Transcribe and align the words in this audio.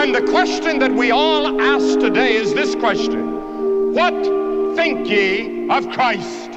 And 0.00 0.14
the 0.14 0.22
question 0.22 0.78
that 0.78 0.92
we 0.92 1.10
all 1.10 1.60
ask 1.60 1.98
today 1.98 2.34
is 2.34 2.54
this 2.54 2.74
question 2.74 3.92
What 3.92 4.14
think 4.74 5.06
ye 5.06 5.68
of 5.68 5.90
Christ? 5.90 6.52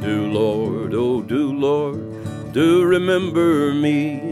Do 0.00 0.26
Lord, 0.32 0.94
oh 0.94 1.20
do 1.20 1.52
Lord, 1.52 2.54
do 2.54 2.82
remember 2.86 3.74
me. 3.74 4.27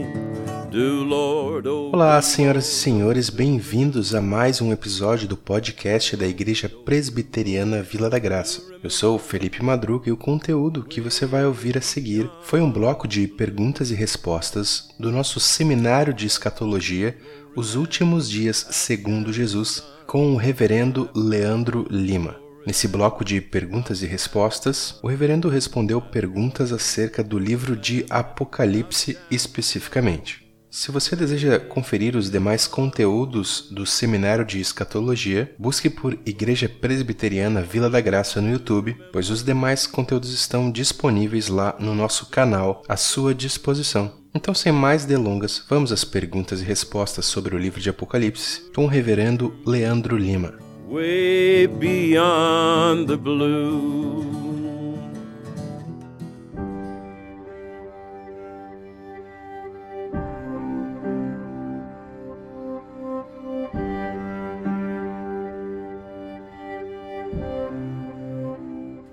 Oh 0.79 1.91
Olá, 1.91 2.21
senhoras 2.21 2.67
e 2.67 2.75
senhores, 2.75 3.31
bem-vindos 3.31 4.13
a 4.13 4.21
mais 4.21 4.61
um 4.61 4.71
episódio 4.71 5.27
do 5.27 5.35
podcast 5.35 6.15
da 6.15 6.27
Igreja 6.27 6.69
Presbiteriana 6.69 7.81
Vila 7.81 8.11
da 8.11 8.19
Graça. 8.19 8.61
Eu 8.83 8.89
sou 8.91 9.17
Felipe 9.17 9.63
Madruga 9.63 10.09
e 10.09 10.11
o 10.11 10.17
conteúdo 10.17 10.83
que 10.83 11.01
você 11.01 11.25
vai 11.25 11.43
ouvir 11.47 11.79
a 11.79 11.81
seguir 11.81 12.29
foi 12.43 12.61
um 12.61 12.71
bloco 12.71 13.07
de 13.07 13.27
perguntas 13.27 13.89
e 13.89 13.95
respostas 13.95 14.89
do 14.99 15.11
nosso 15.11 15.39
seminário 15.39 16.13
de 16.13 16.27
escatologia, 16.27 17.17
Os 17.55 17.73
Últimos 17.73 18.29
Dias 18.29 18.67
Segundo 18.69 19.33
Jesus, 19.33 19.83
com 20.05 20.33
o 20.33 20.37
reverendo 20.37 21.09
Leandro 21.15 21.87
Lima. 21.89 22.35
Nesse 22.67 22.87
bloco 22.87 23.25
de 23.25 23.41
perguntas 23.41 24.03
e 24.03 24.05
respostas, 24.05 24.99
o 25.01 25.07
reverendo 25.07 25.49
respondeu 25.49 25.99
perguntas 25.99 26.71
acerca 26.71 27.23
do 27.23 27.39
livro 27.39 27.75
de 27.75 28.05
Apocalipse 28.11 29.17
especificamente. 29.31 30.46
Se 30.69 30.91
você 30.91 31.15
deseja 31.15 31.59
conferir 31.59 32.15
os 32.15 32.29
demais 32.29 32.67
conteúdos 32.67 33.67
do 33.71 33.85
Seminário 33.85 34.45
de 34.45 34.59
Escatologia, 34.59 35.53
busque 35.57 35.89
por 35.89 36.17
Igreja 36.25 36.69
Presbiteriana 36.69 37.61
Vila 37.61 37.89
da 37.89 38.01
Graça 38.01 38.41
no 38.41 38.51
YouTube, 38.51 38.97
pois 39.11 39.29
os 39.29 39.43
demais 39.43 39.87
conteúdos 39.87 40.33
estão 40.33 40.69
disponíveis 40.69 41.47
lá 41.47 41.75
no 41.79 41.95
nosso 41.95 42.27
canal 42.27 42.83
à 42.87 42.97
sua 42.97 43.33
disposição. 43.33 44.11
Então, 44.35 44.53
sem 44.53 44.71
mais 44.71 45.05
delongas, 45.05 45.63
vamos 45.67 45.91
às 45.91 46.03
perguntas 46.03 46.61
e 46.61 46.65
respostas 46.65 47.25
sobre 47.25 47.55
o 47.55 47.57
livro 47.57 47.81
de 47.81 47.89
Apocalipse 47.89 48.69
com 48.75 48.85
o 48.85 48.87
reverendo 48.87 49.55
Leandro 49.65 50.15
Lima. 50.15 50.67
way 50.87 51.67
beyond 51.67 53.07
the 53.07 53.17
blue. 53.17 54.66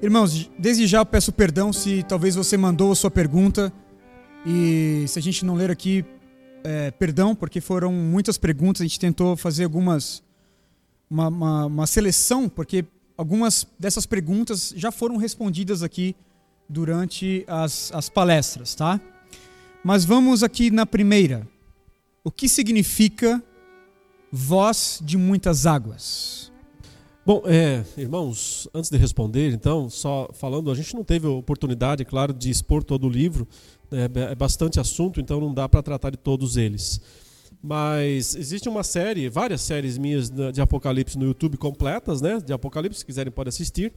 Irmãos, 0.04 0.50
desde 0.58 0.86
já 0.86 1.02
peço 1.02 1.32
perdão 1.32 1.72
se 1.72 2.02
talvez 2.02 2.34
você 2.34 2.58
mandou 2.58 2.92
a 2.92 2.94
sua 2.94 3.10
pergunta 3.10 3.72
e 4.44 5.06
se 5.08 5.18
a 5.18 5.22
gente 5.22 5.46
não 5.46 5.54
ler 5.54 5.70
aqui, 5.70 6.04
é, 6.62 6.90
perdão, 6.90 7.34
porque 7.34 7.58
foram 7.58 7.90
muitas 7.90 8.36
perguntas, 8.36 8.82
a 8.82 8.84
gente 8.84 9.00
tentou 9.00 9.34
fazer 9.34 9.64
algumas, 9.64 10.22
uma, 11.08 11.28
uma, 11.28 11.64
uma 11.64 11.86
seleção, 11.86 12.50
porque 12.50 12.84
algumas 13.16 13.66
dessas 13.78 14.04
perguntas 14.04 14.74
já 14.76 14.92
foram 14.92 15.16
respondidas 15.16 15.82
aqui 15.82 16.14
durante 16.68 17.42
as, 17.48 17.90
as 17.94 18.10
palestras, 18.10 18.74
tá? 18.74 19.00
Mas 19.82 20.04
vamos 20.04 20.42
aqui 20.42 20.70
na 20.70 20.84
primeira. 20.84 21.48
O 22.22 22.30
que 22.30 22.46
significa 22.46 23.42
voz 24.30 25.00
de 25.02 25.16
muitas 25.16 25.64
águas? 25.64 26.52
Bom, 27.26 27.42
é, 27.46 27.82
irmãos, 27.96 28.68
antes 28.74 28.90
de 28.90 28.98
responder, 28.98 29.50
então, 29.50 29.88
só 29.88 30.28
falando, 30.34 30.70
a 30.70 30.74
gente 30.74 30.94
não 30.94 31.02
teve 31.02 31.26
oportunidade, 31.26 32.04
claro, 32.04 32.34
de 32.34 32.50
expor 32.50 32.84
todo 32.84 33.06
o 33.06 33.08
livro, 33.08 33.48
é, 33.90 34.32
é 34.32 34.34
bastante 34.34 34.78
assunto, 34.78 35.22
então 35.22 35.40
não 35.40 35.54
dá 35.54 35.66
para 35.66 35.82
tratar 35.82 36.10
de 36.10 36.18
todos 36.18 36.58
eles. 36.58 37.00
Mas 37.62 38.36
existe 38.36 38.68
uma 38.68 38.84
série, 38.84 39.30
várias 39.30 39.62
séries 39.62 39.96
minhas 39.96 40.28
de 40.28 40.60
Apocalipse 40.60 41.16
no 41.16 41.24
YouTube 41.24 41.56
completas, 41.56 42.20
né? 42.20 42.42
De 42.44 42.52
Apocalipse, 42.52 42.98
se 42.98 43.06
quiserem 43.06 43.32
podem 43.32 43.48
assistir. 43.48 43.90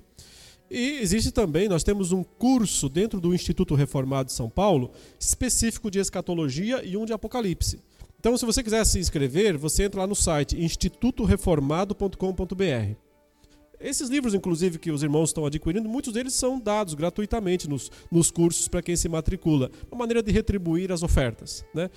E 0.71 0.99
existe 1.01 1.29
também, 1.29 1.67
nós 1.67 1.83
temos 1.83 2.13
um 2.13 2.23
curso 2.23 2.87
dentro 2.87 3.19
do 3.19 3.35
Instituto 3.35 3.75
Reformado 3.75 4.27
de 4.27 4.33
São 4.33 4.49
Paulo, 4.49 4.91
específico 5.19 5.91
de 5.91 5.99
escatologia 5.99 6.81
e 6.81 6.95
um 6.95 7.05
de 7.05 7.11
Apocalipse. 7.11 7.81
Então, 8.17 8.37
se 8.37 8.45
você 8.45 8.63
quiser 8.63 8.85
se 8.85 8.99
inscrever, 8.99 9.57
você 9.57 9.83
entra 9.83 9.99
lá 9.99 10.07
no 10.07 10.15
site 10.15 10.57
institutoreformado.com.br. 10.57 13.06
Esses 13.79 14.09
livros, 14.09 14.33
inclusive, 14.33 14.79
que 14.79 14.91
os 14.91 15.03
irmãos 15.03 15.29
estão 15.29 15.45
adquirindo, 15.45 15.87
muitos 15.87 16.11
deles 16.11 16.33
são 16.33 16.59
dados 16.59 16.95
gratuitamente 16.95 17.69
nos, 17.69 17.91
nos 18.11 18.31
cursos 18.31 18.67
para 18.67 18.81
quem 18.81 18.95
se 18.95 19.07
matricula. 19.07 19.69
Uma 19.91 19.99
maneira 19.99 20.23
de 20.23 20.31
retribuir 20.31 20.91
as 20.91 21.03
ofertas 21.03 21.63
né, 21.73 21.89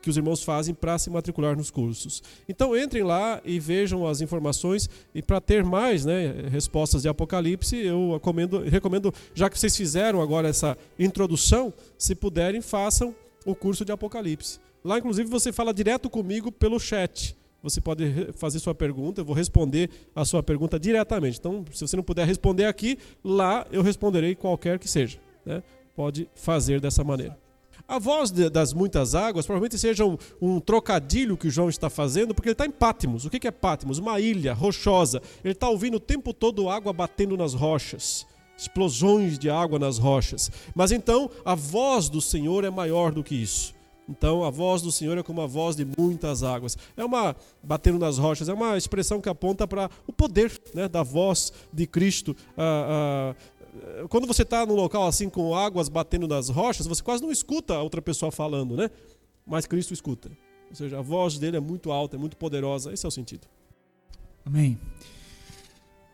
que 0.00 0.08
os 0.08 0.16
irmãos 0.16 0.42
fazem 0.42 0.74
para 0.74 0.98
se 0.98 1.10
matricular 1.10 1.54
nos 1.54 1.70
cursos. 1.70 2.22
Então, 2.48 2.76
entrem 2.76 3.02
lá 3.02 3.40
e 3.44 3.60
vejam 3.60 4.06
as 4.06 4.22
informações. 4.22 4.88
E 5.14 5.20
para 5.20 5.38
ter 5.40 5.62
mais 5.62 6.06
né, 6.06 6.48
respostas 6.50 7.02
de 7.02 7.08
Apocalipse, 7.08 7.76
eu 7.76 8.14
recomendo, 8.14 8.60
recomendo, 8.60 9.14
já 9.34 9.50
que 9.50 9.58
vocês 9.58 9.76
fizeram 9.76 10.22
agora 10.22 10.48
essa 10.48 10.76
introdução, 10.98 11.72
se 11.98 12.14
puderem, 12.14 12.62
façam 12.62 13.14
o 13.44 13.54
curso 13.54 13.84
de 13.84 13.92
Apocalipse. 13.92 14.58
Lá, 14.82 14.98
inclusive, 14.98 15.28
você 15.28 15.52
fala 15.52 15.74
direto 15.74 16.08
comigo 16.08 16.50
pelo 16.50 16.80
chat 16.80 17.36
você 17.68 17.80
pode 17.80 18.32
fazer 18.34 18.58
sua 18.58 18.74
pergunta, 18.74 19.20
eu 19.20 19.24
vou 19.24 19.34
responder 19.34 19.90
a 20.14 20.24
sua 20.24 20.42
pergunta 20.42 20.78
diretamente. 20.78 21.38
Então, 21.38 21.64
se 21.72 21.86
você 21.86 21.96
não 21.96 22.04
puder 22.04 22.26
responder 22.26 22.66
aqui, 22.66 22.98
lá 23.24 23.66
eu 23.72 23.82
responderei 23.82 24.34
qualquer 24.34 24.78
que 24.78 24.88
seja. 24.88 25.18
Né? 25.44 25.62
Pode 25.94 26.28
fazer 26.34 26.80
dessa 26.80 27.02
maneira. 27.02 27.36
A 27.88 27.98
voz 27.98 28.30
de, 28.30 28.48
das 28.48 28.72
muitas 28.72 29.14
águas 29.14 29.46
provavelmente 29.46 29.78
seja 29.78 30.04
um, 30.04 30.16
um, 30.40 30.60
trocadilho 30.60 31.36
que 31.36 31.48
o 31.48 31.50
João 31.50 31.68
está 31.68 31.88
fazendo, 31.88 32.34
porque 32.34 32.48
ele 32.48 32.54
está 32.54 32.66
em 32.66 32.70
Pátimos. 32.70 33.24
O 33.24 33.30
que 33.30 33.46
é 33.46 33.50
Pátimos? 33.50 33.98
Uma 33.98 34.18
ilha 34.18 34.52
rochosa. 34.52 35.20
Ele 35.44 35.52
está 35.52 35.68
ouvindo 35.68 35.96
o 35.96 36.00
tempo 36.00 36.32
todo 36.32 36.68
água 36.68 36.92
batendo 36.92 37.36
nas 37.36 37.54
rochas 37.54 38.26
explosões 38.58 39.38
de 39.38 39.50
água 39.50 39.78
nas 39.78 39.98
rochas. 39.98 40.50
Mas 40.74 40.90
então 40.90 41.30
a 41.44 41.54
voz 41.54 42.08
do 42.08 42.22
Senhor 42.22 42.64
é 42.64 42.70
maior 42.70 43.12
do 43.12 43.22
que 43.22 43.34
isso. 43.34 43.75
Então, 44.08 44.44
a 44.44 44.50
voz 44.50 44.82
do 44.82 44.92
Senhor 44.92 45.18
é 45.18 45.22
como 45.22 45.40
a 45.40 45.46
voz 45.46 45.74
de 45.74 45.84
muitas 45.98 46.42
águas. 46.42 46.78
É 46.96 47.04
uma, 47.04 47.34
batendo 47.62 47.98
nas 47.98 48.18
rochas, 48.18 48.48
é 48.48 48.52
uma 48.52 48.76
expressão 48.76 49.20
que 49.20 49.28
aponta 49.28 49.66
para 49.66 49.90
o 50.06 50.12
poder 50.12 50.52
né, 50.72 50.88
da 50.88 51.02
voz 51.02 51.52
de 51.72 51.86
Cristo. 51.86 52.36
Ah, 52.56 53.34
ah, 53.34 54.06
quando 54.08 54.26
você 54.26 54.42
está 54.42 54.64
num 54.64 54.74
local 54.74 55.06
assim 55.06 55.28
com 55.28 55.54
águas 55.54 55.88
batendo 55.88 56.28
nas 56.28 56.48
rochas, 56.48 56.86
você 56.86 57.02
quase 57.02 57.22
não 57.22 57.32
escuta 57.32 57.74
a 57.74 57.82
outra 57.82 58.00
pessoa 58.00 58.30
falando, 58.30 58.76
né? 58.76 58.90
Mas 59.44 59.66
Cristo 59.66 59.92
escuta. 59.92 60.30
Ou 60.70 60.74
seja, 60.74 60.98
a 60.98 61.02
voz 61.02 61.38
dele 61.38 61.56
é 61.56 61.60
muito 61.60 61.92
alta, 61.92 62.16
é 62.16 62.18
muito 62.18 62.36
poderosa. 62.36 62.92
Esse 62.92 63.06
é 63.06 63.08
o 63.08 63.12
sentido. 63.12 63.46
Amém. 64.44 64.78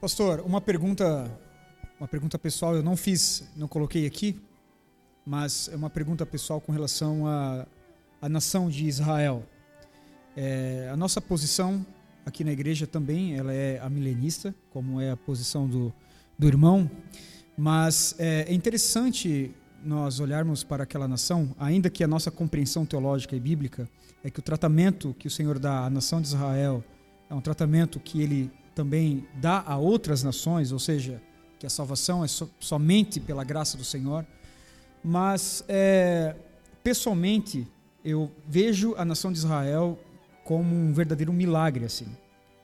Pastor, 0.00 0.41
uma 0.41 0.60
pergunta, 0.60 1.31
uma 1.98 2.08
pergunta 2.08 2.38
pessoal, 2.38 2.75
eu 2.75 2.82
não 2.82 2.97
fiz, 2.97 3.44
não 3.56 3.69
coloquei 3.69 4.06
aqui, 4.06 4.41
mas 5.25 5.69
é 5.69 5.76
uma 5.76 5.88
pergunta 5.88 6.26
pessoal 6.26 6.60
com 6.60 6.72
relação 6.72 7.26
a 7.26 7.66
a 8.22 8.28
nação 8.28 8.70
de 8.70 8.86
Israel. 8.86 9.42
É, 10.36 10.88
a 10.92 10.96
nossa 10.96 11.20
posição 11.20 11.84
aqui 12.24 12.44
na 12.44 12.52
igreja 12.52 12.86
também 12.86 13.36
ela 13.36 13.52
é 13.52 13.80
a 13.80 13.90
milenista, 13.90 14.54
como 14.70 15.00
é 15.00 15.10
a 15.10 15.16
posição 15.16 15.68
do, 15.68 15.92
do 16.38 16.46
irmão, 16.46 16.88
mas 17.58 18.14
é, 18.18 18.46
é 18.48 18.54
interessante 18.54 19.52
nós 19.84 20.20
olharmos 20.20 20.62
para 20.62 20.84
aquela 20.84 21.08
nação, 21.08 21.54
ainda 21.58 21.90
que 21.90 22.04
a 22.04 22.06
nossa 22.06 22.30
compreensão 22.30 22.86
teológica 22.86 23.34
e 23.34 23.40
bíblica 23.40 23.88
é 24.22 24.30
que 24.30 24.38
o 24.38 24.42
tratamento 24.42 25.14
que 25.18 25.26
o 25.26 25.30
Senhor 25.30 25.58
dá 25.58 25.84
à 25.84 25.90
nação 25.90 26.20
de 26.20 26.28
Israel 26.28 26.84
é 27.28 27.34
um 27.34 27.40
tratamento 27.40 27.98
que 27.98 28.22
ele 28.22 28.52
também 28.74 29.26
dá 29.34 29.64
a 29.66 29.76
outras 29.76 30.22
nações, 30.22 30.70
ou 30.70 30.78
seja, 30.78 31.20
que 31.58 31.66
a 31.66 31.70
salvação 31.70 32.24
é 32.24 32.28
so, 32.28 32.48
somente 32.60 33.18
pela 33.18 33.42
graça 33.42 33.76
do 33.76 33.84
Senhor. 33.84 34.24
Mas, 35.02 35.64
é, 35.68 36.36
pessoalmente, 36.84 37.66
eu 38.04 38.31
vejo 38.46 38.94
a 38.96 39.04
nação 39.04 39.32
de 39.32 39.38
Israel 39.38 39.99
como 40.44 40.75
um 40.75 40.93
verdadeiro 40.93 41.32
milagre, 41.32 41.84
assim. 41.84 42.06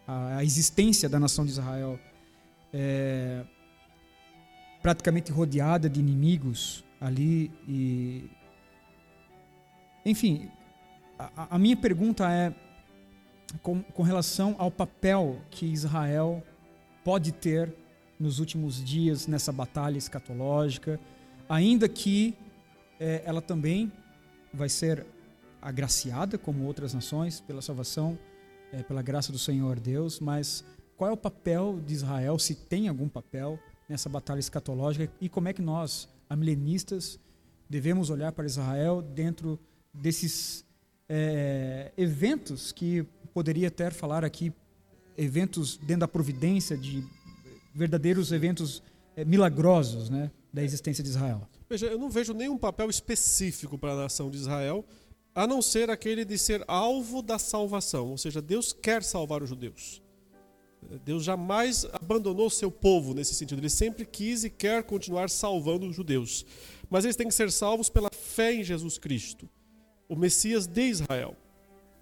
A, 0.07 0.43
existência 0.43 1.09
da 1.09 1.21
nação 1.21 1.45
de 1.45 1.53
Israel 1.53 1.99
é 2.73 3.45
praticamente 4.83 5.31
rodeada 5.31 5.89
de 5.89 6.01
inimigos 6.01 6.85
ali 7.01 7.51
e 7.67 8.31
enfim, 10.05 10.49
a, 11.19 11.57
a 11.57 11.59
minha 11.59 11.77
pergunta 11.77 12.31
é 12.31 12.55
com, 13.63 13.83
com, 13.83 14.03
relação 14.03 14.55
ao 14.59 14.71
papel 14.71 15.41
que 15.51 15.67
Israel 15.67 16.43
pode 17.05 17.33
ter 17.33 17.75
nos 18.19 18.39
últimos 18.39 18.83
dias 18.83 19.27
nessa 19.27 19.53
batalha 19.53 19.99
escatológica, 19.99 20.99
ainda 21.49 21.89
que 21.89 22.35
é, 22.99 23.23
ela 23.25 23.43
também 23.43 23.93
vai 24.53 24.69
ser 24.69 25.05
agraciada 25.61 26.39
como 26.39 26.65
outras 26.65 26.95
nações 26.95 27.41
pela 27.41 27.63
salvação, 27.63 28.19
é, 28.73 28.83
pela 28.83 29.03
graça 29.03 29.33
do 29.33 29.39
Senhor 29.39 29.81
Deus, 29.81 30.21
mas 30.21 30.65
qual 30.97 31.11
é 31.11 31.13
o 31.13 31.17
papel 31.17 31.81
de 31.85 31.95
Israel, 31.95 32.39
se 32.39 32.55
tem 32.55 32.89
algum 32.89 33.09
papel 33.09 33.59
nessa 33.89 34.09
batalha 34.09 34.41
escatológica 34.41 35.13
e 35.21 35.29
como 35.29 35.49
é 35.49 35.53
que 35.53 35.63
nós, 35.63 36.09
amilenistas, 36.29 37.19
devemos 37.69 38.11
olhar 38.11 38.33
para 38.33 38.47
Israel 38.47 39.01
dentro 39.03 39.59
desses 39.93 40.65
é, 41.09 41.93
eventos 41.97 42.73
que 42.73 43.07
poderia 43.33 43.69
até 43.69 43.91
falar 43.91 44.25
aqui, 44.25 44.53
eventos 45.17 45.77
dentro 45.79 46.01
da 46.01 46.09
providência, 46.09 46.77
de 46.77 47.05
verdadeiros 47.75 48.33
eventos 48.33 48.83
é, 49.17 49.25
milagrosos 49.25 50.11
né, 50.11 50.31
da 50.53 50.63
existência 50.63 51.03
de 51.03 51.11
Israel. 51.11 51.49
Veja, 51.69 51.87
eu 51.87 51.99
não 51.99 52.11
vejo 52.11 52.33
nenhum 52.33 52.59
papel 52.59 52.89
específico 52.89 53.79
para 53.79 53.93
a 53.93 53.97
nação 53.97 54.31
de 54.31 54.37
Israel, 54.37 54.85
a 55.39 55.47
não 55.47 55.63
ser 55.63 55.89
aquele 55.89 56.25
de 56.25 56.37
ser 56.37 56.65
alvo 56.67 57.23
da 57.23 57.39
salvação. 57.39 58.11
Ou 58.11 58.19
seja, 58.19 58.43
Deus 58.43 58.73
quer 58.73 59.05
salvar 59.05 59.41
os 59.41 59.49
judeus. 59.49 60.03
Deus 61.05 61.23
jamais 61.23 61.87
abandonou 61.93 62.51
seu 62.51 62.73
povo 62.73 63.15
nesse 63.15 63.37
sentido. 63.37 63.61
Ele 63.61 63.71
sempre 63.71 64.05
quis 64.05 64.43
e 64.43 64.51
quer 64.51 64.83
continuar 64.83 65.31
salvando 65.31 65.87
os 65.87 65.95
judeus. 65.95 66.45
Mas 66.91 67.05
eles 67.05 67.15
têm 67.15 67.29
que 67.29 67.35
ser 67.35 67.53
salvos 67.53 67.89
pela 67.89 68.11
fé 68.11 68.53
em 68.53 68.65
Jesus 68.65 68.99
Cristo, 68.99 69.49
o 70.09 70.17
Messias 70.17 70.67
de 70.67 70.89
Israel. 70.89 71.37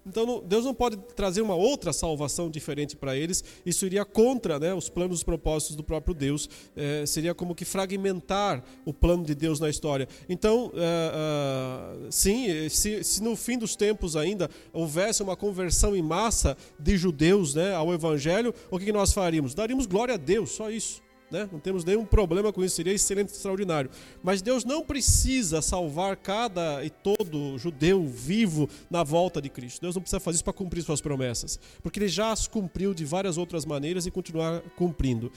Então 0.07 0.41
Deus 0.45 0.65
não 0.65 0.73
pode 0.73 0.97
trazer 1.15 1.41
uma 1.41 1.55
outra 1.55 1.91
salvação 1.91 2.49
diferente 2.49 2.95
para 2.95 3.15
eles. 3.15 3.43
Isso 3.65 3.85
iria 3.85 4.05
contra 4.05 4.59
né, 4.59 4.73
os 4.73 4.89
planos 4.89 5.21
e 5.21 5.25
propósitos 5.25 5.75
do 5.75 5.83
próprio 5.83 6.13
Deus. 6.13 6.49
É, 6.75 7.05
seria 7.05 7.33
como 7.33 7.53
que 7.53 7.65
fragmentar 7.65 8.63
o 8.85 8.93
plano 8.93 9.23
de 9.23 9.35
Deus 9.35 9.59
na 9.59 9.69
história. 9.69 10.07
Então, 10.29 10.71
é, 10.75 12.07
é, 12.07 12.11
sim, 12.11 12.69
se, 12.69 13.03
se, 13.03 13.21
no 13.21 13.35
fim 13.35 13.57
dos 13.57 13.75
tempos 13.75 14.15
ainda 14.15 14.49
houvesse 14.71 15.21
uma 15.21 15.35
conversão 15.35 15.95
em 15.95 16.01
massa 16.01 16.55
de 16.79 16.97
judeus 16.97 17.53
né, 17.53 17.73
ao 17.73 17.93
Evangelho, 17.93 18.53
o 18.71 18.79
que 18.79 18.91
nós 18.91 19.13
faríamos? 19.13 19.53
Daríamos 19.53 19.85
glória 19.85 20.13
a 20.13 20.17
Deus, 20.17 20.51
só 20.51 20.69
isso. 20.71 21.06
Né? 21.29 21.47
Não 21.51 21.59
temos 21.59 21.83
nenhum 21.83 22.05
problema 22.05 22.53
com 22.53 22.63
isso, 22.63 22.75
seria 22.75 22.93
excelente, 22.93 23.33
extraordinário. 23.33 23.89
Mas 24.23 24.41
Deus 24.41 24.63
não 24.63 24.83
precisa 24.83 25.61
salvar 25.61 26.15
cada 26.15 26.83
e 26.85 26.89
todo 26.89 27.57
judeu 27.57 28.05
vivo 28.05 28.69
na 28.89 29.03
volta 29.03 29.41
de 29.41 29.49
Cristo. 29.49 29.81
Deus 29.81 29.95
não 29.95 30.01
precisa 30.01 30.19
fazer 30.19 30.35
isso 30.35 30.43
para 30.43 30.53
cumprir 30.53 30.81
suas 30.83 31.01
promessas, 31.01 31.59
porque 31.83 31.99
Ele 31.99 32.07
já 32.07 32.31
as 32.31 32.47
cumpriu 32.47 32.93
de 32.93 33.03
várias 33.03 33.37
outras 33.37 33.65
maneiras 33.65 34.05
e 34.05 34.11
continuar 34.11 34.61
cumprindo. 34.77 35.31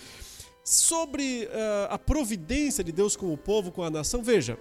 Sobre 0.63 1.47
uh, 1.47 1.91
a 1.91 1.99
providência 1.99 2.85
de 2.85 2.93
Deus 2.93 3.17
com 3.17 3.33
o 3.33 3.37
povo, 3.37 3.73
com 3.73 3.83
a 3.83 3.91
nação, 3.91 4.23
veja, 4.23 4.59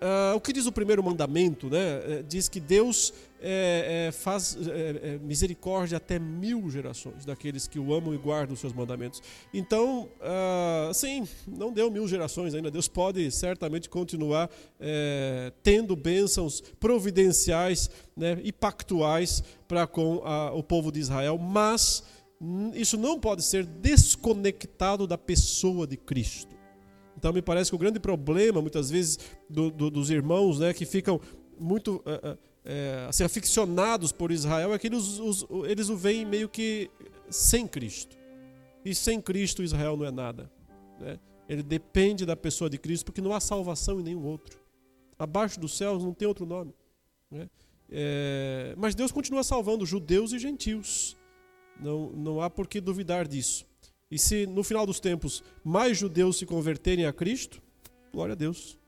Uh, 0.00 0.36
o 0.36 0.40
que 0.40 0.52
diz 0.52 0.64
o 0.64 0.70
primeiro 0.70 1.02
mandamento, 1.02 1.68
né? 1.68 2.22
Diz 2.28 2.48
que 2.48 2.60
Deus 2.60 3.12
é, 3.40 4.06
é, 4.08 4.12
faz 4.12 4.56
é, 4.56 5.18
misericórdia 5.18 5.96
até 5.96 6.20
mil 6.20 6.70
gerações 6.70 7.24
daqueles 7.24 7.66
que 7.66 7.80
o 7.80 7.92
amam 7.92 8.14
e 8.14 8.16
guardam 8.16 8.54
os 8.54 8.60
seus 8.60 8.72
mandamentos. 8.72 9.20
Então, 9.52 10.08
uh, 10.20 10.94
sim, 10.94 11.26
não 11.48 11.72
deu 11.72 11.90
mil 11.90 12.06
gerações 12.06 12.54
ainda. 12.54 12.70
Deus 12.70 12.86
pode 12.86 13.28
certamente 13.32 13.88
continuar 13.88 14.48
tendo 15.62 15.96
bênçãos 15.96 16.60
providenciais 16.78 17.90
né, 18.16 18.38
e 18.42 18.52
pactuais 18.52 19.42
para 19.66 19.86
com 19.86 20.22
a, 20.24 20.52
o 20.52 20.62
povo 20.62 20.92
de 20.92 21.00
Israel, 21.00 21.36
mas 21.38 22.04
isso 22.74 22.96
não 22.96 23.18
pode 23.18 23.42
ser 23.42 23.64
desconectado 23.64 25.06
da 25.06 25.18
pessoa 25.18 25.86
de 25.86 25.96
Cristo. 25.96 26.57
Então 27.18 27.32
me 27.32 27.42
parece 27.42 27.68
que 27.68 27.74
o 27.74 27.78
grande 27.78 27.98
problema, 27.98 28.62
muitas 28.62 28.88
vezes, 28.90 29.18
do, 29.50 29.72
do, 29.72 29.90
dos 29.90 30.08
irmãos 30.08 30.60
né, 30.60 30.72
que 30.72 30.86
ficam 30.86 31.20
muito 31.58 32.00
é, 32.06 32.38
é, 32.64 33.06
assim, 33.08 33.24
aficionados 33.24 34.12
por 34.12 34.30
Israel 34.30 34.72
é 34.72 34.78
que 34.78 34.86
eles, 34.86 35.18
os, 35.18 35.44
eles 35.64 35.88
o 35.88 35.96
veem 35.96 36.24
meio 36.24 36.48
que 36.48 36.88
sem 37.28 37.66
Cristo. 37.66 38.16
E 38.84 38.94
sem 38.94 39.20
Cristo 39.20 39.64
Israel 39.64 39.96
não 39.96 40.06
é 40.06 40.12
nada. 40.12 40.48
Né? 41.00 41.18
Ele 41.48 41.62
depende 41.62 42.24
da 42.24 42.36
pessoa 42.36 42.70
de 42.70 42.78
Cristo 42.78 43.06
porque 43.06 43.20
não 43.20 43.34
há 43.34 43.40
salvação 43.40 43.98
em 43.98 44.04
nenhum 44.04 44.24
outro. 44.24 44.56
Abaixo 45.18 45.58
dos 45.58 45.76
céus 45.76 46.04
não 46.04 46.14
tem 46.14 46.28
outro 46.28 46.46
nome. 46.46 46.72
Né? 47.28 47.50
É, 47.90 48.74
mas 48.78 48.94
Deus 48.94 49.10
continua 49.10 49.42
salvando 49.42 49.84
judeus 49.84 50.32
e 50.32 50.38
gentios. 50.38 51.16
Não, 51.80 52.10
não 52.10 52.40
há 52.40 52.48
por 52.48 52.68
que 52.68 52.80
duvidar 52.80 53.26
disso. 53.26 53.66
E 54.10 54.18
se 54.18 54.46
no 54.46 54.64
final 54.64 54.86
dos 54.86 55.00
tempos 55.00 55.42
mais 55.62 55.98
judeus 55.98 56.38
se 56.38 56.46
converterem 56.46 57.04
a 57.04 57.12
Cristo, 57.12 57.60
glória 58.12 58.32
a 58.32 58.36
Deus. 58.36 58.78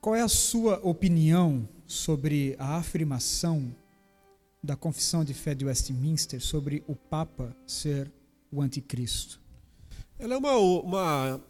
Qual 0.00 0.14
é 0.14 0.22
a 0.22 0.28
sua 0.28 0.78
opinião 0.84 1.68
sobre 1.86 2.54
a 2.58 2.76
afirmação 2.76 3.74
da 4.62 4.76
Confissão 4.76 5.24
de 5.24 5.34
Fé 5.34 5.54
de 5.54 5.64
Westminster 5.64 6.40
sobre 6.40 6.84
o 6.86 6.94
Papa 6.94 7.56
ser 7.66 8.12
o 8.52 8.62
anticristo? 8.62 9.40
Ela 10.18 10.34
é 10.34 10.38
uma, 10.38 10.56
uma, 10.56 11.44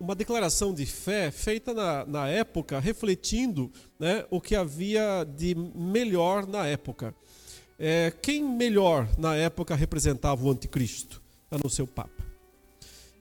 uma 0.00 0.14
declaração 0.16 0.74
de 0.74 0.84
fé 0.84 1.30
feita 1.30 1.72
na, 1.72 2.04
na 2.04 2.28
época, 2.28 2.80
refletindo 2.80 3.70
né, 4.00 4.26
o 4.30 4.40
que 4.40 4.56
havia 4.56 5.24
de 5.24 5.54
melhor 5.54 6.46
na 6.46 6.66
época. 6.66 7.14
É, 7.78 8.12
quem 8.20 8.42
melhor 8.42 9.08
na 9.16 9.36
época 9.36 9.76
representava 9.76 10.44
o 10.44 10.50
anticristo? 10.50 11.22
A 11.50 11.58
não 11.58 11.68
ser 11.68 11.82
o 11.82 11.86
Papa. 11.86 12.30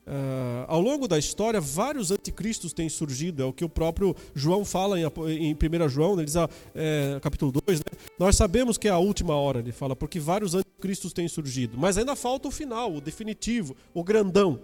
Uh, 0.10 0.66
ao 0.68 0.82
longo 0.82 1.08
da 1.08 1.20
história, 1.20 1.62
vários 1.62 2.10
anticristos 2.10 2.74
têm 2.74 2.90
surgido, 2.90 3.44
é 3.44 3.46
o 3.46 3.54
que 3.54 3.64
o 3.64 3.70
próprio 3.70 4.16
João 4.34 4.66
fala 4.66 5.00
em, 5.00 5.04
em 5.04 5.54
1 5.54 5.88
João, 5.88 6.14
ele 6.14 6.26
diz, 6.26 6.36
é, 6.74 7.20
capítulo 7.22 7.52
2, 7.68 7.80
né? 7.80 8.00
nós 8.18 8.36
sabemos 8.36 8.76
que 8.76 8.88
é 8.88 8.92
a 8.92 8.98
última 8.98 9.36
hora, 9.36 9.60
ele 9.60 9.72
fala, 9.72 9.96
porque 9.96 10.20
vários 10.20 10.56
anticristos 10.56 11.14
têm 11.14 11.28
surgido, 11.28 11.78
mas 11.78 11.96
ainda 11.96 12.16
falta 12.16 12.48
o 12.48 12.52
final, 12.52 12.96
o 12.96 13.00
definitivo, 13.00 13.76
o 13.94 14.04
grandão, 14.04 14.60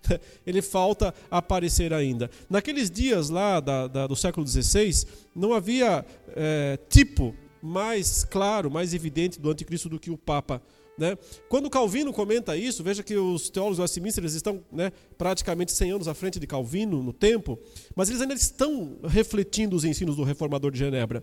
ele 0.46 0.60
falta 0.60 1.14
aparecer 1.30 1.94
ainda. 1.94 2.30
Naqueles 2.50 2.90
dias 2.90 3.30
lá 3.30 3.58
da, 3.58 3.86
da, 3.86 4.06
do 4.06 4.14
século 4.14 4.46
XVI, 4.46 5.06
não 5.34 5.54
havia 5.54 6.04
é, 6.36 6.78
tipo 6.90 7.34
mais 7.62 8.22
claro, 8.22 8.70
mais 8.70 8.92
evidente 8.92 9.40
do 9.40 9.50
anticristo 9.50 9.88
do 9.88 9.98
que 9.98 10.10
o 10.10 10.18
Papa 10.18 10.60
né? 11.00 11.16
Quando 11.48 11.70
Calvino 11.70 12.12
comenta 12.12 12.54
isso, 12.54 12.84
veja 12.84 13.02
que 13.02 13.16
os 13.16 13.48
teólogos 13.48 13.96
eles 13.96 14.34
estão 14.34 14.62
né, 14.70 14.92
praticamente 15.16 15.72
100 15.72 15.92
anos 15.92 16.08
à 16.08 16.12
frente 16.12 16.38
de 16.38 16.46
Calvino 16.46 17.02
no 17.02 17.10
tempo, 17.10 17.58
mas 17.96 18.10
eles 18.10 18.20
ainda 18.20 18.34
estão 18.34 18.98
refletindo 19.02 19.74
os 19.74 19.82
ensinos 19.82 20.14
do 20.14 20.22
reformador 20.22 20.70
de 20.70 20.78
Genebra. 20.78 21.22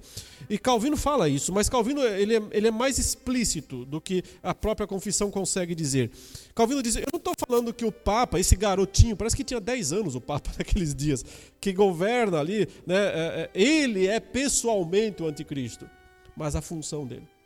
E 0.50 0.58
Calvino 0.58 0.98
fala 0.98 1.30
isso, 1.30 1.54
mas 1.54 1.70
Calvino 1.70 2.02
ele 2.02 2.38
é, 2.38 2.42
ele 2.52 2.68
é 2.70 2.72
mais 2.72 2.98
explícito 2.98 3.86
do 3.86 4.02
que 4.02 4.24
a 4.42 4.56
própria 4.56 4.88
confissão 4.88 5.30
consegue 5.30 5.76
dizer. 5.76 6.10
Calvino 6.56 6.82
diz: 6.82 6.96
Eu 6.96 7.04
não 7.14 7.20
estou 7.20 7.34
falando 7.48 7.72
que 7.72 7.86
o 7.86 7.92
Papa, 7.92 8.40
esse 8.40 8.56
garotinho, 8.56 9.16
parece 9.16 9.36
que 9.36 9.44
tinha 9.44 9.62
10 9.62 9.94
anos 9.94 10.16
o 10.16 10.22
Papa 10.22 10.50
naqueles 10.58 10.96
dias, 10.96 11.24
que 11.62 11.72
governa 11.72 12.40
ali, 12.40 12.68
né, 12.86 12.96
é, 12.96 13.52
é, 13.54 13.62
ele 13.62 14.08
é 14.08 14.20
pessoalmente 14.20 15.22
o 15.22 15.28
anticristo, 15.28 15.88
mas 16.36 16.56
a 16.56 16.62
função 16.62 17.06
dele 17.06 17.37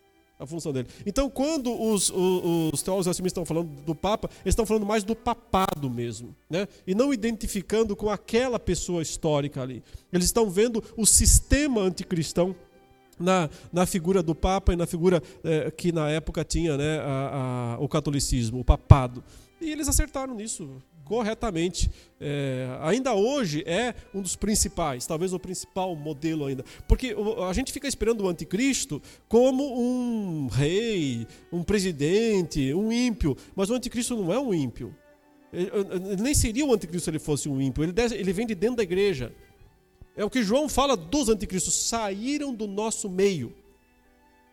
a 0.41 0.47
função 0.47 0.73
dele. 0.73 0.87
Então, 1.05 1.29
quando 1.29 1.71
os, 1.71 2.09
os, 2.09 2.73
os 2.73 2.81
teólogos 2.81 3.19
estão 3.19 3.45
falando 3.45 3.69
do 3.83 3.93
Papa, 3.93 4.29
eles 4.43 4.53
estão 4.53 4.65
falando 4.65 4.85
mais 4.85 5.03
do 5.03 5.15
papado 5.15 5.89
mesmo, 5.89 6.35
né? 6.49 6.67
e 6.85 6.95
não 6.95 7.13
identificando 7.13 7.95
com 7.95 8.09
aquela 8.09 8.59
pessoa 8.59 9.01
histórica 9.01 9.61
ali. 9.61 9.83
Eles 10.11 10.25
estão 10.25 10.49
vendo 10.49 10.83
o 10.97 11.05
sistema 11.05 11.81
anticristão 11.81 12.55
na, 13.19 13.49
na 13.71 13.85
figura 13.85 14.23
do 14.23 14.33
Papa 14.33 14.73
e 14.73 14.75
na 14.75 14.87
figura 14.87 15.21
é, 15.43 15.69
que 15.69 15.91
na 15.91 16.09
época 16.09 16.43
tinha 16.43 16.75
né, 16.75 16.99
a, 16.99 17.75
a, 17.75 17.79
o 17.79 17.87
catolicismo, 17.87 18.59
o 18.59 18.65
papado. 18.65 19.23
E 19.61 19.71
eles 19.71 19.87
acertaram 19.87 20.33
nisso 20.33 20.81
corretamente. 21.11 21.91
É, 22.21 22.77
ainda 22.79 23.13
hoje 23.13 23.65
é 23.67 23.93
um 24.13 24.21
dos 24.21 24.37
principais, 24.37 25.05
talvez 25.05 25.33
o 25.33 25.39
principal 25.39 25.93
modelo 25.93 26.45
ainda. 26.45 26.63
Porque 26.87 27.13
a 27.49 27.51
gente 27.51 27.73
fica 27.73 27.85
esperando 27.85 28.21
o 28.21 28.29
anticristo 28.29 29.01
como 29.27 29.77
um 29.77 30.47
rei, 30.47 31.27
um 31.51 31.63
presidente, 31.63 32.73
um 32.73 32.93
ímpio. 32.93 33.35
Mas 33.53 33.69
o 33.69 33.73
anticristo 33.73 34.15
não 34.15 34.31
é 34.31 34.39
um 34.39 34.53
ímpio. 34.53 34.95
Ele, 35.51 35.69
nem 36.21 36.33
seria 36.33 36.65
o 36.65 36.73
anticristo 36.73 37.03
se 37.03 37.09
ele 37.09 37.19
fosse 37.19 37.49
um 37.49 37.61
ímpio. 37.61 37.83
Ele 37.83 38.31
vem 38.31 38.47
de 38.47 38.55
dentro 38.55 38.77
da 38.77 38.83
igreja. 38.83 39.33
É 40.15 40.23
o 40.23 40.29
que 40.29 40.41
João 40.41 40.69
fala 40.69 40.95
dos 40.95 41.27
anticristos. 41.27 41.73
Saíram 41.89 42.53
do 42.53 42.67
nosso 42.67 43.09
meio 43.09 43.53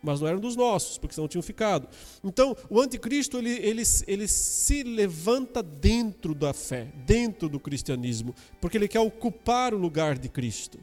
mas 0.03 0.21
não 0.21 0.29
eram 0.29 0.41
dos 0.41 0.57
nossos, 0.57 0.99
porque 0.99 1.15
senão 1.15 1.29
tinham 1.29 1.43
ficado. 1.43 1.89
Então, 2.23 2.57
o 2.71 2.81
anticristo 2.81 3.39
ele, 3.39 3.51
ele, 3.51 3.83
ele 4.07 4.29
se 4.29 4.83
levanta 4.83 5.63
dentro 5.63 6.35
da 6.35 6.53
fé, 6.53 6.89
dentro 7.07 7.49
do 7.49 7.59
cristianismo, 7.59 8.35
porque 8.61 8.77
ele 8.77 8.89
quer 8.89 9.01
ocupar 9.01 9.75
o 9.75 9.79
lugar 9.79 10.17
de 10.17 10.29
Cristo. 10.29 10.79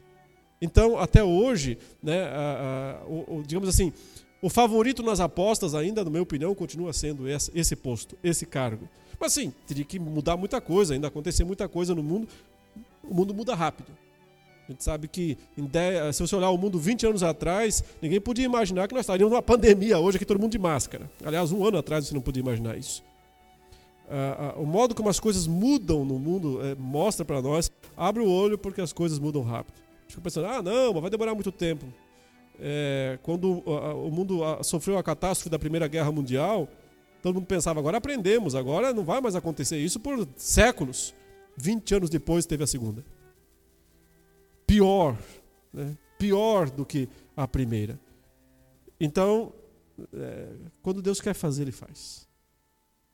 Então, 0.60 0.98
até 0.98 1.22
hoje, 1.22 1.78
né, 2.02 2.24
a, 2.24 3.00
a, 3.02 3.06
o, 3.06 3.38
o, 3.38 3.42
digamos 3.42 3.68
assim, 3.68 3.92
o 4.40 4.48
favorito 4.48 5.02
nas 5.02 5.20
apostas 5.20 5.74
ainda, 5.74 6.04
na 6.04 6.10
minha 6.10 6.22
opinião, 6.22 6.54
continua 6.54 6.92
sendo 6.92 7.28
esse, 7.28 7.50
esse 7.54 7.74
posto, 7.74 8.16
esse 8.22 8.46
cargo. 8.46 8.88
Mas 9.18 9.32
sim, 9.32 9.52
teria 9.66 9.84
que 9.84 9.98
mudar 9.98 10.36
muita 10.36 10.60
coisa, 10.60 10.94
ainda 10.94 11.08
acontecer 11.08 11.44
muita 11.44 11.68
coisa 11.68 11.94
no 11.94 12.02
mundo. 12.02 12.28
O 13.02 13.14
mundo 13.14 13.34
muda 13.34 13.54
rápido. 13.54 13.92
A 14.68 14.72
gente 14.72 14.82
sabe 14.82 15.06
que, 15.06 15.38
se 16.12 16.20
você 16.20 16.34
olhar 16.34 16.50
o 16.50 16.58
mundo 16.58 16.78
20 16.78 17.06
anos 17.06 17.22
atrás, 17.22 17.84
ninguém 18.02 18.20
podia 18.20 18.44
imaginar 18.44 18.88
que 18.88 18.94
nós 18.94 19.02
estaríamos 19.02 19.30
numa 19.30 19.42
pandemia 19.42 19.98
hoje, 19.98 20.16
aqui 20.16 20.24
todo 20.24 20.40
mundo 20.40 20.50
de 20.50 20.58
máscara. 20.58 21.08
Aliás, 21.24 21.52
um 21.52 21.64
ano 21.64 21.78
atrás 21.78 22.06
você 22.06 22.14
não 22.14 22.20
podia 22.20 22.40
imaginar 22.40 22.76
isso. 22.76 23.04
Ah, 24.08 24.54
ah, 24.56 24.60
o 24.60 24.66
modo 24.66 24.94
como 24.94 25.08
as 25.08 25.18
coisas 25.18 25.46
mudam 25.46 26.04
no 26.04 26.18
mundo 26.18 26.64
é, 26.64 26.74
mostra 26.76 27.24
para 27.24 27.42
nós, 27.42 27.70
abre 27.96 28.22
o 28.22 28.30
olho 28.30 28.56
porque 28.56 28.80
as 28.80 28.92
coisas 28.92 29.18
mudam 29.18 29.42
rápido. 29.42 29.76
Fica 30.08 30.20
pensando, 30.20 30.46
ah, 30.46 30.62
não, 30.62 30.92
mas 30.92 31.02
vai 31.02 31.10
demorar 31.10 31.34
muito 31.34 31.52
tempo. 31.52 31.86
É, 32.58 33.18
quando 33.22 33.58
o 33.60 34.10
mundo 34.10 34.40
sofreu 34.62 34.96
a 34.96 35.02
catástrofe 35.02 35.50
da 35.50 35.58
Primeira 35.58 35.86
Guerra 35.86 36.10
Mundial, 36.10 36.68
todo 37.22 37.34
mundo 37.34 37.46
pensava, 37.46 37.78
agora 37.80 37.98
aprendemos, 37.98 38.54
agora 38.54 38.94
não 38.94 39.04
vai 39.04 39.20
mais 39.20 39.36
acontecer 39.36 39.78
isso 39.78 40.00
por 40.00 40.26
séculos. 40.36 41.14
20 41.56 41.94
anos 41.96 42.10
depois 42.10 42.46
teve 42.46 42.64
a 42.64 42.66
segunda. 42.66 43.04
Pior, 44.66 45.16
né? 45.72 45.96
pior 46.18 46.70
do 46.70 46.84
que 46.84 47.08
a 47.36 47.46
primeira. 47.46 47.98
Então, 49.00 49.52
é, 50.12 50.48
quando 50.82 51.02
Deus 51.02 51.20
quer 51.20 51.34
fazer, 51.34 51.62
Ele 51.62 51.72
faz. 51.72 52.26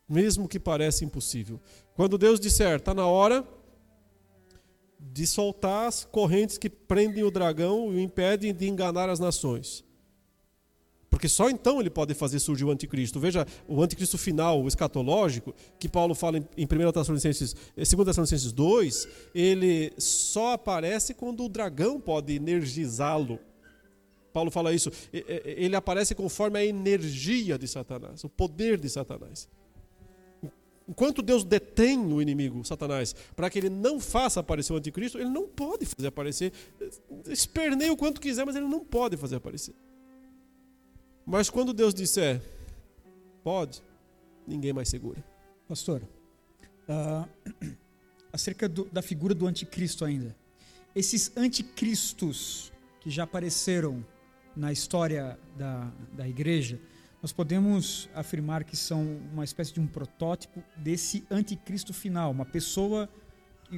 Mesmo 0.09 0.49
que 0.49 0.59
pareça 0.59 1.05
impossível. 1.05 1.61
Quando 1.95 2.19
Deus 2.19 2.39
disser, 2.39 2.77
está 2.77 2.95
na 2.95 3.07
hora 3.07 3.47
de 4.99 5.27
soltar 5.27 5.89
as 5.89 6.05
correntes 6.05 6.59
que 6.59 6.71
prendem 6.71 7.25
o 7.25 7.31
dragão 7.31 7.93
e 7.93 7.97
o 7.97 8.01
impedem 8.01 8.55
de 8.55 8.69
enganar 8.69 9.09
as 9.09 9.19
nações. 9.19 9.85
Porque 11.13 11.29
só 11.29 11.51
então 11.51 11.79
ele 11.79 11.91
pode 11.91 12.15
fazer 12.15 12.39
surgir 12.39 12.65
o 12.65 12.71
anticristo. 12.71 13.21
Veja, 13.21 13.47
o 13.69 13.83
anticristo 13.83 14.17
final, 14.17 14.63
o 14.63 14.67
escatológico, 14.67 15.55
que 15.79 15.87
Paulo 15.87 16.15
fala 16.15 16.39
em 16.39 16.65
1 16.65 16.91
Tessalonicenses, 16.91 17.53
2 17.53 17.93
eh, 17.93 18.05
Tessalonicenses 18.05 18.51
2, 18.51 19.09
ele 19.35 19.93
só 19.99 20.55
aparece 20.55 21.13
quando 21.13 21.45
o 21.45 21.51
dragão 21.51 22.01
pode 22.01 22.35
energizá-lo. 22.35 23.39
Paulo 24.33 24.51
fala 24.51 24.73
isso. 24.73 24.91
Ele 25.13 25.77
aparece 25.77 26.15
conforme 26.15 26.59
a 26.59 26.65
energia 26.65 27.59
de 27.59 27.69
Satanás, 27.69 28.25
o 28.25 28.31
poder 28.31 28.79
de 28.79 28.89
Satanás. 28.89 29.51
Enquanto 30.89 31.21
Deus 31.21 31.45
detém 31.45 31.99
o 32.11 32.23
inimigo, 32.23 32.65
Satanás, 32.65 33.15
para 33.37 33.51
que 33.51 33.59
ele 33.59 33.69
não 33.69 34.01
faça 34.01 34.41
aparecer 34.41 34.73
o 34.73 34.77
anticristo, 34.77 35.19
ele 35.19 35.29
não 35.29 35.47
pode 35.47 35.85
fazer 35.85 36.09
aparecer. 36.09 36.55
Esperneia 37.29 37.93
o 37.93 37.99
quanto 37.99 38.19
quiser, 38.19 38.47
mas 38.47 38.57
ele 38.57 38.67
não 38.67 38.81
pode 38.81 39.19
fazer 39.19 39.37
aparecer. 39.37 39.75
Mas 41.25 41.49
quando 41.49 41.73
Deus 41.73 41.95
disser, 41.95 42.43
pode, 43.43 43.83
ninguém 44.47 44.73
mais 44.73 44.89
segura. 44.89 45.25
Pastor, 45.69 46.03
uh, 46.89 47.29
acerca 48.33 48.69
do, 48.69 48.85
da 48.87 49.03
figura 49.03 49.35
do 49.35 49.47
anticristo 49.47 50.05
ainda. 50.05 50.35
Esses 50.95 51.35
anticristos 51.37 52.73
que 53.01 53.11
já 53.11 53.23
apareceram 53.23 54.05
na 54.55 54.73
história 54.73 55.39
da, 55.57 55.91
da 56.13 56.29
igreja, 56.29 56.79
nós 57.23 57.33
podemos 57.33 58.09
afirmar 58.15 58.65
que 58.65 58.77
são 58.77 59.21
uma 59.33 59.45
espécie 59.45 59.73
de 59.73 59.81
um 59.81 59.87
protótipo 59.87 60.63
desse 60.77 61.25
anticristo 61.31 61.95
final, 61.95 62.31
uma 62.31 62.45
pessoa 62.45 63.09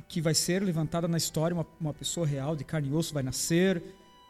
que 0.09 0.21
vai 0.21 0.35
ser 0.35 0.63
levantada 0.63 1.07
na 1.07 1.17
história, 1.17 1.55
uma, 1.55 1.67
uma 1.81 1.95
pessoa 1.95 2.27
real, 2.27 2.57
de 2.57 2.65
carne 2.65 2.89
e 2.89 2.93
osso, 2.93 3.15
vai 3.15 3.23
nascer, 3.23 3.83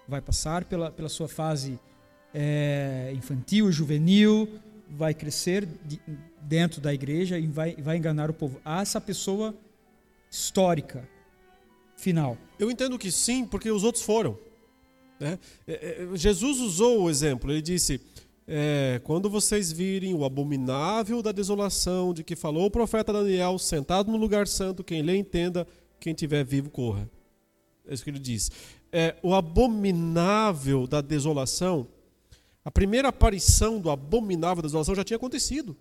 vai 0.07 0.21
passar 0.21 0.65
pela, 0.65 0.91
pela 0.91 1.09
sua 1.09 1.29
fase 1.29 1.79
é, 2.35 3.13
infantil, 3.15 3.71
juvenil, 3.71 4.49
vai 4.91 5.15
crescer 5.15 5.67
de, 5.85 6.01
dentro 6.43 6.81
da 6.81 6.93
igreja 6.93 7.39
e 7.39 7.47
vai, 7.47 7.77
vai 7.77 7.97
enganar 7.97 8.29
o 8.29 8.35
povo. 8.35 8.61
Há 8.65 8.83
essa 8.83 9.01
pessoa 9.01 9.55
histórica, 10.31 11.09
final. 11.97 12.37
Eu 12.59 12.71
entendo 12.71 12.99
que 12.99 13.13
sim, 13.13 13.47
porque 13.47 13.71
os 13.71 13.85
outros 13.85 14.03
foram. 14.03 14.37
Né? 15.19 15.39
É, 15.67 16.09
é, 16.13 16.17
Jesus 16.17 16.59
usou 16.59 17.03
o 17.03 17.11
exemplo, 17.11 17.51
ele 17.53 17.63
disse: 17.63 18.01
é, 18.47 19.01
quando 19.05 19.31
vocês 19.31 19.71
virem 19.71 20.13
o 20.13 20.25
abominável 20.25 21.23
da 21.23 21.31
desolação 21.31 22.13
de 22.13 22.25
que 22.25 22.35
falou 22.35 22.67
o 22.67 22.71
profeta 22.71 23.13
Daniel, 23.13 23.59
sentado 23.59 24.11
no 24.11 24.19
lugar 24.19 24.49
santo, 24.49 24.83
quem 24.83 25.03
lê 25.03 25.17
entenda, 25.17 25.67
quem 26.01 26.13
tiver 26.13 26.45
vivo 26.45 26.69
corra. 26.69 27.09
É 27.87 27.95
isso 27.95 28.03
que 28.03 28.11
ele 28.11 28.19
diz. 28.19 28.51
É, 28.91 29.17
o 29.23 29.35
abominável 29.35 30.87
da 30.87 31.01
desolação 31.01 31.87
a 32.65 32.71
primeira 32.71 33.09
aparição 33.09 33.79
do 33.79 33.91
abominável 33.91 34.63
da 34.63 34.69
desolação 34.69 34.95
já 34.95 35.05
tinha 35.05 35.17
acontecido. 35.17 35.77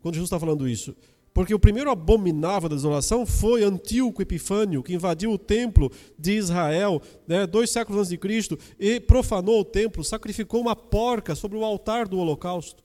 Quando 0.00 0.14
Jesus 0.14 0.28
está 0.28 0.38
falando 0.38 0.68
isso. 0.68 0.94
Porque 1.34 1.54
o 1.54 1.58
primeiro 1.58 1.90
abominável 1.90 2.68
da 2.68 2.76
desolação 2.76 3.26
foi 3.26 3.62
Antíoco 3.62 4.22
Epifânio, 4.22 4.82
que 4.82 4.94
invadiu 4.94 5.32
o 5.32 5.38
templo 5.38 5.90
de 6.18 6.32
Israel, 6.32 7.00
né, 7.26 7.46
dois 7.46 7.70
séculos 7.70 8.00
antes 8.00 8.10
de 8.10 8.18
Cristo, 8.18 8.58
e 8.78 9.00
profanou 9.00 9.60
o 9.60 9.64
templo, 9.64 10.02
sacrificou 10.04 10.60
uma 10.60 10.74
porca 10.74 11.34
sobre 11.34 11.56
o 11.56 11.64
altar 11.64 12.08
do 12.08 12.18
holocausto. 12.18 12.82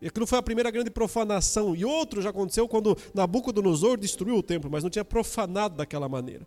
E 0.00 0.06
aquilo 0.06 0.26
foi 0.26 0.38
a 0.38 0.42
primeira 0.42 0.70
grande 0.70 0.90
profanação. 0.90 1.74
E 1.74 1.84
outro 1.84 2.22
já 2.22 2.30
aconteceu 2.30 2.68
quando 2.68 2.96
Nabucodonosor 3.14 3.98
destruiu 3.98 4.36
o 4.36 4.42
templo, 4.42 4.70
mas 4.70 4.82
não 4.82 4.90
tinha 4.90 5.04
profanado 5.04 5.76
daquela 5.76 6.08
maneira 6.08 6.46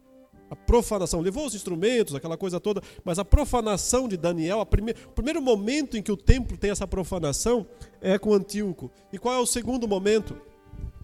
a 0.51 0.55
profanação. 0.55 1.21
Levou 1.21 1.45
os 1.45 1.55
instrumentos, 1.55 2.13
aquela 2.13 2.35
coisa 2.35 2.59
toda, 2.59 2.81
mas 3.05 3.17
a 3.17 3.23
profanação 3.23 4.05
de 4.05 4.17
Daniel, 4.17 4.63
prime... 4.65 4.91
o 5.07 5.11
primeiro 5.11 5.41
momento 5.41 5.97
em 5.97 6.03
que 6.03 6.11
o 6.11 6.17
templo 6.17 6.57
tem 6.57 6.69
essa 6.69 6.85
profanação 6.85 7.65
é 8.01 8.19
com 8.19 8.33
Antíoco. 8.33 8.91
E 9.13 9.17
qual 9.17 9.33
é 9.33 9.39
o 9.39 9.45
segundo 9.45 9.87
momento? 9.87 10.35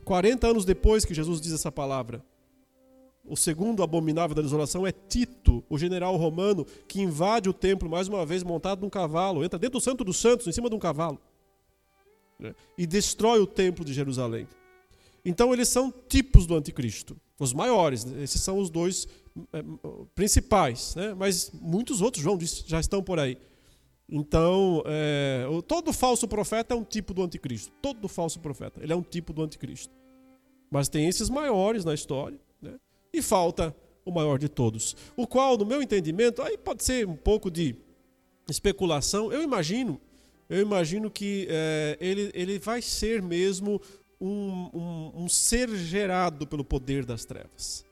40 0.04 0.48
anos 0.48 0.66
depois 0.66 1.06
que 1.06 1.14
Jesus 1.14 1.40
diz 1.40 1.54
essa 1.54 1.72
palavra. 1.72 2.22
O 3.26 3.38
segundo 3.38 3.82
abominável 3.84 4.36
da 4.36 4.42
desolação 4.42 4.86
é 4.86 4.92
Tito, 4.92 5.64
o 5.70 5.78
general 5.78 6.16
romano, 6.18 6.66
que 6.88 7.02
invade 7.02 7.50
o 7.50 7.54
templo 7.54 7.90
mais 7.90 8.10
uma 8.10 8.26
vez 8.26 8.44
montado 8.44 8.82
num 8.82 8.90
cavalo, 8.90 9.44
entra 9.44 9.58
dentro 9.58 9.80
do 9.80 9.84
Santo 9.84 10.04
dos 10.04 10.18
Santos, 10.18 10.48
em 10.48 10.52
cima 10.52 10.70
de 10.70 10.76
um 10.76 10.80
cavalo, 10.80 11.20
né? 12.40 12.54
e 12.78 12.86
destrói 12.86 13.40
o 13.40 13.48
templo 13.48 13.84
de 13.84 13.94
Jerusalém. 13.94 14.48
Então 15.26 15.54
eles 15.54 15.68
são 15.68 15.94
tipos 16.08 16.46
do 16.46 16.56
anticristo, 16.56 17.18
os 17.38 17.52
maiores. 17.52 18.06
Né? 18.06 18.24
Esses 18.24 18.42
são 18.42 18.58
os 18.60 18.70
dois 18.70 19.08
principais, 20.16 20.96
né? 20.96 21.14
mas 21.14 21.52
muitos 21.54 22.02
outros, 22.02 22.24
João 22.24 22.38
disse, 22.38 22.64
já 22.68 22.80
estão 22.80 23.04
por 23.04 23.20
aí. 23.20 23.38
Então, 24.10 24.84
é, 24.86 25.46
todo 25.68 25.92
falso 25.92 26.28
profeta 26.28 26.74
é 26.74 26.78
um 26.78 26.84
tipo 26.84 27.14
do 27.14 27.24
anticristo. 27.24 27.72
Todo 27.82 28.08
falso 28.08 28.40
profeta, 28.40 28.82
ele 28.82 28.94
é 28.94 28.96
um 28.96 29.02
tipo 29.02 29.34
do 29.34 29.44
anticristo. 29.44 29.94
Mas 30.72 30.88
tem 30.88 31.08
esses 31.08 31.30
maiores 31.30 31.84
na 31.84 31.94
história, 31.94 32.40
né? 32.62 32.76
e 33.14 33.22
falta 33.22 33.76
o 34.06 34.12
maior 34.12 34.40
de 34.40 34.48
todos. 34.48 34.96
O 35.16 35.28
qual, 35.28 35.58
no 35.58 35.66
meu 35.66 35.82
entendimento, 35.82 36.42
aí 36.42 36.58
pode 36.58 36.84
ser 36.84 37.06
um 37.06 37.16
pouco 37.16 37.52
de 37.52 37.76
especulação. 38.50 39.32
Eu 39.32 39.44
imagino, 39.44 40.00
eu 40.50 40.62
imagino 40.62 41.12
que 41.12 41.46
é, 41.50 41.98
ele, 42.00 42.32
ele 42.34 42.60
vai 42.60 42.82
ser 42.82 43.22
mesmo 43.22 43.82
um, 44.20 44.70
um, 44.74 45.24
um 45.24 45.30
ser 45.30 45.70
gerado 45.76 46.48
pelo 46.48 46.64
poder 46.64 47.06
das 47.06 47.26
trevas 47.26 47.87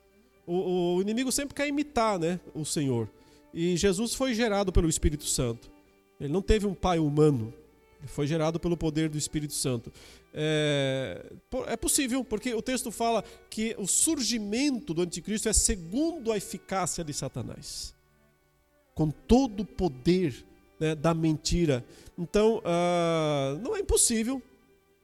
o, 0.46 0.96
o 0.96 1.02
inimigo 1.02 1.32
sempre 1.32 1.56
quer 1.56 1.68
imitar 1.68 2.20
né, 2.20 2.40
o 2.54 2.66
Senhor. 2.66 3.10
E 3.54 3.78
Jesus 3.78 4.14
foi 4.14 4.34
gerado 4.34 4.72
pelo 4.72 4.90
Espírito 4.90 5.26
Santo. 5.26 5.72
Ele 6.20 6.32
não 6.32 6.42
teve 6.42 6.68
um 6.68 6.74
pai 6.74 7.00
humano. 7.00 7.54
Ele 8.00 8.08
foi 8.08 8.28
gerado 8.28 8.60
pelo 8.60 8.76
poder 8.76 9.10
do 9.10 9.18
Espírito 9.18 9.54
Santo. 9.54 9.92
É, 10.34 11.26
é 11.68 11.78
possível, 11.78 12.24
porque 12.24 12.54
o 12.54 12.62
texto 12.62 12.92
fala 12.92 13.24
que 13.50 13.76
o 13.78 13.88
surgimento 13.88 14.94
do 14.94 15.02
anticristo 15.02 15.48
é 15.48 15.54
segundo 15.54 16.32
a 16.32 16.38
eficácia 16.38 17.04
de 17.04 17.14
Satanás. 17.14 17.96
Com 18.94 19.10
todo 19.10 19.62
o 19.62 19.66
poder 19.66 20.46
né, 20.80 20.94
da 20.94 21.14
mentira. 21.14 21.84
Então, 22.18 22.58
uh, 22.60 23.60
não 23.62 23.76
é 23.76 23.80
impossível, 23.80 24.42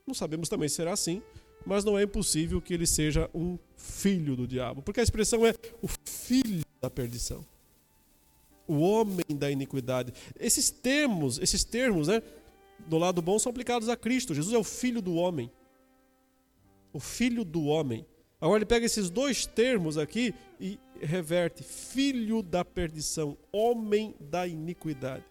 não 0.05 0.13
sabemos 0.13 0.50
também 0.50 0.67
se 0.67 0.75
será 0.75 0.91
assim, 0.91 1.21
mas 1.65 1.83
não 1.83 1.97
é 1.97 2.03
impossível 2.03 2.61
que 2.61 2.73
ele 2.73 2.87
seja 2.87 3.29
um 3.33 3.57
filho 3.75 4.35
do 4.35 4.47
diabo, 4.47 4.81
porque 4.81 4.99
a 4.99 5.03
expressão 5.03 5.45
é 5.45 5.53
o 5.81 5.87
filho 5.87 6.63
da 6.81 6.89
perdição. 6.89 7.45
O 8.67 8.79
homem 8.79 9.25
da 9.29 9.51
iniquidade. 9.51 10.13
Esses 10.39 10.69
termos, 10.69 11.39
esses 11.39 11.63
termos, 11.63 12.07
né, 12.07 12.21
do 12.87 12.97
lado 12.97 13.21
bom 13.21 13.37
são 13.37 13.49
aplicados 13.49 13.89
a 13.89 13.97
Cristo. 13.97 14.33
Jesus 14.33 14.53
é 14.53 14.57
o 14.57 14.63
filho 14.63 15.01
do 15.01 15.15
homem. 15.15 15.51
O 16.93 16.99
filho 16.99 17.43
do 17.43 17.65
homem. 17.65 18.05
Agora 18.39 18.59
ele 18.59 18.65
pega 18.65 18.85
esses 18.85 19.09
dois 19.09 19.45
termos 19.45 19.97
aqui 19.97 20.33
e 20.59 20.79
reverte: 20.99 21.63
filho 21.63 22.41
da 22.41 22.65
perdição, 22.65 23.37
homem 23.51 24.15
da 24.19 24.47
iniquidade. 24.47 25.23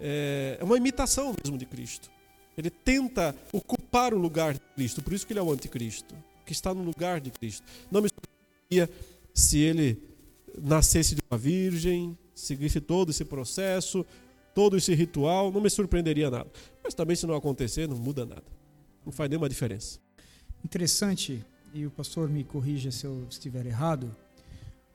É 0.00 0.58
uma 0.60 0.76
imitação 0.76 1.34
mesmo 1.42 1.56
de 1.56 1.66
Cristo. 1.66 2.10
Ele 2.56 2.70
tenta 2.70 3.34
ocupar 3.52 4.14
o 4.14 4.18
lugar 4.18 4.54
de 4.54 4.60
Cristo, 4.74 5.02
por 5.02 5.12
isso 5.12 5.26
que 5.26 5.32
ele 5.32 5.40
é 5.40 5.42
o 5.42 5.52
anticristo, 5.52 6.14
que 6.46 6.52
está 6.52 6.72
no 6.72 6.82
lugar 6.82 7.20
de 7.20 7.30
Cristo. 7.30 7.66
Não 7.90 8.00
me 8.00 8.08
surpreenderia 8.08 8.90
se 9.32 9.58
ele 9.58 10.00
nascesse 10.60 11.14
de 11.14 11.22
uma 11.30 11.36
virgem, 11.36 12.16
seguisse 12.34 12.80
todo 12.80 13.10
esse 13.10 13.24
processo, 13.24 14.06
todo 14.54 14.76
esse 14.76 14.94
ritual, 14.94 15.50
não 15.50 15.60
me 15.60 15.68
surpreenderia 15.68 16.30
nada. 16.30 16.50
Mas 16.82 16.94
também 16.94 17.16
se 17.16 17.26
não 17.26 17.34
acontecer, 17.34 17.88
não 17.88 17.96
muda 17.96 18.24
nada. 18.24 18.44
Não 19.04 19.12
faz 19.12 19.28
nenhuma 19.28 19.48
diferença. 19.48 19.98
Interessante, 20.64 21.44
e 21.74 21.84
o 21.84 21.90
pastor 21.90 22.28
me 22.28 22.44
corrija 22.44 22.90
se 22.90 23.04
eu 23.04 23.26
estiver 23.28 23.66
errado, 23.66 24.14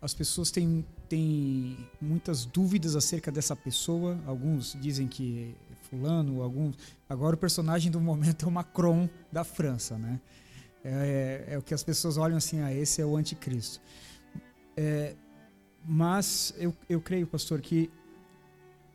as 0.02 0.14
pessoas 0.14 0.50
têm, 0.50 0.86
têm 1.10 1.78
muitas 2.00 2.46
dúvidas 2.46 2.96
acerca 2.96 3.32
dessa 3.32 3.56
pessoa. 3.56 4.18
Alguns 4.26 4.78
dizem 4.80 5.08
que 5.08 5.56
fulano, 5.90 6.42
alguns. 6.42 6.78
Agora 7.10 7.36
o 7.36 7.40
personagem 7.40 7.92
do 7.92 8.00
momento 8.00 8.46
é 8.46 8.48
o 8.48 8.52
Macron 8.52 9.10
da 9.32 9.44
França, 9.44 9.98
né? 9.98 10.22
É, 10.84 11.46
é, 11.50 11.54
é 11.56 11.58
o 11.58 11.62
que 11.62 11.74
as 11.74 11.84
pessoas 11.84 12.18
olham 12.18 12.38
assim, 12.38 12.62
ah, 12.62 12.74
esse 12.74 13.02
é 13.02 13.06
o 13.06 13.18
anticristo. 13.18 13.82
É, 14.78 15.16
mas 15.86 16.54
eu, 16.58 16.74
eu 16.88 17.02
creio, 17.02 17.28
pastor, 17.28 17.60
que 17.60 17.90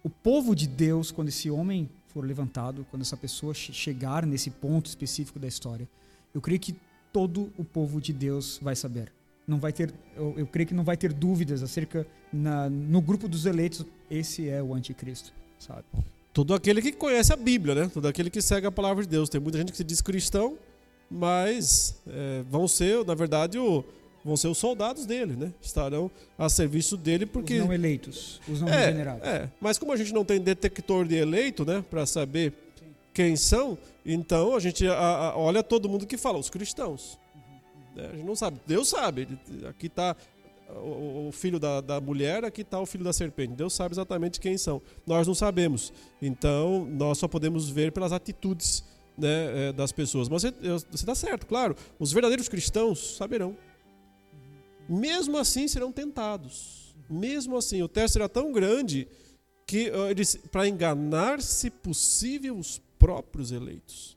o 0.03 0.09
povo 0.09 0.55
de 0.55 0.67
Deus, 0.67 1.11
quando 1.11 1.29
esse 1.29 1.51
homem 1.51 1.91
for 2.09 2.25
levantado, 2.25 2.87
quando 2.91 3.03
essa 3.03 3.17
pessoa 3.17 3.53
chegar 3.53 4.25
nesse 4.25 4.51
ponto 4.51 4.87
específico 4.87 5.39
da 5.39 5.49
história, 5.49 5.89
eu 6.33 6.41
creio 6.41 6.61
que 6.61 6.77
todo 7.13 7.53
o 7.59 7.65
povo 7.65 8.01
de 8.01 8.13
Deus 8.13 8.59
vai 8.63 8.77
saber. 8.77 9.13
Não 9.47 9.59
vai 9.59 9.73
ter, 9.73 9.93
eu, 10.17 10.35
eu 10.39 10.47
creio 10.47 10.67
que 10.67 10.75
não 10.75 10.85
vai 10.85 10.97
ter 10.97 11.13
dúvidas 11.13 11.63
acerca 11.63 12.07
na, 12.33 12.69
no 12.71 13.01
grupo 13.01 13.29
dos 13.29 13.45
eleitos, 13.47 13.85
esse 14.11 14.49
é 14.49 14.63
o 14.63 14.75
anticristo, 14.75 15.33
sabe? 15.59 15.85
Todo 16.33 16.55
aquele 16.55 16.81
que 16.83 16.93
conhece 16.93 17.33
a 17.33 17.37
Bíblia, 17.37 17.75
né? 17.75 17.91
Todo 17.93 18.09
aquele 18.09 18.31
que 18.31 18.43
segue 18.43 18.67
a 18.67 18.73
palavra 18.73 19.05
de 19.05 19.09
Deus. 19.09 19.29
Tem 19.29 19.41
muita 19.41 19.59
gente 19.59 19.71
que 19.71 19.77
se 19.77 19.85
diz 19.85 20.01
cristão, 20.01 20.59
mas 21.09 21.97
é, 22.09 22.43
vão 22.51 22.67
ser, 22.67 23.05
na 23.05 23.15
verdade, 23.15 23.59
o, 23.59 23.85
vão 24.25 24.37
ser 24.37 24.49
os 24.49 24.59
soldados 24.59 25.05
dele, 25.05 25.37
né? 25.37 25.53
Estarão 25.61 26.11
a 26.39 26.49
serviço 26.49 26.97
dele 26.97 27.27
porque 27.27 27.59
os 27.59 27.67
não 27.67 27.73
eleitos, 27.73 28.41
os 28.49 28.61
não 28.61 28.69
é, 28.69 28.87
regenerados. 28.87 29.29
É, 29.29 29.51
mas 29.61 29.79
como 29.79 29.93
a 29.93 29.97
gente 29.97 30.13
não 30.13 30.25
tem 30.25 30.41
detector 30.41 31.07
de 31.07 31.15
eleito, 31.15 31.65
né, 31.65 31.85
para 31.89 32.07
saber 32.07 32.53
Sim. 32.77 32.87
quem 33.13 33.37
são, 33.37 33.77
então 34.05 34.57
a 34.57 34.61
gente 34.61 34.87
a, 34.89 34.95
a, 34.95 35.37
olha 35.37 35.63
todo 35.63 35.89
mundo 35.89 36.07
que 36.07 36.17
fala, 36.17 36.39
os 36.39 36.49
cristãos. 36.49 37.19
Uhum. 37.97 38.05
A 38.05 38.17
gente 38.17 38.27
não 38.27 38.37
sabe, 38.37 38.61
Deus 38.67 38.89
sabe. 38.89 39.29
Aqui 39.69 39.87
está 39.87 40.17
o, 40.69 41.31
filho 41.33 41.59
da, 41.59 41.81
da 41.81 42.01
mulher, 42.01 42.45
aqui 42.45 42.63
está 42.63 42.81
o 42.81 42.87
filho 42.87 43.05
da 43.05 43.13
serpente. 43.13 43.55
Deus 43.55 43.73
sabe 43.75 43.95
exatamente 43.95 44.41
quem 44.41 44.57
são. 44.57 44.81
Nós 45.07 45.27
não 45.27 45.35
sabemos. 45.35 45.93
Então 46.21 46.87
nós 46.87 47.19
só 47.19 47.29
podemos 47.29 47.69
ver 47.69 47.93
pelas 47.93 48.13
atitudes 48.13 48.85
né, 49.17 49.69
é, 49.69 49.73
das 49.73 49.93
pessoas. 49.93 50.29
Mas 50.29 50.43
você 50.43 50.87
está 50.93 51.15
certo, 51.15 51.47
claro. 51.47 51.77
Os 51.99 52.13
verdadeiros 52.13 52.49
cristãos 52.49 53.17
saberão 53.17 53.57
mesmo 54.89 55.39
assim 55.39 55.67
serão 55.67 55.91
tentados. 55.91 56.95
Mesmo 57.09 57.57
assim, 57.57 57.83
o 57.83 57.89
teste 57.89 58.15
será 58.15 58.29
tão 58.29 58.53
grande 58.53 59.09
que 59.67 59.91
para 60.51 60.69
enganar, 60.69 61.41
se 61.41 61.71
possível, 61.71 62.57
os 62.57 62.81
próprios 62.99 63.51
eleitos. 63.53 64.17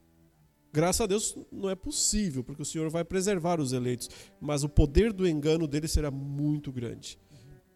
Graças 0.72 1.00
a 1.00 1.06
Deus 1.06 1.36
não 1.50 1.70
é 1.70 1.74
possível, 1.74 2.44
porque 2.44 2.62
o 2.62 2.64
Senhor 2.64 2.88
vai 2.90 3.04
preservar 3.04 3.60
os 3.60 3.72
eleitos, 3.72 4.10
mas 4.40 4.62
o 4.62 4.68
poder 4.68 5.12
do 5.12 5.26
engano 5.26 5.66
deles 5.66 5.90
será 5.90 6.10
muito 6.10 6.70
grande. 6.70 7.18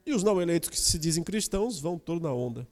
E 0.05 0.13
os 0.13 0.23
não 0.23 0.41
eleitos 0.41 0.69
que 0.69 0.79
se 0.79 0.99
dizem 0.99 1.23
cristãos 1.23 1.81
vão 1.81 1.99
todos 1.99 2.23
na 2.23 2.33
onda. 2.33 2.67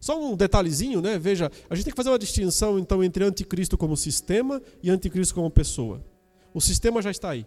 Só 0.00 0.22
um 0.22 0.36
detalhezinho, 0.36 1.00
né? 1.00 1.18
Veja, 1.18 1.50
a 1.70 1.74
gente 1.74 1.84
tem 1.84 1.92
que 1.92 1.96
fazer 1.96 2.10
uma 2.10 2.18
distinção 2.18 2.78
então 2.78 3.02
entre 3.02 3.24
anticristo 3.24 3.78
como 3.78 3.96
sistema 3.96 4.60
e 4.82 4.90
anticristo 4.90 5.34
como 5.34 5.50
pessoa. 5.50 6.04
O 6.52 6.60
sistema 6.60 7.00
já 7.00 7.10
está 7.10 7.30
aí. 7.30 7.46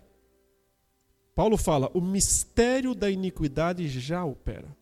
Paulo 1.35 1.55
fala: 1.55 1.91
o 1.93 2.01
mistério 2.01 2.95
da 2.95 3.11
iniquidade 3.11 3.87
já 3.87 4.25
opera. 4.25 4.75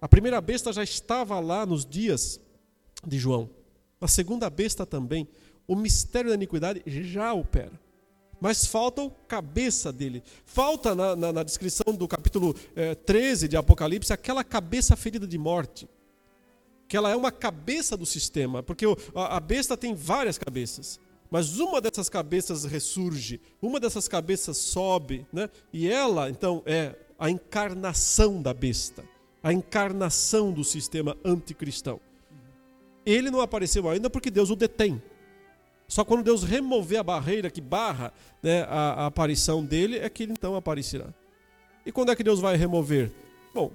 A 0.00 0.08
primeira 0.08 0.40
besta 0.40 0.72
já 0.72 0.82
estava 0.82 1.38
lá 1.38 1.64
nos 1.64 1.86
dias 1.86 2.40
de 3.06 3.18
João. 3.18 3.48
A 4.00 4.08
segunda 4.08 4.48
besta 4.48 4.86
também. 4.86 5.28
O 5.66 5.74
mistério 5.76 6.30
da 6.30 6.34
iniquidade 6.34 6.82
já 6.86 7.32
opera. 7.32 7.72
Mas 8.40 8.66
falta 8.66 9.02
o 9.02 9.10
cabeça 9.10 9.92
dele. 9.92 10.22
Falta 10.44 10.94
na, 10.94 11.16
na, 11.16 11.32
na 11.32 11.42
descrição 11.42 11.92
do 11.94 12.06
capítulo 12.06 12.54
eh, 12.76 12.94
13 12.94 13.48
de 13.48 13.56
Apocalipse 13.56 14.12
aquela 14.12 14.44
cabeça 14.44 14.96
ferida 14.96 15.26
de 15.26 15.36
morte. 15.36 15.88
Que 16.86 16.96
ela 16.96 17.10
é 17.10 17.16
uma 17.16 17.32
cabeça 17.32 17.96
do 17.96 18.06
sistema. 18.06 18.62
Porque 18.62 18.86
a, 19.14 19.36
a 19.36 19.40
besta 19.40 19.76
tem 19.76 19.94
várias 19.94 20.38
cabeças. 20.38 21.00
Mas 21.30 21.58
uma 21.58 21.80
dessas 21.80 22.08
cabeças 22.08 22.64
ressurge, 22.64 23.40
uma 23.60 23.78
dessas 23.78 24.08
cabeças 24.08 24.56
sobe, 24.56 25.26
né? 25.32 25.50
e 25.72 25.90
ela, 25.90 26.30
então, 26.30 26.62
é 26.64 26.94
a 27.18 27.28
encarnação 27.28 28.40
da 28.40 28.54
besta, 28.54 29.04
a 29.42 29.52
encarnação 29.52 30.52
do 30.52 30.64
sistema 30.64 31.16
anticristão. 31.22 32.00
Ele 33.08 33.30
não 33.30 33.40
apareceu 33.40 33.88
ainda 33.88 34.10
porque 34.10 34.30
Deus 34.30 34.50
o 34.50 34.56
detém. 34.56 35.02
Só 35.86 36.04
quando 36.04 36.22
Deus 36.22 36.44
remover 36.44 37.00
a 37.00 37.02
barreira 37.02 37.50
que 37.50 37.60
barra 37.60 38.12
né, 38.42 38.62
a, 38.64 39.04
a 39.04 39.06
aparição 39.06 39.64
dele, 39.64 39.96
é 39.96 40.10
que 40.10 40.24
ele 40.24 40.32
então 40.32 40.54
aparecerá. 40.54 41.06
E 41.86 41.90
quando 41.90 42.12
é 42.12 42.16
que 42.16 42.22
Deus 42.22 42.38
vai 42.38 42.56
remover? 42.56 43.10
Bom, 43.54 43.72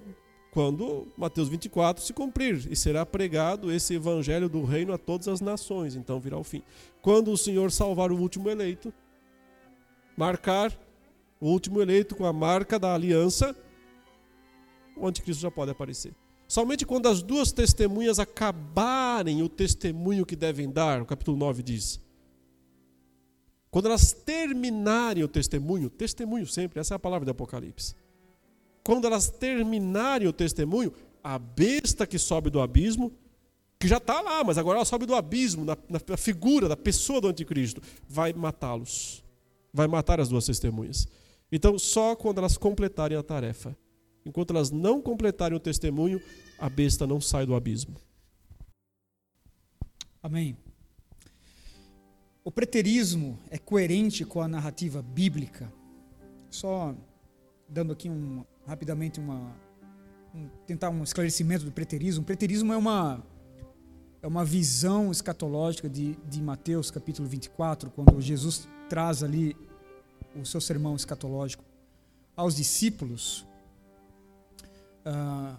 quando 0.51 1.07
Mateus 1.17 1.49
24 1.49 2.03
se 2.03 2.13
cumprir 2.13 2.71
e 2.71 2.75
será 2.75 3.03
pregado 3.03 3.71
esse 3.71 3.95
evangelho 3.95 4.47
do 4.47 4.63
reino 4.63 4.93
a 4.93 4.99
todas 4.99 5.27
as 5.27 5.41
nações, 5.41 5.95
então 5.95 6.19
virá 6.19 6.37
o 6.37 6.43
fim. 6.43 6.61
Quando 7.01 7.31
o 7.31 7.37
Senhor 7.37 7.71
salvar 7.71 8.11
o 8.11 8.19
último 8.19 8.47
eleito, 8.51 8.93
marcar 10.15 10.71
o 11.41 11.47
último 11.47 11.81
eleito 11.81 12.15
com 12.15 12.23
a 12.23 12.31
marca 12.31 12.77
da 12.77 12.93
aliança, 12.93 13.55
o 14.95 15.07
anticristo 15.07 15.41
já 15.41 15.49
pode 15.49 15.71
aparecer. 15.71 16.13
Somente 16.53 16.85
quando 16.85 17.07
as 17.07 17.23
duas 17.23 17.51
testemunhas 17.51 18.19
acabarem 18.19 19.41
o 19.41 19.49
testemunho 19.49 20.25
que 20.25 20.35
devem 20.35 20.69
dar, 20.69 21.01
o 21.01 21.05
capítulo 21.05 21.35
9 21.35 21.63
diz. 21.63 21.99
Quando 23.71 23.87
elas 23.87 24.11
terminarem 24.11 25.23
o 25.23 25.27
testemunho, 25.27 25.89
testemunho 25.89 26.45
sempre, 26.45 26.79
essa 26.79 26.93
é 26.93 26.97
a 26.97 26.99
palavra 26.99 27.25
do 27.25 27.31
Apocalipse 27.31 27.95
quando 28.83 29.07
elas 29.07 29.29
terminarem 29.29 30.27
o 30.27 30.33
testemunho, 30.33 30.93
a 31.23 31.39
besta 31.39 32.05
que 32.05 32.19
sobe 32.19 32.49
do 32.49 32.59
abismo, 32.59 33.13
que 33.79 33.87
já 33.87 33.97
está 33.97 34.19
lá, 34.21 34.43
mas 34.43 34.57
agora 34.57 34.77
ela 34.77 34.85
sobe 34.85 35.05
do 35.05 35.15
abismo, 35.15 35.63
na, 35.63 35.77
na 35.89 36.17
figura 36.17 36.67
da 36.67 36.75
pessoa 36.75 37.21
do 37.21 37.27
anticristo, 37.27 37.81
vai 38.07 38.33
matá-los. 38.33 39.23
Vai 39.73 39.87
matar 39.87 40.19
as 40.19 40.29
duas 40.29 40.45
testemunhas. 40.45 41.07
Então, 41.51 41.79
só 41.79 42.15
quando 42.15 42.37
elas 42.39 42.57
completarem 42.57 43.17
a 43.17 43.23
tarefa. 43.23 43.75
Enquanto 44.25 44.51
elas 44.51 44.71
não 44.71 45.01
completarem 45.01 45.55
o 45.55 45.59
testemunho, 45.59 46.21
a 46.57 46.69
besta 46.69 47.05
não 47.05 47.19
sai 47.19 47.45
do 47.45 47.55
abismo. 47.55 47.95
Amém. 50.21 50.57
O 52.43 52.51
preterismo 52.51 53.37
é 53.49 53.57
coerente 53.57 54.25
com 54.25 54.41
a 54.41 54.47
narrativa 54.47 55.01
bíblica. 55.01 55.71
Só 56.49 56.95
dando 57.67 57.93
aqui 57.93 58.09
um, 58.09 58.45
rapidamente 58.65 59.19
uma 59.19 59.55
um, 60.33 60.47
tentar 60.65 60.89
um 60.89 61.03
esclarecimento 61.03 61.65
do 61.65 61.71
preterismo. 61.71 62.23
O 62.23 62.25
preterismo 62.25 62.73
é 62.73 62.77
uma 62.77 63.23
é 64.21 64.27
uma 64.27 64.45
visão 64.45 65.11
escatológica 65.11 65.89
de, 65.89 66.15
de 66.29 66.41
Mateus 66.41 66.89
capítulo 66.89 67.27
24, 67.27 67.91
quando 67.91 68.21
Jesus 68.21 68.69
traz 68.87 69.21
ali 69.21 69.53
o 70.33 70.45
seu 70.45 70.61
sermão 70.61 70.95
escatológico 70.95 71.63
aos 72.35 72.55
discípulos. 72.55 73.45
Ah, 75.05 75.57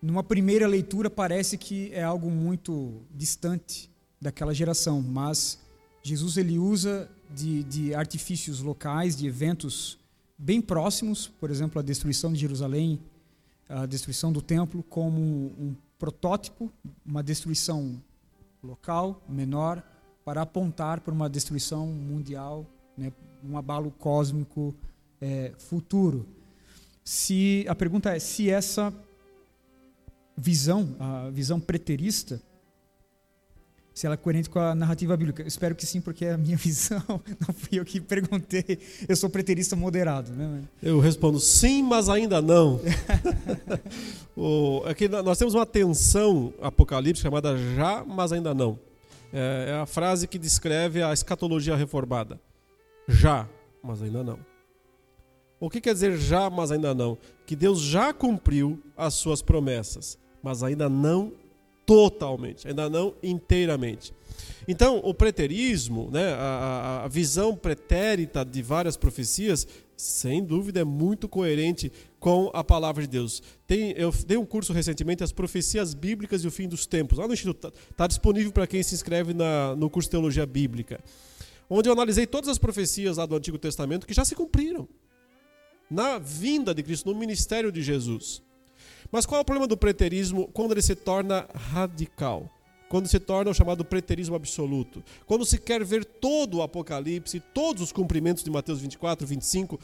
numa 0.00 0.22
primeira 0.22 0.66
leitura 0.66 1.08
parece 1.08 1.56
que 1.56 1.90
é 1.92 2.02
algo 2.02 2.30
muito 2.30 3.02
distante 3.10 3.90
daquela 4.20 4.52
geração, 4.54 5.00
mas 5.00 5.58
Jesus 6.02 6.36
ele 6.36 6.58
usa 6.58 7.10
de, 7.34 7.62
de 7.64 7.94
artifícios 7.94 8.60
locais, 8.60 9.16
de 9.16 9.26
eventos 9.26 9.98
bem 10.36 10.60
próximos, 10.60 11.26
por 11.26 11.50
exemplo, 11.50 11.78
a 11.78 11.82
destruição 11.82 12.32
de 12.32 12.38
Jerusalém, 12.38 13.00
a 13.68 13.86
destruição 13.86 14.32
do 14.32 14.42
templo, 14.42 14.82
como 14.82 15.20
um 15.20 15.74
protótipo, 15.98 16.70
uma 17.04 17.22
destruição 17.22 18.02
local, 18.62 19.22
menor, 19.28 19.82
para 20.24 20.42
apontar 20.42 21.00
para 21.00 21.12
uma 21.12 21.28
destruição 21.28 21.86
mundial, 21.86 22.66
né, 22.96 23.12
um 23.42 23.56
abalo 23.56 23.90
cósmico 23.90 24.74
é, 25.20 25.52
futuro. 25.58 26.26
Se 27.04 27.66
a 27.68 27.74
pergunta 27.74 28.16
é 28.16 28.18
se 28.18 28.48
essa 28.48 28.92
visão, 30.36 30.96
a 30.98 31.30
visão 31.30 31.60
preterista, 31.60 32.40
se 33.94 34.06
ela 34.06 34.14
é 34.14 34.16
coerente 34.16 34.50
com 34.50 34.58
a 34.58 34.74
narrativa 34.74 35.16
bíblica. 35.16 35.42
Eu 35.42 35.46
espero 35.46 35.74
que 35.74 35.86
sim, 35.86 36.00
porque 36.00 36.24
é 36.24 36.32
a 36.32 36.36
minha 36.36 36.56
visão, 36.58 37.02
não 37.46 37.54
fui 37.54 37.78
eu 37.78 37.84
que 37.84 38.00
perguntei. 38.00 38.78
Eu 39.08 39.14
sou 39.14 39.30
preterista 39.30 39.76
moderado. 39.76 40.32
Né? 40.32 40.62
Eu 40.82 40.98
respondo 40.98 41.38
sim, 41.38 41.82
mas 41.82 42.08
ainda 42.08 42.42
não. 42.42 42.80
o, 44.36 44.82
é 44.86 44.94
que 44.94 45.06
nós 45.08 45.38
temos 45.38 45.54
uma 45.54 45.64
tensão 45.64 46.52
apocalíptica 46.60 47.28
chamada 47.28 47.56
já, 47.76 48.04
mas 48.04 48.32
ainda 48.32 48.52
não. 48.52 48.78
É, 49.32 49.66
é 49.70 49.74
a 49.74 49.86
frase 49.86 50.26
que 50.26 50.38
descreve 50.38 51.02
a 51.02 51.12
escatologia 51.12 51.76
reformada. 51.76 52.40
Já, 53.06 53.48
mas 53.82 54.02
ainda 54.02 54.24
não. 54.24 54.53
O 55.60 55.70
que 55.70 55.80
quer 55.80 55.94
dizer 55.94 56.16
já, 56.16 56.50
mas 56.50 56.70
ainda 56.70 56.94
não? 56.94 57.16
Que 57.46 57.56
Deus 57.56 57.80
já 57.80 58.12
cumpriu 58.12 58.82
as 58.96 59.14
suas 59.14 59.40
promessas, 59.40 60.18
mas 60.42 60.62
ainda 60.62 60.88
não 60.88 61.32
totalmente, 61.86 62.66
ainda 62.66 62.88
não 62.88 63.14
inteiramente. 63.22 64.12
Então, 64.66 65.00
o 65.04 65.12
preterismo, 65.12 66.10
né, 66.10 66.32
a, 66.32 67.02
a, 67.04 67.08
visão 67.08 67.54
pretérita 67.54 68.44
de 68.44 68.62
várias 68.62 68.96
profecias, 68.96 69.66
sem 69.96 70.42
dúvida 70.42 70.80
é 70.80 70.84
muito 70.84 71.28
coerente 71.28 71.92
com 72.18 72.50
a 72.54 72.64
palavra 72.64 73.02
de 73.02 73.08
Deus. 73.08 73.42
Tem, 73.66 73.92
eu 73.92 74.10
dei 74.26 74.36
um 74.36 74.46
curso 74.46 74.72
recentemente, 74.72 75.22
As 75.22 75.32
Profecias 75.32 75.92
Bíblicas 75.92 76.42
e 76.42 76.48
o 76.48 76.50
Fim 76.50 76.66
dos 76.66 76.86
Tempos. 76.86 77.18
Lá 77.18 77.28
no 77.28 77.34
Instituto, 77.34 77.68
está 77.68 77.80
tá 77.96 78.06
disponível 78.06 78.50
para 78.50 78.66
quem 78.66 78.82
se 78.82 78.94
inscreve 78.94 79.34
na, 79.34 79.76
no 79.76 79.90
curso 79.90 80.08
de 80.08 80.12
Teologia 80.12 80.46
Bíblica. 80.46 81.00
Onde 81.68 81.88
eu 81.88 81.92
analisei 81.92 82.26
todas 82.26 82.48
as 82.48 82.58
profecias 82.58 83.18
lá 83.18 83.26
do 83.26 83.36
Antigo 83.36 83.58
Testamento 83.58 84.06
que 84.06 84.14
já 84.14 84.24
se 84.24 84.34
cumpriram. 84.34 84.88
Na 85.90 86.18
vinda 86.18 86.74
de 86.74 86.82
Cristo, 86.82 87.12
no 87.12 87.18
ministério 87.18 87.70
de 87.70 87.82
Jesus. 87.82 88.42
Mas 89.10 89.26
qual 89.26 89.38
é 89.38 89.42
o 89.42 89.44
problema 89.44 89.66
do 89.66 89.76
preterismo 89.76 90.48
quando 90.52 90.72
ele 90.72 90.82
se 90.82 90.94
torna 90.94 91.46
radical? 91.54 92.50
Quando 92.88 93.08
se 93.08 93.18
torna 93.18 93.50
o 93.50 93.54
chamado 93.54 93.84
preterismo 93.84 94.36
absoluto. 94.36 95.02
Quando 95.26 95.44
se 95.44 95.58
quer 95.58 95.84
ver 95.84 96.04
todo 96.04 96.58
o 96.58 96.62
Apocalipse, 96.62 97.40
todos 97.52 97.82
os 97.82 97.92
cumprimentos 97.92 98.44
de 98.44 98.50
Mateus 98.50 98.80
24, 98.80 99.26
25, 99.26 99.80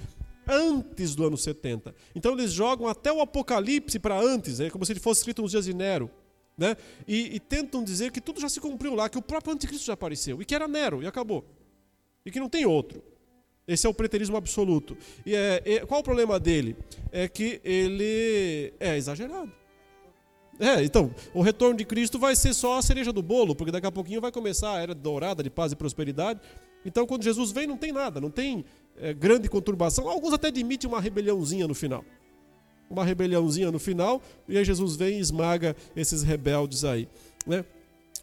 antes 0.49 1.15
do 1.15 1.27
ano 1.27 1.37
70. 1.37 1.95
Então 2.15 2.33
eles 2.33 2.53
jogam 2.53 2.89
até 2.89 3.13
o 3.13 3.21
Apocalipse 3.21 3.99
para 3.99 4.21
antes, 4.21 4.61
é 4.61 4.71
como 4.71 4.85
se 4.85 4.93
ele 4.93 5.01
fosse 5.01 5.21
escrito 5.21 5.43
nos 5.43 5.53
dias 5.53 5.65
de 5.65 5.75
Nero. 5.75 6.11
Né? 6.57 6.77
E, 7.09 7.37
e, 7.37 7.41
tentam 7.41 7.83
dizer 7.83 8.13
que 8.13 8.21
tudo 8.21 8.39
já 8.39 8.49
se 8.49 8.61
cumpriu 8.61 8.95
lá, 8.95 9.09
que 9.09 9.17
o 9.17 9.23
próprio 9.23 9.55
anticristo 9.55 9.87
já 9.87 9.95
apareceu, 9.95 10.43
e 10.43 10.45
que 10.45 10.55
era 10.55 10.69
Nero, 10.69 11.03
e 11.03 11.07
acabou. 11.07 11.43
E 12.25 12.31
que 12.31 12.39
não 12.39 12.51
tem 12.51 12.67
outro. 12.67 13.03
Esse 13.71 13.87
é 13.87 13.91
o 13.91 13.95
preterismo 13.95 14.37
absoluto. 14.37 14.97
E 15.25 15.33
é, 15.33 15.87
qual 15.87 16.01
o 16.01 16.03
problema 16.03 16.41
dele? 16.41 16.77
É 17.13 17.29
que 17.29 17.61
ele 17.63 18.75
é 18.81 18.97
exagerado. 18.97 19.53
É, 20.59 20.83
então, 20.83 21.15
o 21.33 21.41
retorno 21.41 21.77
de 21.77 21.85
Cristo 21.85 22.19
vai 22.19 22.35
ser 22.35 22.53
só 22.53 22.79
a 22.79 22.83
cereja 22.83 23.13
do 23.13 23.23
bolo, 23.23 23.55
porque 23.55 23.71
daqui 23.71 23.87
a 23.87 23.93
pouquinho 23.93 24.21
vai 24.21 24.33
começar 24.33 24.77
a 24.77 24.81
era 24.81 24.93
dourada 24.93 25.41
de 25.41 25.49
paz 25.49 25.71
e 25.71 25.77
prosperidade. 25.77 26.41
Então, 26.85 27.07
quando 27.07 27.23
Jesus 27.23 27.53
vem, 27.53 27.65
não 27.65 27.77
tem 27.77 27.93
nada, 27.93 28.21
não 28.21 28.29
tem 28.29 28.65
é, 28.99 29.15
grande 29.15 29.49
conturbação. 29.49 30.09
Alguns 30.09 30.33
até 30.33 30.49
admitem 30.49 30.91
uma 30.91 31.01
rebeliãozinha 31.01 31.69
no 31.69 31.75
final. 31.75 32.05
Uma 32.91 33.05
rebeliãozinha 33.05 33.71
no 33.71 33.79
final, 33.79 34.21
e 34.49 34.59
aí 34.59 34.65
Jesus 34.65 34.97
vem 34.97 35.19
e 35.19 35.21
esmaga 35.21 35.77
esses 35.95 36.25
rebeldes 36.25 36.85
aí. 36.85 37.09
Né? 37.47 37.65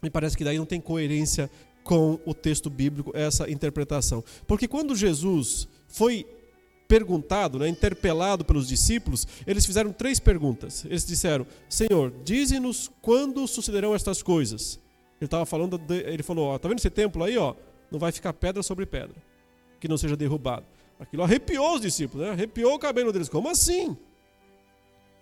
Me 0.03 0.09
parece 0.09 0.35
que 0.35 0.43
daí 0.43 0.57
não 0.57 0.65
tem 0.65 0.81
coerência 0.81 1.49
com 1.87 2.19
o 2.25 2.33
texto 2.33 2.69
bíblico, 2.69 3.11
essa 3.15 3.49
interpretação. 3.49 4.21
Porque 4.45 4.67
quando 4.67 4.93
Jesus 4.93 5.69
foi 5.87 6.27
perguntado, 6.85 7.57
né, 7.57 7.69
interpelado 7.69 8.43
pelos 8.43 8.67
discípulos, 8.67 9.25
eles 9.47 9.65
fizeram 9.65 9.93
três 9.93 10.19
perguntas. 10.19 10.83
Eles 10.83 11.05
disseram: 11.05 11.47
Senhor, 11.69 12.13
dize-nos 12.25 12.91
quando 13.01 13.47
sucederão 13.47 13.95
estas 13.95 14.21
coisas. 14.21 14.77
Ele 15.19 15.27
estava 15.27 15.45
falando, 15.45 15.77
de, 15.77 15.95
ele 15.99 16.23
falou: 16.23 16.49
ó, 16.49 16.59
tá 16.59 16.67
vendo 16.67 16.79
esse 16.79 16.89
templo 16.89 17.23
aí, 17.23 17.37
ó? 17.37 17.55
Não 17.89 17.97
vai 17.97 18.11
ficar 18.11 18.33
pedra 18.33 18.61
sobre 18.61 18.85
pedra, 18.85 19.15
que 19.79 19.87
não 19.87 19.97
seja 19.97 20.17
derrubado. 20.17 20.65
Aquilo 20.99 21.23
arrepiou 21.23 21.75
os 21.75 21.81
discípulos, 21.81 22.27
né? 22.27 22.33
arrepiou 22.33 22.73
o 22.73 22.79
cabelo 22.79 23.13
deles. 23.13 23.29
Como 23.29 23.47
assim? 23.47 23.95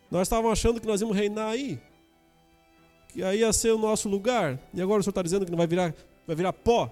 Nós 0.10 0.24
estávamos 0.24 0.52
achando 0.52 0.82
que 0.82 0.88
nós 0.88 1.00
íamos 1.00 1.16
reinar 1.16 1.50
aí, 1.50 1.80
que 3.10 3.22
aí 3.22 3.42
ia 3.42 3.54
ser 3.54 3.72
o 3.72 3.78
nosso 3.78 4.10
lugar, 4.10 4.60
e 4.74 4.82
agora 4.82 5.00
o 5.00 5.04
senhor 5.04 5.12
está 5.12 5.22
dizendo 5.22 5.46
que 5.46 5.52
não 5.52 5.58
vai 5.58 5.68
virar 5.68 5.94
vai 6.26 6.36
virar 6.36 6.54
pó, 6.54 6.92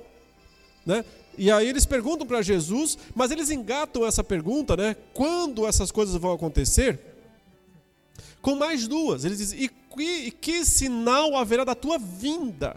né? 0.86 1.04
E 1.38 1.52
aí 1.52 1.68
eles 1.68 1.86
perguntam 1.86 2.28
para 2.28 2.42
Jesus, 2.42 2.98
mas 3.16 3.32
eles 3.32 3.50
engatam 3.50 4.06
essa 4.06 4.24
pergunta, 4.24 4.78
né? 4.78 4.96
Quando 5.14 5.66
essas 5.66 5.92
coisas 5.92 6.16
vão 6.16 6.32
acontecer? 6.32 7.00
Com 8.42 8.56
mais 8.56 8.88
duas. 8.88 9.26
Eles 9.26 9.40
dizem: 9.40 9.64
e 9.64 9.70
que, 9.70 10.04
e 10.04 10.32
que 10.32 10.66
sinal 10.66 11.36
haverá 11.36 11.64
da 11.64 11.74
tua 11.74 11.98
vinda 11.98 12.76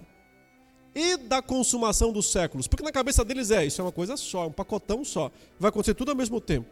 e 0.95 1.17
da 1.19 1.43
consumação 1.43 2.13
dos 2.13 2.31
séculos? 2.31 2.67
Porque 2.67 2.85
na 2.85 2.93
cabeça 2.93 3.25
deles 3.25 3.51
é 3.51 3.65
isso 3.67 3.81
é 3.81 3.85
uma 3.85 3.93
coisa 3.93 4.17
só, 4.17 4.47
um 4.47 4.53
pacotão 4.53 5.05
só. 5.05 5.31
Vai 5.59 5.69
acontecer 5.69 5.95
tudo 5.95 6.11
ao 6.11 6.17
mesmo 6.17 6.41
tempo. 6.41 6.69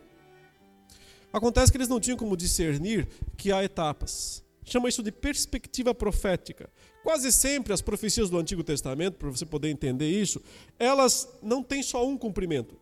Acontece 1.33 1.71
que 1.71 1.77
eles 1.77 1.89
não 1.89 2.01
tinham 2.01 2.17
como 2.17 2.37
discernir 2.37 3.09
que 3.37 3.51
há 3.53 3.63
etapas. 3.63 4.43
Chama 4.65 4.89
isso 4.89 5.03
de 5.03 5.13
perspectiva 5.13 5.95
profética. 5.95 6.71
Quase 7.05 7.31
sempre 7.31 7.75
as 7.75 7.83
profecias 7.83 8.31
do 8.31 8.39
Antigo 8.39 8.65
Testamento, 8.65 9.19
para 9.19 9.29
você 9.29 9.45
poder 9.45 9.69
entender 9.69 10.09
isso, 10.09 10.41
elas 10.79 11.29
não 11.43 11.63
têm 11.63 11.83
só 11.83 12.09
um 12.09 12.17
cumprimento. 12.17 12.81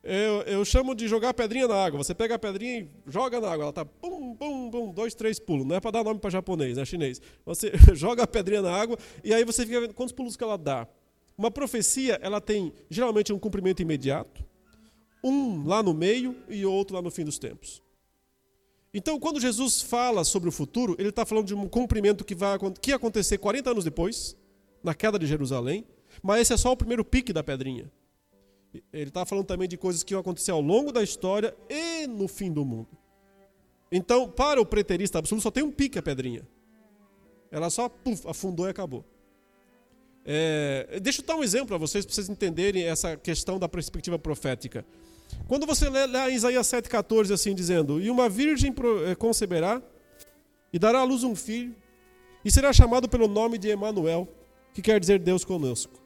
Eu, 0.00 0.42
eu, 0.42 0.64
chamo 0.64 0.94
de 0.94 1.08
jogar 1.08 1.34
pedrinha 1.34 1.66
na 1.66 1.74
água. 1.74 1.98
Você 1.98 2.14
pega 2.14 2.36
a 2.36 2.38
pedrinha 2.38 2.82
e 2.82 2.88
joga 3.08 3.40
na 3.40 3.50
água. 3.50 3.64
Ela 3.64 3.72
tá 3.72 3.84
pum, 3.84 4.32
pum, 4.36 4.70
pum, 4.70 4.92
dois, 4.92 5.12
três 5.12 5.40
pulos. 5.40 5.66
Não 5.66 5.74
é 5.74 5.80
para 5.80 5.90
dar 5.90 6.04
nome 6.04 6.20
para 6.20 6.30
japonês, 6.30 6.76
né? 6.76 6.84
Chinês. 6.84 7.20
Você 7.44 7.72
joga 7.94 8.22
a 8.22 8.26
pedrinha 8.28 8.62
na 8.62 8.70
água 8.70 8.96
e 9.24 9.34
aí 9.34 9.44
você 9.44 9.66
fica 9.66 9.80
vendo 9.80 9.92
quantos 9.92 10.12
pulos 10.12 10.36
que 10.36 10.44
ela 10.44 10.56
dá. 10.56 10.86
Uma 11.36 11.50
profecia, 11.50 12.16
ela 12.22 12.40
tem 12.40 12.72
geralmente 12.88 13.32
um 13.32 13.40
cumprimento 13.40 13.82
imediato, 13.82 14.44
um 15.22 15.66
lá 15.66 15.82
no 15.82 15.92
meio 15.92 16.36
e 16.48 16.64
outro 16.64 16.94
lá 16.94 17.02
no 17.02 17.10
fim 17.10 17.24
dos 17.24 17.40
tempos. 17.40 17.82
Então, 18.92 19.18
quando 19.20 19.40
Jesus 19.40 19.82
fala 19.82 20.24
sobre 20.24 20.48
o 20.48 20.52
futuro, 20.52 20.96
ele 20.98 21.10
está 21.10 21.26
falando 21.26 21.46
de 21.46 21.54
um 21.54 21.68
cumprimento 21.68 22.24
que 22.24 22.34
vai 22.34 22.58
que 22.80 22.92
acontecer 22.92 23.38
40 23.38 23.70
anos 23.70 23.84
depois, 23.84 24.36
na 24.82 24.94
queda 24.94 25.18
de 25.18 25.26
Jerusalém, 25.26 25.86
mas 26.22 26.42
esse 26.42 26.52
é 26.54 26.56
só 26.56 26.72
o 26.72 26.76
primeiro 26.76 27.04
pique 27.04 27.32
da 27.32 27.44
pedrinha. 27.44 27.90
Ele 28.92 29.08
está 29.08 29.24
falando 29.24 29.46
também 29.46 29.68
de 29.68 29.76
coisas 29.76 30.02
que 30.02 30.14
iam 30.14 30.20
acontecer 30.20 30.50
ao 30.50 30.60
longo 30.60 30.92
da 30.92 31.02
história 31.02 31.54
e 31.68 32.06
no 32.06 32.28
fim 32.28 32.52
do 32.52 32.64
mundo. 32.64 32.88
Então, 33.90 34.28
para 34.28 34.60
o 34.60 34.66
preterista 34.66 35.18
absoluto, 35.18 35.42
só 35.42 35.50
tem 35.50 35.62
um 35.62 35.70
pique 35.70 35.98
a 35.98 36.02
pedrinha. 36.02 36.46
Ela 37.50 37.70
só 37.70 37.88
puff, 37.88 38.26
afundou 38.28 38.66
e 38.66 38.70
acabou. 38.70 39.04
É, 40.24 41.00
deixa 41.00 41.22
eu 41.22 41.26
dar 41.26 41.36
um 41.36 41.42
exemplo 41.42 41.68
para 41.68 41.78
vocês, 41.78 42.04
para 42.04 42.14
vocês 42.14 42.28
entenderem 42.28 42.84
essa 42.84 43.16
questão 43.16 43.58
da 43.58 43.68
perspectiva 43.68 44.18
profética. 44.18 44.84
Quando 45.46 45.66
você 45.66 45.88
lê 45.88 46.06
lá 46.06 46.30
em 46.30 46.34
Isaías 46.34 46.66
7,14 46.66 47.32
assim 47.32 47.54
dizendo: 47.54 48.00
E 48.00 48.10
uma 48.10 48.28
virgem 48.28 48.74
eh, 49.06 49.14
conceberá 49.14 49.82
e 50.72 50.78
dará 50.78 51.00
à 51.00 51.04
luz 51.04 51.24
um 51.24 51.34
filho, 51.34 51.74
e 52.44 52.50
será 52.50 52.72
chamado 52.72 53.08
pelo 53.08 53.26
nome 53.26 53.58
de 53.58 53.68
Emanuel, 53.68 54.28
que 54.74 54.82
quer 54.82 55.00
dizer 55.00 55.18
Deus 55.18 55.44
conosco. 55.44 56.00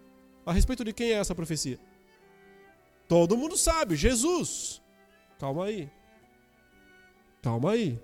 A 0.46 0.52
respeito 0.52 0.84
de 0.84 0.92
quem 0.92 1.10
é 1.10 1.14
essa 1.14 1.34
profecia? 1.34 1.78
Todo 3.08 3.36
mundo 3.36 3.56
sabe, 3.56 3.96
Jesus. 3.96 4.80
Calma 5.38 5.66
aí. 5.66 5.90
Calma 7.42 7.72
aí. 7.72 7.98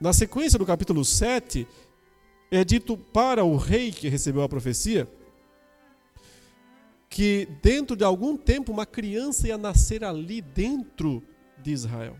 Na 0.00 0.12
sequência 0.12 0.58
do 0.58 0.66
capítulo 0.66 1.04
7, 1.04 1.66
é 2.50 2.64
dito 2.64 2.96
para 2.96 3.44
o 3.44 3.56
rei 3.56 3.90
que 3.90 4.08
recebeu 4.08 4.42
a 4.42 4.48
profecia 4.48 5.08
que 7.14 7.46
dentro 7.62 7.94
de 7.94 8.02
algum 8.02 8.36
tempo 8.36 8.72
uma 8.72 8.84
criança 8.84 9.46
ia 9.46 9.56
nascer 9.56 10.02
ali 10.02 10.40
dentro 10.40 11.22
de 11.62 11.70
Israel. 11.70 12.16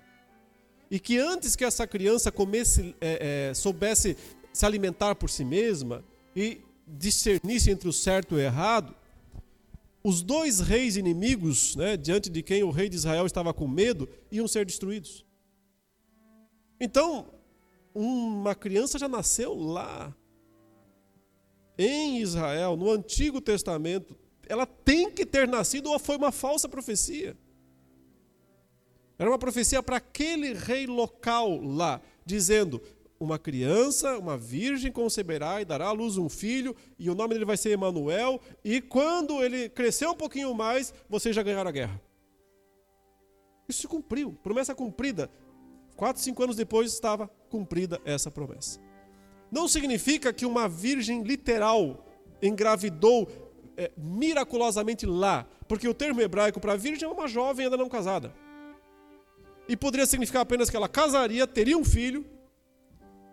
E 0.89 1.01
que 1.01 1.19
antes 1.19 1.57
que 1.57 1.65
essa 1.65 1.85
criança 1.85 2.31
comece, 2.31 2.95
é, 3.01 3.49
é, 3.51 3.55
soubesse 3.55 4.17
se 4.53 4.65
alimentar 4.65 5.17
por 5.17 5.29
si 5.29 5.45
mesma 5.45 6.05
e 6.37 6.61
discernisse 6.87 7.73
entre 7.73 7.89
o 7.89 7.93
certo 7.93 8.37
e 8.37 8.39
o 8.39 8.41
errado, 8.41 8.95
os 10.01 10.23
dois 10.23 10.61
reis 10.61 10.97
inimigos, 10.97 11.75
né, 11.75 11.97
diante 11.97 12.31
de 12.31 12.41
quem 12.41 12.63
o 12.63 12.71
rei 12.71 12.89
de 12.89 12.95
Israel 12.95 13.27
estava 13.27 13.53
com 13.53 13.67
medo, 13.67 14.09
iam 14.31 14.47
ser 14.47 14.65
destruídos. 14.65 15.27
Então, 16.79 17.35
uma 17.93 18.55
criança 18.55 18.97
já 18.97 19.09
nasceu 19.09 19.55
lá, 19.55 20.15
em 21.77 22.21
Israel, 22.21 22.77
no 22.77 22.93
Antigo 22.93 23.41
Testamento, 23.41 24.17
ela 24.49 24.67
tem 24.67 25.11
que 25.11 25.25
ter 25.25 25.49
nascido 25.49 25.91
ou 25.91 25.99
foi 25.99 26.17
uma 26.17 26.33
falsa 26.33 26.69
profecia. 26.69 27.37
Era 29.19 29.31
uma 29.31 29.39
profecia 29.39 29.83
para 29.83 29.97
aquele 29.97 30.53
rei 30.53 30.87
local 30.87 31.61
lá, 31.61 32.01
dizendo: 32.27 32.83
uma 33.19 33.39
criança, 33.39 34.19
uma 34.19 34.37
virgem 34.37 34.91
conceberá 34.91 35.61
e 35.61 35.65
dará 35.65 35.87
à 35.87 35.93
luz 35.93 36.17
um 36.17 36.29
filho, 36.29 36.75
e 36.99 37.09
o 37.09 37.15
nome 37.15 37.35
dele 37.35 37.45
vai 37.45 37.57
ser 37.57 37.71
Emanuel, 37.71 38.41
e 38.65 38.81
quando 38.81 39.43
ele 39.43 39.69
crescer 39.69 40.07
um 40.07 40.15
pouquinho 40.15 40.53
mais, 40.55 40.93
vocês 41.09 41.35
já 41.35 41.43
ganharam 41.43 41.69
a 41.69 41.73
guerra. 41.73 42.01
Isso 43.69 43.83
se 43.83 43.89
cumpriu, 43.89 44.33
promessa 44.43 44.75
cumprida. 44.75 45.31
Quatro, 45.97 46.21
cinco 46.21 46.43
anos 46.43 46.57
depois 46.57 46.93
estava 46.93 47.29
cumprida 47.49 48.01
essa 48.05 48.31
promessa. 48.31 48.81
Não 49.51 49.69
significa 49.69 50.33
que 50.33 50.45
uma 50.45 50.69
virgem 50.69 51.23
literal 51.23 52.05
engravidou 52.43 53.29
é, 53.77 53.91
miraculosamente 53.97 55.07
lá, 55.07 55.47
porque 55.69 55.89
o 55.89 55.95
termo 55.95 56.21
hebraico 56.21 56.61
para 56.61 56.77
virgem 56.77 57.09
é 57.09 57.11
uma 57.11 57.27
jovem 57.29 57.67
ainda 57.67 57.77
não 57.77 57.89
casada. 57.89 58.33
E 59.69 59.77
poderia 59.77 60.07
significar 60.07 60.43
apenas 60.43 60.69
que 60.69 60.77
ela 60.77 60.89
casaria, 60.89 61.47
teria 61.47 61.77
um 61.77 61.85
filho, 61.85 62.25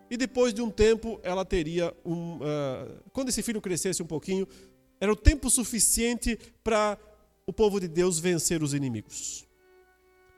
e 0.09 0.17
depois 0.17 0.53
de 0.53 0.61
um 0.61 0.69
tempo 0.69 1.19
ela 1.23 1.45
teria 1.45 1.93
um. 2.05 2.37
Uh, 2.37 3.01
quando 3.13 3.29
esse 3.29 3.41
filho 3.41 3.61
crescesse 3.61 4.03
um 4.03 4.05
pouquinho, 4.05 4.47
era 4.99 5.11
o 5.11 5.15
tempo 5.15 5.49
suficiente 5.49 6.37
para 6.63 6.97
o 7.45 7.53
povo 7.53 7.79
de 7.79 7.87
Deus 7.87 8.19
vencer 8.19 8.61
os 8.61 8.73
inimigos. 8.73 9.45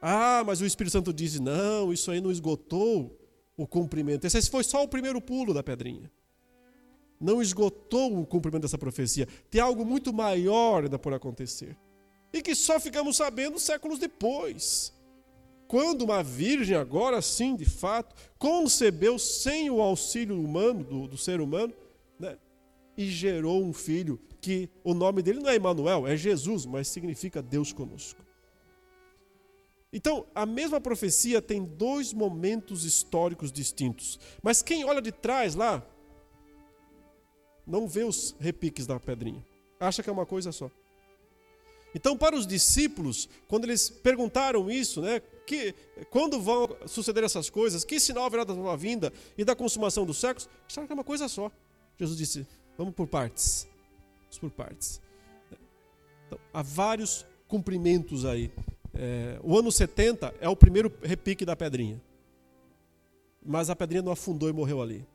Ah, 0.01 0.43
mas 0.45 0.61
o 0.61 0.65
Espírito 0.65 0.93
Santo 0.93 1.13
diz: 1.13 1.39
não, 1.39 1.91
isso 1.91 2.11
aí 2.11 2.21
não 2.21 2.31
esgotou 2.31 3.19
o 3.57 3.65
cumprimento. 3.65 4.25
Esse 4.25 4.49
foi 4.49 4.63
só 4.63 4.83
o 4.83 4.87
primeiro 4.87 5.21
pulo 5.21 5.53
da 5.53 5.63
pedrinha 5.63 6.11
não 7.23 7.41
esgotou 7.41 8.19
o 8.19 8.25
cumprimento 8.25 8.63
dessa 8.63 8.77
profecia. 8.77 9.27
Tem 9.49 9.61
algo 9.61 9.85
muito 9.85 10.11
maior 10.11 10.83
ainda 10.83 10.99
por 10.99 11.13
acontecer. 11.13 11.77
E 12.33 12.41
que 12.41 12.53
só 12.53 12.79
ficamos 12.79 13.15
sabendo 13.15 13.57
séculos 13.59 13.97
depois. 13.97 14.93
Quando 15.67 16.03
uma 16.03 16.21
virgem, 16.21 16.75
agora 16.75 17.21
sim, 17.21 17.55
de 17.55 17.65
fato, 17.65 18.13
concebeu 18.37 19.17
sem 19.17 19.69
o 19.69 19.81
auxílio 19.81 20.39
humano, 20.39 20.83
do, 20.83 21.07
do 21.07 21.17
ser 21.17 21.39
humano, 21.39 21.73
né, 22.19 22.37
e 22.97 23.05
gerou 23.05 23.63
um 23.63 23.71
filho 23.71 24.19
que 24.41 24.69
o 24.83 24.93
nome 24.93 25.21
dele 25.21 25.39
não 25.39 25.49
é 25.49 25.55
Emanuel, 25.55 26.05
é 26.05 26.17
Jesus, 26.17 26.65
mas 26.65 26.89
significa 26.89 27.41
Deus 27.41 27.71
conosco. 27.71 28.21
Então, 29.91 30.25
a 30.35 30.45
mesma 30.45 30.81
profecia 30.81 31.41
tem 31.41 31.63
dois 31.63 32.11
momentos 32.11 32.83
históricos 32.83 33.51
distintos. 33.51 34.19
Mas 34.41 34.61
quem 34.61 34.83
olha 34.83 35.01
de 35.01 35.11
trás 35.11 35.55
lá, 35.55 35.87
não 37.65 37.87
vê 37.87 38.03
os 38.03 38.35
repiques 38.39 38.85
da 38.85 38.99
pedrinha. 38.99 39.43
Acha 39.79 40.01
que 40.03 40.09
é 40.09 40.13
uma 40.13 40.25
coisa 40.25 40.51
só. 40.51 40.69
Então, 41.95 42.17
para 42.17 42.35
os 42.35 42.47
discípulos, 42.47 43.29
quando 43.47 43.65
eles 43.65 43.89
perguntaram 43.89 44.69
isso, 44.69 45.01
né, 45.01 45.21
que, 45.45 45.75
quando 46.09 46.41
vão 46.41 46.75
suceder 46.87 47.23
essas 47.23 47.49
coisas, 47.49 47.83
que 47.83 47.99
sinal 47.99 48.25
haverá 48.25 48.43
da 48.43 48.53
nova 48.53 48.75
vinda 48.75 49.13
e 49.37 49.45
da 49.45 49.55
consumação 49.55 50.05
dos 50.05 50.17
séculos, 50.17 50.49
acharam 50.67 50.87
que 50.87 50.93
é 50.93 50.95
uma 50.95 51.03
coisa 51.03 51.27
só. 51.27 51.51
Jesus 51.99 52.17
disse: 52.17 52.47
vamos 52.77 52.95
por 52.95 53.07
partes. 53.07 53.67
Vamos 54.23 54.37
por 54.39 54.51
partes. 54.51 55.01
Então, 56.25 56.39
há 56.51 56.63
vários 56.63 57.25
cumprimentos 57.47 58.25
aí. 58.25 58.51
É, 58.95 59.39
o 59.43 59.57
ano 59.57 59.71
70 59.71 60.33
é 60.39 60.49
o 60.49 60.55
primeiro 60.55 60.91
repique 61.03 61.45
da 61.45 61.55
pedrinha. 61.55 62.01
Mas 63.45 63.69
a 63.69 63.75
pedrinha 63.75 64.01
não 64.01 64.11
afundou 64.11 64.49
e 64.49 64.53
morreu 64.53 64.81
ali. 64.81 65.05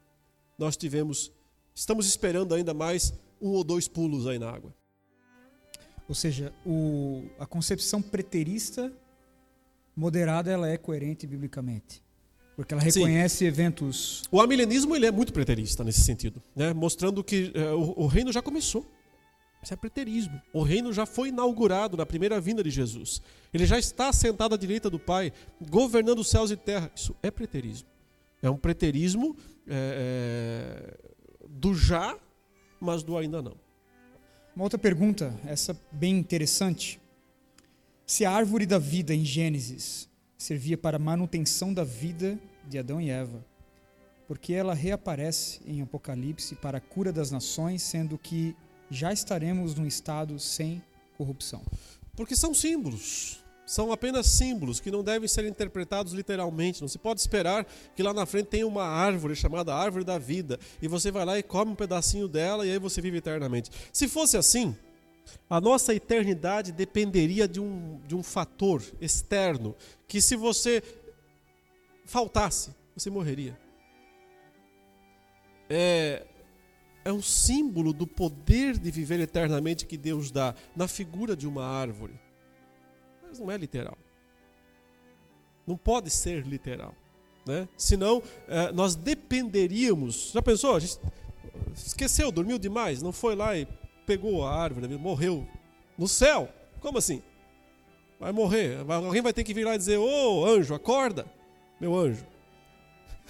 Nós 0.56 0.76
tivemos, 0.76 1.32
estamos 1.78 2.06
esperando 2.06 2.54
ainda 2.54 2.74
mais 2.74 3.14
um 3.40 3.50
ou 3.50 3.62
dois 3.62 3.86
pulos 3.86 4.26
aí 4.26 4.38
na 4.38 4.50
água. 4.50 4.74
Ou 6.08 6.14
seja, 6.14 6.52
o, 6.66 7.24
a 7.38 7.46
concepção 7.46 8.02
preterista 8.02 8.92
moderada 9.94 10.50
ela 10.50 10.68
é 10.68 10.76
coerente 10.76 11.26
biblicamente. 11.26 12.02
Porque 12.56 12.74
ela 12.74 12.82
reconhece 12.82 13.38
Sim. 13.38 13.44
eventos. 13.44 14.24
O 14.32 14.40
amilenismo 14.40 14.96
ele 14.96 15.06
é 15.06 15.12
muito 15.12 15.32
preterista 15.32 15.84
nesse 15.84 16.00
sentido, 16.00 16.42
né? 16.56 16.72
mostrando 16.74 17.22
que 17.22 17.52
é, 17.54 17.70
o, 17.70 17.94
o 17.96 18.06
reino 18.08 18.32
já 18.32 18.42
começou. 18.42 18.84
Isso 19.62 19.72
é 19.72 19.76
preterismo. 19.76 20.40
O 20.52 20.62
reino 20.62 20.92
já 20.92 21.06
foi 21.06 21.28
inaugurado 21.28 21.96
na 21.96 22.06
primeira 22.06 22.40
vinda 22.40 22.62
de 22.62 22.70
Jesus. 22.70 23.22
Ele 23.54 23.66
já 23.66 23.78
está 23.78 24.12
sentado 24.12 24.54
à 24.54 24.58
direita 24.58 24.90
do 24.90 24.98
Pai, 24.98 25.32
governando 25.60 26.18
os 26.18 26.28
céus 26.28 26.50
e 26.50 26.56
terra. 26.56 26.90
Isso 26.94 27.14
é 27.22 27.30
preterismo. 27.30 27.88
É 28.42 28.50
um 28.50 28.56
preterismo 28.56 29.36
é, 29.66 30.94
é, 30.94 31.08
do 31.58 31.74
já, 31.74 32.16
mas 32.80 33.02
do 33.02 33.18
ainda 33.18 33.42
não. 33.42 33.56
Uma 34.54 34.64
outra 34.64 34.78
pergunta, 34.78 35.34
essa 35.44 35.78
bem 35.90 36.16
interessante. 36.16 37.00
Se 38.06 38.24
a 38.24 38.30
árvore 38.30 38.64
da 38.64 38.78
vida 38.78 39.12
em 39.12 39.24
Gênesis 39.24 40.08
servia 40.36 40.78
para 40.78 40.96
a 40.96 41.00
manutenção 41.00 41.74
da 41.74 41.82
vida 41.82 42.38
de 42.68 42.78
Adão 42.78 43.00
e 43.00 43.10
Eva, 43.10 43.44
porque 44.26 44.52
ela 44.52 44.72
reaparece 44.72 45.60
em 45.66 45.82
Apocalipse 45.82 46.54
para 46.54 46.78
a 46.78 46.80
cura 46.80 47.12
das 47.12 47.30
nações, 47.30 47.82
sendo 47.82 48.16
que 48.16 48.54
já 48.88 49.12
estaremos 49.12 49.74
num 49.74 49.86
estado 49.86 50.38
sem 50.38 50.82
corrupção. 51.16 51.62
Porque 52.14 52.36
são 52.36 52.54
símbolos. 52.54 53.44
São 53.68 53.92
apenas 53.92 54.26
símbolos 54.28 54.80
que 54.80 54.90
não 54.90 55.04
devem 55.04 55.28
ser 55.28 55.44
interpretados 55.44 56.14
literalmente. 56.14 56.80
Não 56.80 56.88
se 56.88 56.96
pode 56.96 57.20
esperar 57.20 57.66
que 57.94 58.02
lá 58.02 58.14
na 58.14 58.24
frente 58.24 58.46
tenha 58.46 58.66
uma 58.66 58.86
árvore 58.86 59.36
chamada 59.36 59.74
árvore 59.74 60.06
da 60.06 60.16
vida 60.16 60.58
e 60.80 60.88
você 60.88 61.10
vai 61.10 61.22
lá 61.26 61.38
e 61.38 61.42
come 61.42 61.72
um 61.72 61.74
pedacinho 61.74 62.26
dela 62.26 62.66
e 62.66 62.70
aí 62.70 62.78
você 62.78 63.02
vive 63.02 63.18
eternamente. 63.18 63.70
Se 63.92 64.08
fosse 64.08 64.38
assim, 64.38 64.74
a 65.50 65.60
nossa 65.60 65.94
eternidade 65.94 66.72
dependeria 66.72 67.46
de 67.46 67.60
um, 67.60 68.00
de 68.06 68.16
um 68.16 68.22
fator 68.22 68.82
externo 69.02 69.76
que, 70.06 70.22
se 70.22 70.34
você 70.34 70.82
faltasse, 72.06 72.74
você 72.96 73.10
morreria. 73.10 73.54
É, 75.68 76.26
é 77.04 77.12
um 77.12 77.20
símbolo 77.20 77.92
do 77.92 78.06
poder 78.06 78.78
de 78.78 78.90
viver 78.90 79.20
eternamente 79.20 79.84
que 79.84 79.98
Deus 79.98 80.30
dá 80.30 80.54
na 80.74 80.88
figura 80.88 81.36
de 81.36 81.46
uma 81.46 81.66
árvore. 81.66 82.18
Mas 83.38 83.46
não 83.46 83.52
é 83.52 83.56
literal. 83.56 83.96
Não 85.66 85.76
pode 85.76 86.10
ser 86.10 86.46
literal. 86.46 86.94
Né? 87.46 87.68
Senão, 87.76 88.22
é, 88.46 88.72
nós 88.72 88.94
dependeríamos. 88.94 90.32
Já 90.32 90.42
pensou? 90.42 90.74
A 90.74 90.80
gente 90.80 90.98
esqueceu, 91.74 92.32
dormiu 92.32 92.58
demais, 92.58 93.02
não 93.02 93.12
foi 93.12 93.34
lá 93.34 93.56
e 93.56 93.66
pegou 94.06 94.44
a 94.44 94.54
árvore, 94.54 94.88
morreu 94.96 95.46
no 95.96 96.08
céu. 96.08 96.48
Como 96.80 96.98
assim? 96.98 97.22
Vai 98.18 98.32
morrer. 98.32 98.78
Alguém 98.88 99.22
vai 99.22 99.32
ter 99.32 99.44
que 99.44 99.54
vir 99.54 99.64
lá 99.64 99.74
e 99.74 99.78
dizer: 99.78 99.98
Ô 99.98 100.40
oh, 100.40 100.46
anjo, 100.46 100.74
acorda, 100.74 101.26
meu 101.80 101.94
anjo. 101.96 102.24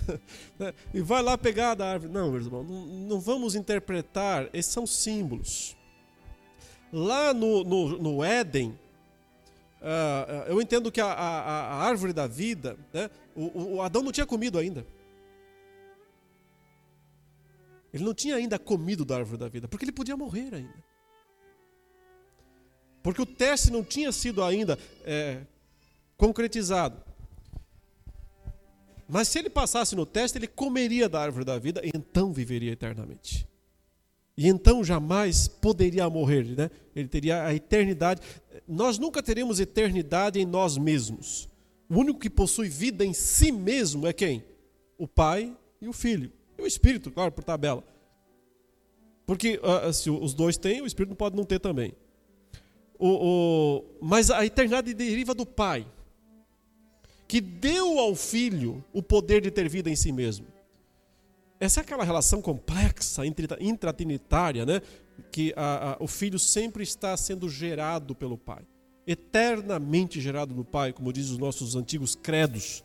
Né? 0.58 0.72
e 0.94 1.00
vai 1.00 1.20
lá 1.22 1.36
pegar 1.36 1.74
da 1.74 1.90
árvore. 1.90 2.12
Não, 2.12 2.30
meus 2.30 2.46
irmãos, 2.46 2.64
não, 2.64 2.86
não 2.86 3.20
vamos 3.20 3.56
interpretar, 3.56 4.48
esses 4.52 4.72
são 4.72 4.86
símbolos. 4.86 5.76
Lá 6.92 7.34
no, 7.34 7.64
no, 7.64 7.98
no 7.98 8.24
Éden, 8.24 8.78
uh, 9.80 10.48
eu 10.48 10.60
entendo 10.60 10.90
que 10.90 11.00
a, 11.00 11.06
a, 11.06 11.40
a, 11.40 11.74
árvore 11.84 12.12
da 12.12 12.26
vida, 12.26 12.76
né? 12.92 13.10
o, 13.34 13.76
o 13.76 13.82
Adão 13.82 14.02
não 14.02 14.12
tinha 14.12 14.26
comido 14.26 14.58
ainda. 14.58 14.86
Ele 17.92 18.04
não 18.04 18.14
tinha 18.14 18.36
ainda 18.36 18.58
comido 18.58 19.04
da 19.04 19.16
árvore 19.16 19.38
da 19.38 19.48
vida, 19.48 19.66
porque 19.66 19.84
ele 19.84 19.92
podia 19.92 20.16
morrer 20.16 20.54
ainda. 20.54 20.88
Porque 23.02 23.22
o 23.22 23.26
teste 23.26 23.70
não 23.70 23.82
tinha 23.82 24.12
sido 24.12 24.42
ainda 24.42 24.78
é, 25.04 25.40
concretizado. 26.16 27.00
Mas 29.08 29.28
se 29.28 29.38
ele 29.38 29.48
passasse 29.48 29.96
no 29.96 30.04
teste, 30.04 30.36
ele 30.36 30.46
comeria 30.46 31.08
da 31.08 31.20
árvore 31.20 31.44
da 31.44 31.58
vida 31.58 31.80
e 31.82 31.90
então 31.94 32.32
viveria 32.32 32.72
eternamente. 32.72 33.48
E 34.36 34.46
então 34.46 34.84
jamais 34.84 35.48
poderia 35.48 36.08
morrer, 36.10 36.44
né? 36.44 36.70
Ele 36.94 37.08
teria 37.08 37.44
a 37.44 37.54
eternidade. 37.54 38.20
Nós 38.68 38.98
nunca 38.98 39.22
teremos 39.22 39.58
eternidade 39.58 40.38
em 40.38 40.44
nós 40.44 40.76
mesmos. 40.76 41.48
O 41.88 41.96
único 41.96 42.20
que 42.20 42.28
possui 42.28 42.68
vida 42.68 43.04
em 43.04 43.14
si 43.14 43.50
mesmo 43.50 44.06
é 44.06 44.12
quem? 44.12 44.44
O 44.98 45.08
Pai 45.08 45.56
e 45.80 45.88
o 45.88 45.92
Filho. 45.92 46.30
E 46.58 46.62
o 46.62 46.66
Espírito, 46.66 47.10
claro, 47.10 47.32
por 47.32 47.42
tabela. 47.42 47.82
Porque 49.26 49.58
uh, 49.58 49.92
se 49.92 50.10
os 50.10 50.34
dois 50.34 50.58
têm, 50.58 50.82
o 50.82 50.86
Espírito 50.86 51.16
pode 51.16 51.34
não 51.34 51.44
ter 51.44 51.58
também. 51.58 51.94
O, 52.98 53.08
o, 53.08 53.84
mas 54.02 54.30
a 54.30 54.44
eternidade 54.44 54.92
deriva 54.92 55.34
do 55.34 55.46
Pai 55.46 55.86
que 57.28 57.42
deu 57.42 57.98
ao 57.98 58.14
filho 58.14 58.82
o 58.90 59.02
poder 59.02 59.42
de 59.42 59.50
ter 59.50 59.68
vida 59.68 59.90
em 59.90 59.94
si 59.94 60.10
mesmo. 60.10 60.46
Essa 61.60 61.80
é 61.80 61.82
aquela 61.82 62.02
relação 62.02 62.40
complexa, 62.40 63.22
intratrinitária, 63.60 64.64
né? 64.64 64.80
Que 65.38 65.54
a, 65.56 65.92
a, 65.92 65.96
o 66.02 66.08
filho 66.08 66.36
sempre 66.36 66.82
está 66.82 67.16
sendo 67.16 67.48
gerado 67.48 68.12
pelo 68.12 68.36
pai, 68.36 68.66
eternamente 69.06 70.20
gerado 70.20 70.52
do 70.52 70.64
pai, 70.64 70.92
como 70.92 71.12
diz 71.12 71.30
os 71.30 71.38
nossos 71.38 71.76
antigos 71.76 72.16
credos. 72.16 72.84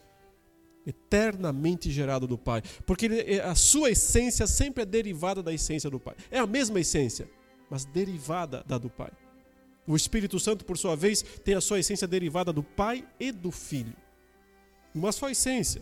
Eternamente 0.86 1.90
gerado 1.90 2.28
do 2.28 2.38
pai, 2.38 2.62
porque 2.86 3.06
ele, 3.06 3.40
a 3.40 3.56
sua 3.56 3.90
essência 3.90 4.46
sempre 4.46 4.84
é 4.84 4.86
derivada 4.86 5.42
da 5.42 5.54
essência 5.54 5.90
do 5.90 5.98
pai. 5.98 6.14
É 6.30 6.40
a 6.40 6.46
mesma 6.46 6.78
essência, 6.78 7.30
mas 7.70 7.86
derivada 7.86 8.64
da 8.68 8.78
do 8.78 8.90
pai. 8.90 9.12
O 9.88 9.96
Espírito 9.96 10.38
Santo, 10.40 10.66
por 10.66 10.78
sua 10.78 10.94
vez, 10.94 11.22
tem 11.22 11.56
a 11.56 11.62
sua 11.62 11.80
essência 11.80 12.06
derivada 12.06 12.52
do 12.52 12.62
pai 12.62 13.08
e 13.18 13.32
do 13.32 13.50
filho 13.50 13.96
uma 14.94 15.12
só 15.12 15.30
essência. 15.30 15.82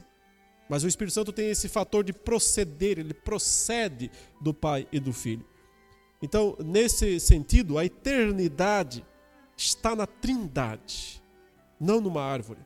Mas 0.69 0.83
o 0.83 0.87
Espírito 0.87 1.13
Santo 1.13 1.33
tem 1.33 1.49
esse 1.49 1.67
fator 1.67 2.03
de 2.03 2.13
proceder, 2.13 2.97
ele 2.97 3.13
procede 3.13 4.09
do 4.39 4.53
Pai 4.53 4.87
e 4.91 4.99
do 4.99 5.11
Filho. 5.11 5.45
Então, 6.21 6.55
nesse 6.63 7.19
sentido, 7.19 7.77
a 7.77 7.85
eternidade 7.85 9.05
está 9.57 9.95
na 9.95 10.05
Trindade, 10.05 11.21
não 11.79 11.99
numa 11.99 12.21
árvore. 12.21 12.59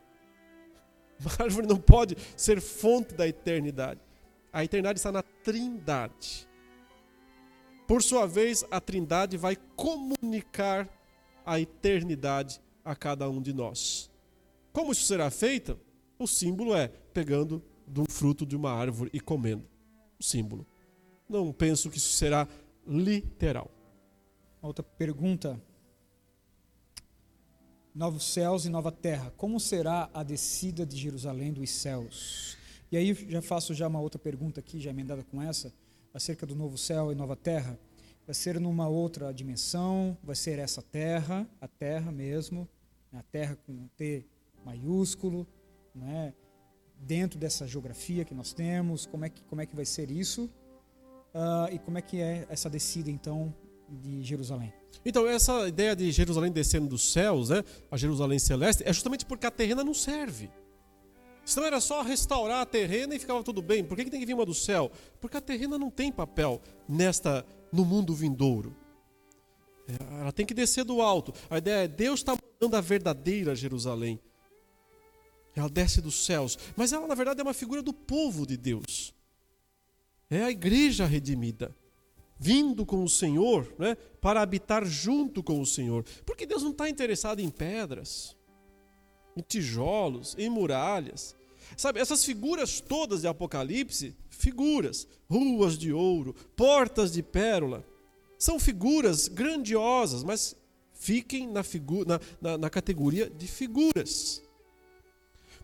Uma 1.20 1.32
árvore 1.38 1.66
não 1.66 1.78
pode 1.78 2.16
ser 2.36 2.60
fonte 2.60 3.14
da 3.14 3.26
eternidade. 3.26 4.00
A 4.52 4.62
eternidade 4.62 4.98
está 4.98 5.10
na 5.10 5.22
Trindade. 5.22 6.46
Por 7.86 8.02
sua 8.02 8.26
vez, 8.26 8.64
a 8.70 8.80
Trindade 8.80 9.36
vai 9.36 9.56
comunicar 9.74 10.88
a 11.44 11.60
eternidade 11.60 12.60
a 12.84 12.94
cada 12.94 13.30
um 13.30 13.40
de 13.40 13.54
nós. 13.54 14.10
Como 14.72 14.92
isso 14.92 15.04
será 15.04 15.30
feito? 15.30 15.78
O 16.18 16.26
símbolo 16.26 16.74
é 16.74 16.88
pegando 16.88 17.62
um 17.96 18.04
fruto 18.04 18.44
de 18.44 18.56
uma 18.56 18.72
árvore 18.72 19.10
e 19.12 19.20
comendo. 19.20 19.64
O 20.18 20.24
símbolo. 20.24 20.66
Não 21.28 21.52
penso 21.52 21.88
que 21.88 21.98
isso 21.98 22.12
será 22.12 22.46
literal. 22.86 23.70
Outra 24.62 24.82
pergunta. 24.82 25.60
Novos 27.94 28.24
céus 28.24 28.64
e 28.64 28.68
nova 28.68 28.92
terra. 28.92 29.32
Como 29.36 29.58
será 29.58 30.10
a 30.12 30.22
descida 30.22 30.84
de 30.84 30.96
Jerusalém 30.96 31.52
dos 31.52 31.70
céus? 31.70 32.56
E 32.92 32.96
aí 32.96 33.14
já 33.14 33.40
faço 33.40 33.74
já 33.74 33.88
uma 33.88 34.00
outra 34.00 34.18
pergunta 34.18 34.60
aqui, 34.60 34.78
já 34.78 34.90
emendada 34.90 35.24
com 35.24 35.42
essa, 35.42 35.72
acerca 36.12 36.46
do 36.46 36.54
novo 36.54 36.76
céu 36.76 37.10
e 37.10 37.14
nova 37.14 37.34
terra. 37.34 37.78
Vai 38.26 38.34
ser 38.34 38.60
numa 38.60 38.88
outra 38.88 39.32
dimensão? 39.32 40.16
Vai 40.22 40.36
ser 40.36 40.58
essa 40.58 40.82
terra, 40.82 41.48
a 41.60 41.66
terra 41.66 42.12
mesmo, 42.12 42.68
a 43.12 43.22
terra 43.22 43.56
com 43.56 43.88
T 43.96 44.26
maiúsculo? 44.64 45.46
né, 45.96 46.34
dentro 46.98 47.38
dessa 47.38 47.66
geografia 47.66 48.24
que 48.24 48.34
nós 48.34 48.52
temos, 48.52 49.06
como 49.06 49.24
é 49.24 49.30
que, 49.30 49.42
como 49.44 49.60
é 49.60 49.66
que 49.66 49.74
vai 49.74 49.84
ser 49.84 50.10
isso 50.10 50.50
uh, 51.36 51.72
e 51.72 51.78
como 51.78 51.98
é 51.98 52.02
que 52.02 52.20
é 52.20 52.46
essa 52.48 52.68
descida 52.68 53.10
então 53.10 53.54
de 53.88 54.22
Jerusalém? 54.22 54.72
Então, 55.04 55.26
essa 55.28 55.68
ideia 55.68 55.94
de 55.94 56.10
Jerusalém 56.10 56.50
descendo 56.50 56.88
dos 56.88 57.12
céus, 57.12 57.50
né, 57.50 57.62
a 57.90 57.96
Jerusalém 57.96 58.38
celeste, 58.38 58.82
é 58.84 58.92
justamente 58.92 59.24
porque 59.24 59.46
a 59.46 59.50
terrena 59.50 59.84
não 59.84 59.94
serve. 59.94 60.50
Senão 61.44 61.64
era 61.64 61.80
só 61.80 62.02
restaurar 62.02 62.62
a 62.62 62.66
terrena 62.66 63.14
e 63.14 63.18
ficava 63.20 63.40
tudo 63.44 63.62
bem. 63.62 63.84
Por 63.84 63.96
que, 63.96 64.04
que 64.04 64.10
tem 64.10 64.18
que 64.18 64.26
vir 64.26 64.34
uma 64.34 64.44
do 64.44 64.52
céu? 64.52 64.90
Porque 65.20 65.36
a 65.36 65.40
terrena 65.40 65.78
não 65.78 65.90
tem 65.90 66.10
papel 66.10 66.60
nesta 66.88 67.46
no 67.72 67.84
mundo 67.84 68.12
vindouro. 68.12 68.74
É, 69.86 70.20
ela 70.22 70.32
tem 70.32 70.44
que 70.44 70.52
descer 70.52 70.84
do 70.84 71.00
alto. 71.00 71.32
A 71.48 71.58
ideia 71.58 71.84
é 71.84 71.88
Deus 71.88 72.18
está 72.18 72.34
mandando 72.34 72.76
a 72.76 72.80
verdadeira 72.80 73.54
Jerusalém. 73.54 74.18
Ela 75.54 75.68
desce 75.68 76.00
dos 76.00 76.26
céus. 76.26 76.58
Mas 76.74 76.92
ela, 76.92 77.06
na 77.06 77.14
verdade, 77.14 77.40
é 77.40 77.44
uma 77.44 77.54
figura 77.54 77.80
do 77.80 77.92
povo 77.92 78.44
de 78.44 78.56
Deus. 78.56 79.14
É 80.30 80.42
a 80.42 80.50
igreja 80.50 81.06
redimida. 81.06 81.74
Vindo 82.38 82.84
com 82.84 83.02
o 83.02 83.08
Senhor, 83.08 83.74
né, 83.78 83.96
para 84.20 84.42
habitar 84.42 84.84
junto 84.84 85.42
com 85.42 85.60
o 85.60 85.66
Senhor. 85.66 86.04
Porque 86.24 86.44
Deus 86.44 86.62
não 86.62 86.72
está 86.72 86.88
interessado 86.88 87.40
em 87.40 87.48
pedras, 87.48 88.36
em 89.36 89.40
tijolos, 89.40 90.34
em 90.38 90.50
muralhas. 90.50 91.34
Sabe, 91.76 91.98
essas 91.98 92.24
figuras 92.24 92.80
todas 92.80 93.22
de 93.22 93.26
Apocalipse, 93.26 94.14
figuras, 94.28 95.08
ruas 95.28 95.78
de 95.78 95.92
ouro, 95.92 96.34
portas 96.54 97.12
de 97.12 97.22
pérola, 97.22 97.84
são 98.38 98.60
figuras 98.60 99.28
grandiosas, 99.28 100.22
mas 100.22 100.54
fiquem 100.92 101.48
na, 101.48 101.62
na, 102.06 102.20
na, 102.40 102.58
na 102.58 102.70
categoria 102.70 103.30
de 103.30 103.46
figuras. 103.46 104.42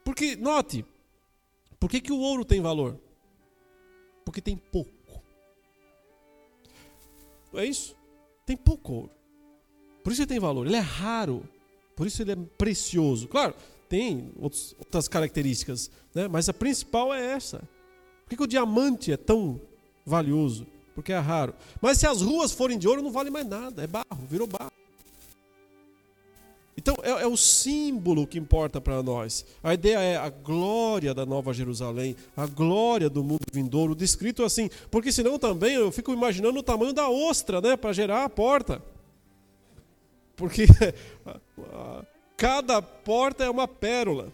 Porque, 0.04 0.36
note, 0.36 0.84
por 1.78 1.90
que, 1.90 2.00
que 2.00 2.12
o 2.12 2.18
ouro 2.18 2.44
tem 2.44 2.60
valor? 2.60 2.98
Porque 4.24 4.40
tem 4.40 4.56
pouco. 4.56 4.90
Não 7.52 7.60
é 7.60 7.66
isso? 7.66 7.96
Tem 8.46 8.56
pouco 8.56 8.92
ouro. 8.92 9.10
Por 10.02 10.12
isso 10.12 10.22
ele 10.22 10.28
tem 10.28 10.40
valor. 10.40 10.66
Ele 10.66 10.76
é 10.76 10.80
raro. 10.80 11.48
Por 11.94 12.06
isso 12.06 12.22
ele 12.22 12.32
é 12.32 12.36
precioso. 12.36 13.28
Claro, 13.28 13.54
tem 13.88 14.32
outros, 14.40 14.74
outras 14.78 15.06
características, 15.06 15.90
né? 16.14 16.26
mas 16.26 16.48
a 16.48 16.54
principal 16.54 17.12
é 17.12 17.24
essa. 17.32 17.58
Por 18.24 18.30
que, 18.30 18.36
que 18.36 18.42
o 18.42 18.46
diamante 18.46 19.12
é 19.12 19.16
tão 19.16 19.60
valioso? 20.04 20.66
Porque 20.94 21.12
é 21.12 21.18
raro. 21.18 21.54
Mas 21.80 21.98
se 21.98 22.06
as 22.06 22.22
ruas 22.22 22.52
forem 22.52 22.78
de 22.78 22.88
ouro, 22.88 23.02
não 23.02 23.12
vale 23.12 23.30
mais 23.30 23.46
nada. 23.46 23.82
É 23.82 23.86
barro, 23.86 24.26
virou 24.28 24.46
barro. 24.46 24.72
Então 26.76 26.96
é, 27.02 27.10
é, 27.10 27.26
o 27.26 27.36
símbolo 27.36 28.26
que 28.26 28.38
importa 28.38 28.80
para 28.80 29.02
nós. 29.02 29.44
A 29.62 29.74
ideia 29.74 29.98
é 29.98 30.16
a 30.16 30.30
glória 30.30 31.12
da 31.12 31.26
Nova 31.26 31.52
Jerusalém, 31.52 32.16
a 32.36 32.46
glória 32.46 33.10
do 33.10 33.22
mundo 33.22 33.44
vindouro, 33.52 33.94
descrito 33.94 34.42
assim. 34.42 34.70
Porque 34.90 35.12
senão 35.12 35.38
também 35.38 35.74
eu 35.74 35.92
fico 35.92 36.12
imaginando 36.12 36.58
o 36.58 36.62
tamanho 36.62 36.92
da 36.92 37.08
ostra, 37.08 37.60
né, 37.60 37.76
para 37.76 37.92
gerar 37.92 38.24
a 38.24 38.28
porta. 38.28 38.82
Porque 40.34 40.66
cada 42.36 42.80
porta 42.80 43.44
é 43.44 43.50
uma 43.50 43.68
pérola. 43.68 44.32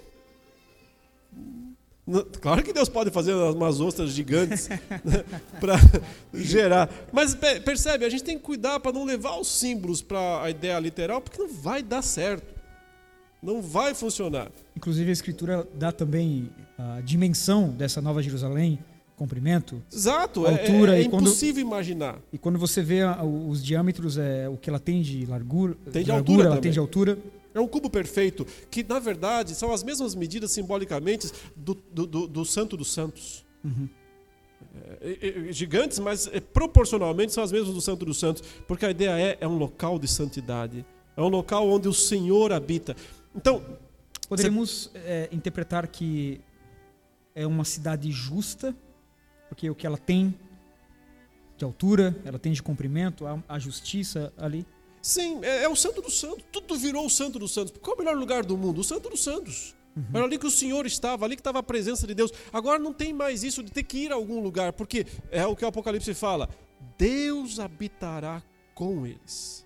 Claro 2.41 2.63
que 2.63 2.73
Deus 2.73 2.89
pode 2.89 3.11
fazer 3.11 3.35
umas 3.35 3.81
ostras 3.81 4.11
gigantes 4.11 4.69
né, 5.05 5.25
para 5.61 5.77
gerar. 6.33 6.89
Mas 7.13 7.35
percebe, 7.35 8.05
a 8.05 8.09
gente 8.09 8.25
tem 8.25 8.39
que 8.39 8.45
cuidar 8.45 8.81
para 8.81 8.93
não 8.93 9.05
levar 9.05 9.39
os 9.39 9.49
símbolos 9.49 10.01
para 10.01 10.43
a 10.43 10.51
ideia 10.51 10.79
literal, 10.79 11.21
porque 11.21 11.41
não 11.41 11.53
vai 11.53 11.83
dar 11.83 12.03
certo. 12.03 12.57
Não 13.43 13.63
vai 13.63 13.95
funcionar. 13.95 14.51
Inclusive 14.77 15.11
a 15.11 15.13
Escritura 15.13 15.69
dá 15.75 15.93
também 15.93 16.51
a 16.77 17.01
dimensão 17.01 17.69
dessa 17.69 18.01
nova 18.01 18.23
Jerusalém, 18.23 18.79
comprimento, 19.17 19.83
Exato, 19.93 20.47
é, 20.47 20.51
altura. 20.51 20.97
É, 20.97 21.01
é, 21.01 21.03
é 21.03 21.05
impossível 21.05 21.61
imaginar. 21.61 22.19
E 22.33 22.39
quando 22.39 22.59
você 22.59 22.83
vê 22.83 23.01
os 23.49 23.63
diâmetros, 23.65 24.17
é, 24.17 24.49
o 24.49 24.57
que 24.57 24.71
ela 24.71 24.79
tem 24.79 25.03
de 25.03 25.27
largura, 25.27 25.77
tem 25.93 26.05
de, 26.05 26.11
largura, 26.11 26.33
altura, 26.33 26.43
ela 26.43 26.51
também. 26.51 26.63
tem 26.63 26.73
de 26.73 26.79
altura. 26.79 27.19
É 27.59 27.61
um 27.61 27.67
cubo 27.67 27.91
perfeito, 27.91 28.47
que 28.71 28.85
na 28.85 29.01
verdade 29.01 29.55
são 29.55 29.73
as 29.73 29.83
mesmas 29.83 30.15
medidas 30.15 30.53
simbolicamente 30.53 31.29
do, 31.57 31.75
do, 31.75 32.07
do, 32.07 32.27
do 32.29 32.45
Santo 32.45 32.77
dos 32.77 32.93
Santos. 32.93 33.45
Uhum. 33.65 33.89
É, 35.01 35.49
é, 35.49 35.53
gigantes, 35.53 35.99
mas 35.99 36.29
é, 36.29 36.39
proporcionalmente 36.39 37.33
são 37.33 37.43
as 37.43 37.51
mesmas 37.51 37.75
do 37.75 37.81
Santo 37.81 38.05
dos 38.05 38.19
Santos, 38.19 38.43
porque 38.67 38.87
a 38.87 38.91
ideia 38.91 39.11
é, 39.19 39.39
é 39.41 39.49
um 39.49 39.59
local 39.59 39.99
de 39.99 40.07
santidade, 40.07 40.87
é 41.17 41.21
um 41.21 41.29
local 41.29 41.69
onde 41.69 41.89
o 41.89 41.95
Senhor 41.95 42.53
habita. 42.53 42.95
Então. 43.35 43.63
Poderíamos 44.29 44.91
cê... 44.93 45.29
interpretar 45.33 45.89
que 45.89 46.41
é 47.35 47.47
uma 47.47 47.65
cidade 47.65 48.13
justa, 48.13 48.77
porque 49.49 49.69
o 49.71 49.75
que 49.75 49.87
ela 49.87 49.97
tem 49.97 50.35
de 51.57 51.65
altura, 51.65 52.15
ela 52.25 52.39
tem 52.39 52.53
de 52.53 52.63
comprimento, 52.63 53.27
a, 53.27 53.43
a 53.49 53.59
justiça 53.59 54.33
ali. 54.37 54.67
Sim, 55.09 55.39
é, 55.43 55.63
é, 55.63 55.69
o 55.71 55.75
Santo 55.75 56.03
dos 56.03 56.21
Santos. 56.21 56.45
Tudo 56.53 56.77
virou 56.77 57.07
o 57.07 57.09
Santo 57.09 57.39
dos 57.39 57.55
Santos. 57.55 57.73
Qual 57.81 57.97
é 57.97 57.97
o 57.97 58.05
melhor 58.05 58.15
lugar 58.15 58.45
do 58.45 58.59
mundo? 58.59 58.83
O 58.83 58.85
Santo 58.85 59.09
dos 59.09 59.25
Santos. 59.25 59.75
Uhum. 59.97 60.05
Era 60.13 60.25
ali 60.27 60.37
que 60.37 60.47
o 60.47 60.51
Senhor 60.51 60.85
estava, 60.85 61.25
ali 61.25 61.35
que 61.35 61.41
estava 61.41 61.61
a 61.61 61.63
presença 61.63 62.07
de 62.07 62.15
Deus. 62.15 62.31
Agora 62.53 62.79
não 62.79 62.93
tem 62.93 63.15
mais 63.15 63.43
isso 63.43 63.63
de 63.63 63.73
ter 63.73 63.85
que 63.85 64.01
ir 64.01 64.13
a 64.13 64.17
algum 64.17 64.39
lugar, 64.43 64.75
porque 64.75 65.07
é 65.31 65.47
o 65.47 65.57
que 65.57 65.65
o 65.65 65.69
Apocalipse 65.69 66.13
fala: 66.13 66.47
Deus 66.99 67.59
habitará 67.59 68.43
com 68.75 69.07
eles. 69.07 69.65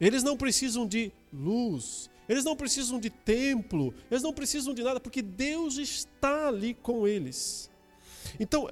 Eles 0.00 0.22
não 0.22 0.36
precisam 0.36 0.86
de 0.86 1.10
luz, 1.32 2.08
eles 2.28 2.44
não 2.44 2.54
precisam 2.54 3.00
de 3.00 3.10
templo, 3.10 3.92
eles 4.08 4.22
não 4.22 4.32
precisam 4.32 4.72
de 4.72 4.84
nada, 4.84 5.00
porque 5.00 5.22
Deus 5.22 5.76
está 5.76 6.46
ali 6.46 6.72
com 6.72 7.08
eles. 7.08 7.68
Então, 8.38 8.68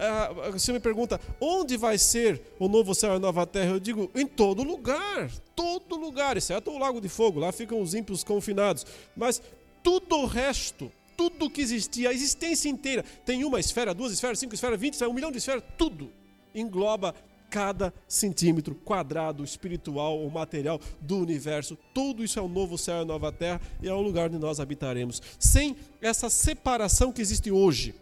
você 0.53 0.73
me 0.73 0.81
pergunta, 0.81 1.21
onde 1.41 1.77
vai 1.77 1.99
ser 1.99 2.41
o 2.59 2.69
novo 2.69 2.95
céu 2.95 3.13
e 3.13 3.17
a 3.17 3.19
nova 3.19 3.47
terra? 3.47 3.73
Eu 3.73 3.81
digo, 3.81 4.11
em 4.15 4.27
todo 4.27 4.63
lugar, 4.63 5.31
todo 5.55 5.97
lugar, 5.97 6.37
exceto 6.37 6.71
o 6.71 6.79
lago 6.79 7.01
de 7.01 7.09
fogo, 7.09 7.41
lá 7.41 7.53
ficam 7.53 7.81
os 7.81 7.95
ímpios 7.95 8.25
confinados. 8.25 8.87
Mas 9.17 9.43
tudo 9.83 10.17
o 10.17 10.27
resto, 10.27 10.91
tudo 11.17 11.51
que 11.51 11.61
existia, 11.61 12.11
a 12.11 12.15
existência 12.15 12.69
inteira, 12.69 13.05
tem 13.25 13.45
uma 13.45 13.61
esfera, 13.61 13.95
duas 13.95 14.13
esferas, 14.13 14.39
cinco 14.39 14.55
esferas, 14.55 14.81
vinte 14.81 14.95
esferas, 14.95 15.13
um 15.13 15.15
milhão 15.15 15.31
de 15.31 15.39
esferas, 15.39 15.63
tudo 15.77 16.11
engloba 16.55 17.15
cada 17.51 17.93
centímetro 18.07 18.75
quadrado 18.77 19.43
espiritual 19.43 20.19
ou 20.19 20.31
material 20.31 20.81
do 21.01 21.19
universo. 21.19 21.77
Tudo 21.93 22.23
isso 22.23 22.39
é 22.39 22.43
o 22.43 22.49
novo 22.49 22.79
céu 22.79 22.99
e 22.99 23.03
a 23.03 23.05
nova 23.05 23.33
terra 23.33 23.61
e 23.83 23.89
é 23.89 23.93
o 23.93 24.01
lugar 24.01 24.29
onde 24.29 24.39
nós 24.39 24.61
habitaremos. 24.61 25.21
Sem 25.39 25.77
essa 26.01 26.31
separação 26.31 27.13
que 27.13 27.21
existe 27.21 27.51
hoje 27.51 27.95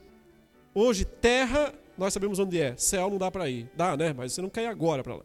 Hoje, 0.74 1.04
terra, 1.04 1.74
nós 1.96 2.12
sabemos 2.12 2.38
onde 2.38 2.60
é. 2.60 2.76
Céu 2.76 3.10
não 3.10 3.18
dá 3.18 3.30
para 3.30 3.48
ir. 3.48 3.70
Dá, 3.76 3.96
né? 3.96 4.12
Mas 4.12 4.32
você 4.32 4.42
não 4.42 4.50
quer 4.50 4.62
ir 4.62 4.66
agora 4.66 5.02
para 5.02 5.16
lá. 5.16 5.24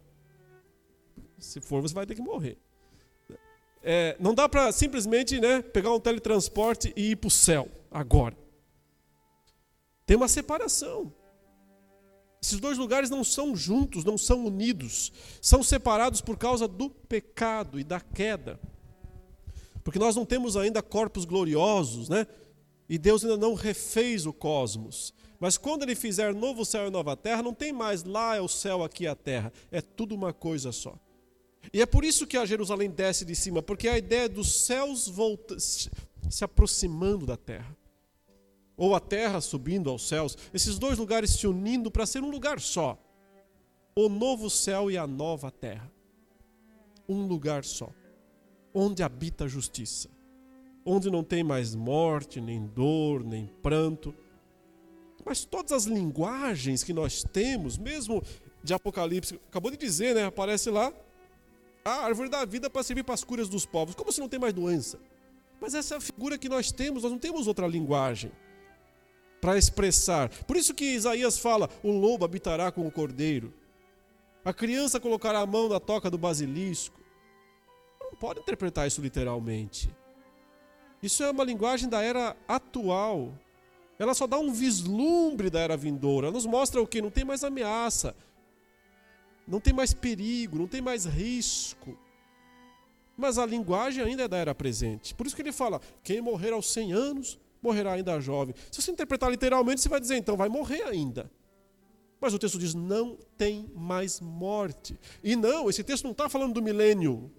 Se 1.38 1.62
for, 1.62 1.82
você 1.82 1.93
vai 1.93 2.06
ter 2.06 2.15
que 2.15 2.21
morrer. 2.21 2.58
É, 3.82 4.15
não 4.19 4.34
dá 4.34 4.47
para 4.47 4.71
simplesmente 4.71 5.39
né, 5.41 5.62
pegar 5.62 5.93
um 5.93 5.99
teletransporte 5.99 6.93
e 6.95 7.12
ir 7.12 7.15
para 7.17 7.27
o 7.27 7.32
céu 7.32 7.69
agora. 7.91 8.36
Tem 10.06 10.15
uma 10.15 10.27
separação. 10.27 11.13
Esses 12.41 12.60
dois 12.60 12.77
lugares 12.77 13.10
não 13.10 13.23
são 13.23 13.56
juntos, 13.56 14.03
não 14.03 14.17
são 14.17 14.45
unidos. 14.45 15.12
São 15.41 15.62
separados 15.62 16.21
por 16.21 16.38
causa 16.38 16.67
do 16.67 16.89
pecado 16.89 17.79
e 17.79 17.84
da 17.84 17.99
queda. 17.99 18.60
Porque 19.84 19.99
nós 19.99 20.15
não 20.15 20.25
temos 20.25 20.56
ainda 20.56 20.82
corpos 20.82 21.25
gloriosos, 21.25 22.10
né? 22.10 22.25
E 22.88 22.97
Deus 22.97 23.23
ainda 23.23 23.38
não 23.38 23.53
refez 23.53 24.25
o 24.25 24.34
cosmos. 24.34 25.13
Mas 25.43 25.58
quando 25.58 25.84
ele 25.84 25.93
fizer 25.93 26.34
novo 26.34 26.63
céu 26.63 26.88
e 26.88 26.89
nova 26.89 27.17
terra, 27.17 27.43
não 27.43 27.53
tem 27.53 27.73
mais 27.73 28.06
lá 28.06 28.38
é 28.38 28.39
o 28.39 28.47
céu, 28.47 28.82
aqui 28.82 29.08
é 29.08 29.10
a 29.10 29.15
terra. 29.15 29.51
É 29.69 29.82
tudo 29.82 30.15
uma 30.15 30.32
coisa 30.32 30.71
só. 30.71 30.97
E 31.73 31.82
é 31.82 31.86
por 31.86 32.06
isso 32.06 32.25
que 32.25 32.38
a 32.38 32.45
Jerusalém 32.45 32.89
desce 32.89 33.25
de 33.25 33.36
cima, 33.36 33.62
porque 33.62 33.89
a 33.89 33.97
ideia 33.97 34.29
dos 34.29 34.63
céus 34.63 35.06
volta, 35.06 35.60
se 35.60 35.89
aproximando 36.41 37.25
da 37.25 37.36
terra. 37.36 37.75
Ou 38.77 38.95
a 38.95 39.01
terra 39.01 39.41
subindo 39.41 39.89
aos 39.89 40.08
céus, 40.08 40.38
esses 40.53 40.79
dois 40.79 40.97
lugares 40.97 41.32
se 41.32 41.45
unindo 41.45 41.91
para 41.91 42.06
ser 42.06 42.23
um 42.23 42.29
lugar 42.29 42.62
só. 42.62 42.97
O 43.97 44.08
novo 44.08 44.49
céu 44.49 44.89
e 44.89 44.97
a 44.97 45.06
nova 45.06 45.51
terra. 45.51 45.91
Um 47.06 47.27
lugar 47.27 47.65
só. 47.65 47.89
Onde 48.74 49.03
habita 49.03 49.43
a 49.43 49.49
justiça. 49.49 50.09
Onde 50.86 51.11
não 51.11 51.22
tem 51.22 51.43
mais 51.43 51.76
morte, 51.76 52.39
nem 52.39 52.65
dor, 52.65 53.26
nem 53.26 53.47
pranto 53.61 54.15
mas 55.26 55.45
todas 55.45 55.71
as 55.71 55.86
linguagens 55.86 56.84
que 56.84 56.93
nós 56.93 57.24
temos, 57.24 57.78
mesmo 57.78 58.24
de 58.63 58.74
Apocalipse, 58.74 59.39
acabou 59.49 59.71
de 59.71 59.78
dizer, 59.78 60.15
né? 60.15 60.26
Aparece 60.26 60.69
lá 60.69 60.91
a 61.84 62.05
árvore 62.05 62.30
da 62.30 62.45
vida 62.45 62.69
para 62.69 62.84
servir 62.84 63.03
para 63.03 63.13
as 63.13 63.24
curas 63.24 63.49
dos 63.49 63.65
povos. 63.65 63.95
Como 63.95 64.11
se 64.11 64.19
não 64.19 64.30
tem 64.30 64.39
mais 64.39 64.53
doença? 64.53 64.99
Mas 65.59 65.74
essa 65.74 65.95
é 65.95 65.97
a 65.97 66.01
figura 66.01 66.38
que 66.38 66.49
nós 66.49 66.71
temos, 66.71 67.03
nós 67.03 67.11
não 67.11 67.19
temos 67.19 67.47
outra 67.47 67.67
linguagem 67.67 68.32
para 69.41 69.57
expressar. 69.57 70.30
Por 70.45 70.55
isso 70.55 70.74
que 70.74 70.86
Isaías 70.86 71.38
fala: 71.38 71.69
o 71.82 71.91
lobo 71.91 72.26
habitará 72.26 72.71
com 72.71 72.88
o 72.88 72.91
cordeiro, 72.91 73.53
a 74.45 74.53
criança 74.53 74.99
colocará 74.99 75.39
a 75.39 75.45
mão 75.45 75.69
na 75.69 75.80
toca 75.80 76.09
do 76.09 76.17
basilisco. 76.17 76.99
Não 78.01 78.13
pode 78.17 78.39
interpretar 78.41 78.88
isso 78.88 79.01
literalmente. 79.01 79.89
Isso 81.01 81.24
é 81.24 81.32
uma 81.32 81.43
linguagem 81.43 81.89
da 81.89 82.01
era 82.01 82.36
atual, 82.47 83.34
ela 84.04 84.14
só 84.14 84.28
dá 84.28 84.38
um 84.38 84.51
vislumbre 84.51 85.49
da 85.49 85.60
era 85.60 85.78
vindoura. 85.78 86.28
Ela 86.28 86.34
nos 86.34 86.45
mostra 86.45 86.82
o 86.82 86.88
que? 86.88 87.01
Não 87.01 87.10
tem 87.10 87.24
mais 87.24 87.43
ameaça. 87.43 88.16
Não 89.47 89.60
tem 89.60 89.74
mais 89.74 89.93
perigo, 89.93 90.58
não 90.58 90.68
tem 90.68 90.82
mais 90.82 91.06
risco. 91.06 91.97
Mas 93.18 93.38
a 93.38 93.45
linguagem 93.45 94.04
ainda 94.04 94.24
é 94.24 94.28
da 94.28 94.38
era 94.38 94.56
presente. 94.56 95.14
Por 95.14 95.28
isso 95.28 95.36
que 95.36 95.41
ele 95.41 95.51
fala: 95.51 95.82
quem 96.04 96.22
morrer 96.22 96.51
aos 96.51 96.72
100 96.72 96.93
anos, 96.93 97.39
morrerá 97.62 97.93
ainda 97.93 98.20
jovem. 98.20 98.56
Se 98.72 98.82
você 98.82 98.91
interpretar 98.91 99.30
literalmente, 99.30 99.82
você 99.82 99.89
vai 99.89 99.99
dizer, 99.99 100.18
então 100.18 100.36
vai 100.36 100.49
morrer 100.49 100.84
ainda. 100.84 101.30
Mas 102.20 102.34
o 102.34 102.39
texto 102.39 102.58
diz: 102.58 102.74
não 102.74 103.18
tem 103.38 103.70
mais 103.76 104.20
morte. 104.20 104.97
E 105.24 105.36
não, 105.36 105.70
esse 105.70 105.84
texto 105.84 106.06
não 106.06 106.12
está 106.12 106.30
falando 106.30 106.54
do 106.54 106.62
milênio. 106.62 107.32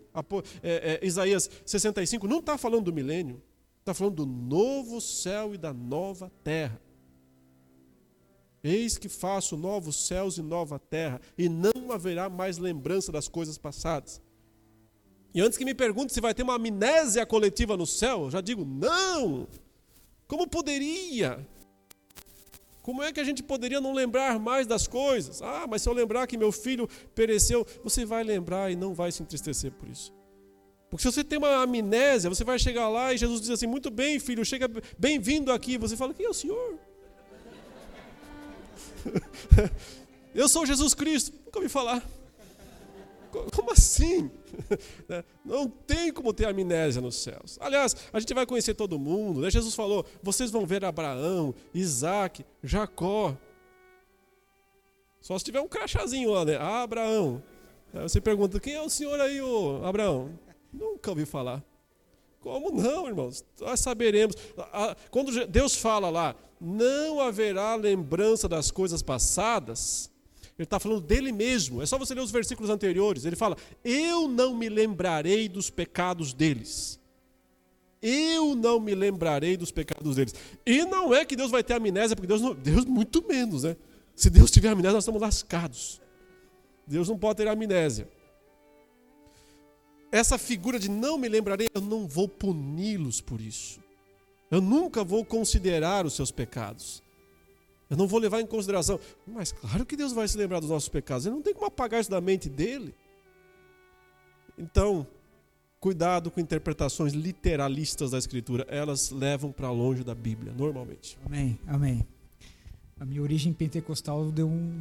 É, 0.62 1.00
é, 1.02 1.06
Isaías 1.06 1.50
65 1.66 2.28
não 2.28 2.38
está 2.38 2.56
falando 2.56 2.84
do 2.84 2.92
milênio. 2.92 3.42
Está 3.84 3.92
falando 3.92 4.24
do 4.24 4.26
novo 4.26 4.98
céu 4.98 5.54
e 5.54 5.58
da 5.58 5.70
nova 5.70 6.32
terra. 6.42 6.80
Eis 8.62 8.96
que 8.96 9.10
faço 9.10 9.58
novos 9.58 10.06
céus 10.06 10.38
e 10.38 10.42
nova 10.42 10.78
terra, 10.78 11.20
e 11.36 11.50
não 11.50 11.92
haverá 11.92 12.30
mais 12.30 12.56
lembrança 12.56 13.12
das 13.12 13.28
coisas 13.28 13.58
passadas. 13.58 14.22
E 15.34 15.40
antes 15.42 15.58
que 15.58 15.66
me 15.66 15.74
pergunte 15.74 16.14
se 16.14 16.20
vai 16.22 16.32
ter 16.32 16.42
uma 16.42 16.54
amnésia 16.54 17.26
coletiva 17.26 17.76
no 17.76 17.86
céu, 17.86 18.22
eu 18.22 18.30
já 18.30 18.40
digo: 18.40 18.64
não! 18.64 19.46
Como 20.26 20.48
poderia? 20.48 21.46
Como 22.80 23.02
é 23.02 23.12
que 23.12 23.20
a 23.20 23.24
gente 23.24 23.42
poderia 23.42 23.82
não 23.82 23.92
lembrar 23.92 24.38
mais 24.38 24.66
das 24.66 24.88
coisas? 24.88 25.42
Ah, 25.42 25.66
mas 25.68 25.82
se 25.82 25.90
eu 25.90 25.92
lembrar 25.92 26.26
que 26.26 26.38
meu 26.38 26.50
filho 26.50 26.88
pereceu, 27.14 27.66
você 27.82 28.06
vai 28.06 28.24
lembrar 28.24 28.70
e 28.70 28.76
não 28.76 28.94
vai 28.94 29.12
se 29.12 29.22
entristecer 29.22 29.72
por 29.72 29.90
isso. 29.90 30.10
Porque 30.94 31.02
se 31.02 31.12
você 31.12 31.24
tem 31.24 31.38
uma 31.38 31.56
amnésia, 31.56 32.30
você 32.30 32.44
vai 32.44 32.56
chegar 32.56 32.88
lá 32.88 33.12
e 33.12 33.18
Jesus 33.18 33.40
diz 33.40 33.50
assim: 33.50 33.66
Muito 33.66 33.90
bem, 33.90 34.20
filho, 34.20 34.44
chega 34.44 34.70
bem-vindo 34.96 35.50
aqui. 35.50 35.76
Você 35.76 35.96
fala: 35.96 36.14
Quem 36.14 36.24
é 36.24 36.28
o 36.28 36.32
Senhor? 36.32 36.78
Eu 40.32 40.48
sou 40.48 40.64
Jesus 40.64 40.94
Cristo. 40.94 41.32
Nunca 41.46 41.58
ouvi 41.58 41.68
falar. 41.68 42.00
Como 43.52 43.72
assim? 43.72 44.30
Não 45.44 45.68
tem 45.68 46.12
como 46.12 46.32
ter 46.32 46.46
amnésia 46.46 47.02
nos 47.02 47.16
céus. 47.16 47.58
Aliás, 47.60 47.96
a 48.12 48.20
gente 48.20 48.32
vai 48.32 48.46
conhecer 48.46 48.74
todo 48.74 48.96
mundo. 48.96 49.40
Né? 49.40 49.50
Jesus 49.50 49.74
falou: 49.74 50.06
vocês 50.22 50.52
vão 50.52 50.64
ver 50.64 50.84
Abraão, 50.84 51.52
Isaac, 51.74 52.46
Jacó. 52.62 53.36
Só 55.20 55.36
se 55.36 55.44
tiver 55.44 55.60
um 55.60 55.66
crachazinho 55.66 56.30
lá, 56.30 56.44
né? 56.44 56.56
Ah, 56.56 56.82
Abraão. 56.82 57.42
Aí 57.92 58.02
você 58.02 58.20
pergunta: 58.20 58.60
quem 58.60 58.74
é 58.74 58.80
o 58.80 58.88
senhor 58.88 59.20
aí, 59.20 59.42
ô 59.42 59.84
Abraão? 59.84 60.44
Nunca 60.74 61.10
ouvi 61.10 61.24
falar. 61.24 61.62
Como 62.40 62.70
não, 62.70 63.06
irmãos? 63.06 63.44
Nós 63.60 63.80
saberemos. 63.80 64.36
Quando 65.10 65.46
Deus 65.46 65.76
fala 65.76 66.10
lá, 66.10 66.34
não 66.60 67.20
haverá 67.20 67.74
lembrança 67.74 68.48
das 68.48 68.70
coisas 68.70 69.02
passadas, 69.02 70.10
ele 70.58 70.64
está 70.64 70.78
falando 70.78 71.00
dele 71.00 71.32
mesmo. 71.32 71.80
É 71.80 71.86
só 71.86 71.96
você 71.96 72.14
ler 72.14 72.20
os 72.20 72.30
versículos 72.30 72.70
anteriores. 72.70 73.24
Ele 73.24 73.36
fala: 73.36 73.56
Eu 73.82 74.28
não 74.28 74.54
me 74.54 74.68
lembrarei 74.68 75.48
dos 75.48 75.70
pecados 75.70 76.34
deles. 76.34 77.00
Eu 78.02 78.54
não 78.54 78.78
me 78.78 78.94
lembrarei 78.94 79.56
dos 79.56 79.70
pecados 79.70 80.16
deles. 80.16 80.34
E 80.66 80.84
não 80.84 81.14
é 81.14 81.24
que 81.24 81.34
Deus 81.34 81.50
vai 81.50 81.64
ter 81.64 81.72
amnésia, 81.72 82.14
porque 82.14 82.26
Deus, 82.26 82.42
não, 82.42 82.54
Deus 82.54 82.84
muito 82.84 83.26
menos, 83.26 83.62
né? 83.62 83.76
Se 84.14 84.28
Deus 84.28 84.50
tiver 84.50 84.68
amnésia, 84.68 84.92
nós 84.92 85.04
estamos 85.04 85.22
lascados. 85.22 86.02
Deus 86.86 87.08
não 87.08 87.16
pode 87.16 87.38
ter 87.38 87.48
amnésia. 87.48 88.06
Essa 90.14 90.38
figura 90.38 90.78
de 90.78 90.88
não 90.88 91.18
me 91.18 91.28
lembrarei, 91.28 91.66
eu 91.74 91.80
não 91.80 92.06
vou 92.06 92.28
puni-los 92.28 93.20
por 93.20 93.40
isso. 93.40 93.80
Eu 94.48 94.60
nunca 94.60 95.02
vou 95.02 95.24
considerar 95.24 96.06
os 96.06 96.14
seus 96.14 96.30
pecados. 96.30 97.02
Eu 97.90 97.96
não 97.96 98.06
vou 98.06 98.20
levar 98.20 98.40
em 98.40 98.46
consideração. 98.46 99.00
Mas 99.26 99.50
claro 99.50 99.84
que 99.84 99.96
Deus 99.96 100.12
vai 100.12 100.28
se 100.28 100.38
lembrar 100.38 100.60
dos 100.60 100.70
nossos 100.70 100.88
pecados. 100.88 101.26
Ele 101.26 101.34
não 101.34 101.42
tem 101.42 101.52
como 101.52 101.66
apagar 101.66 102.00
isso 102.00 102.12
da 102.12 102.20
mente 102.20 102.48
dele. 102.48 102.94
Então, 104.56 105.04
cuidado 105.80 106.30
com 106.30 106.38
interpretações 106.38 107.12
literalistas 107.12 108.12
da 108.12 108.18
Escritura. 108.18 108.64
Elas 108.68 109.10
levam 109.10 109.50
para 109.50 109.68
longe 109.72 110.04
da 110.04 110.14
Bíblia, 110.14 110.52
normalmente. 110.56 111.18
Amém, 111.26 111.58
amém. 111.66 112.06
A 113.00 113.04
minha 113.04 113.20
origem 113.20 113.52
pentecostal 113.52 114.30
deu 114.30 114.46
um, 114.46 114.80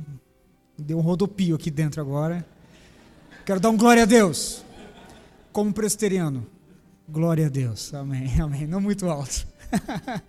deu 0.78 1.00
um 1.00 1.02
rodopio 1.02 1.56
aqui 1.56 1.72
dentro 1.72 2.00
agora. 2.00 2.46
Quero 3.48 3.60
dar 3.60 3.72
um 3.72 3.78
glória 3.78 4.04
a 4.04 4.06
Deus. 4.06 4.64
Como 5.54 5.74
presteriano. 5.74 6.46
Glória 7.08 7.46
a 7.46 7.50
Deus. 7.50 7.94
Amém, 7.94 8.30
amém. 8.42 8.68
Não 8.68 8.82
muito 8.82 9.08
alto. 9.08 9.48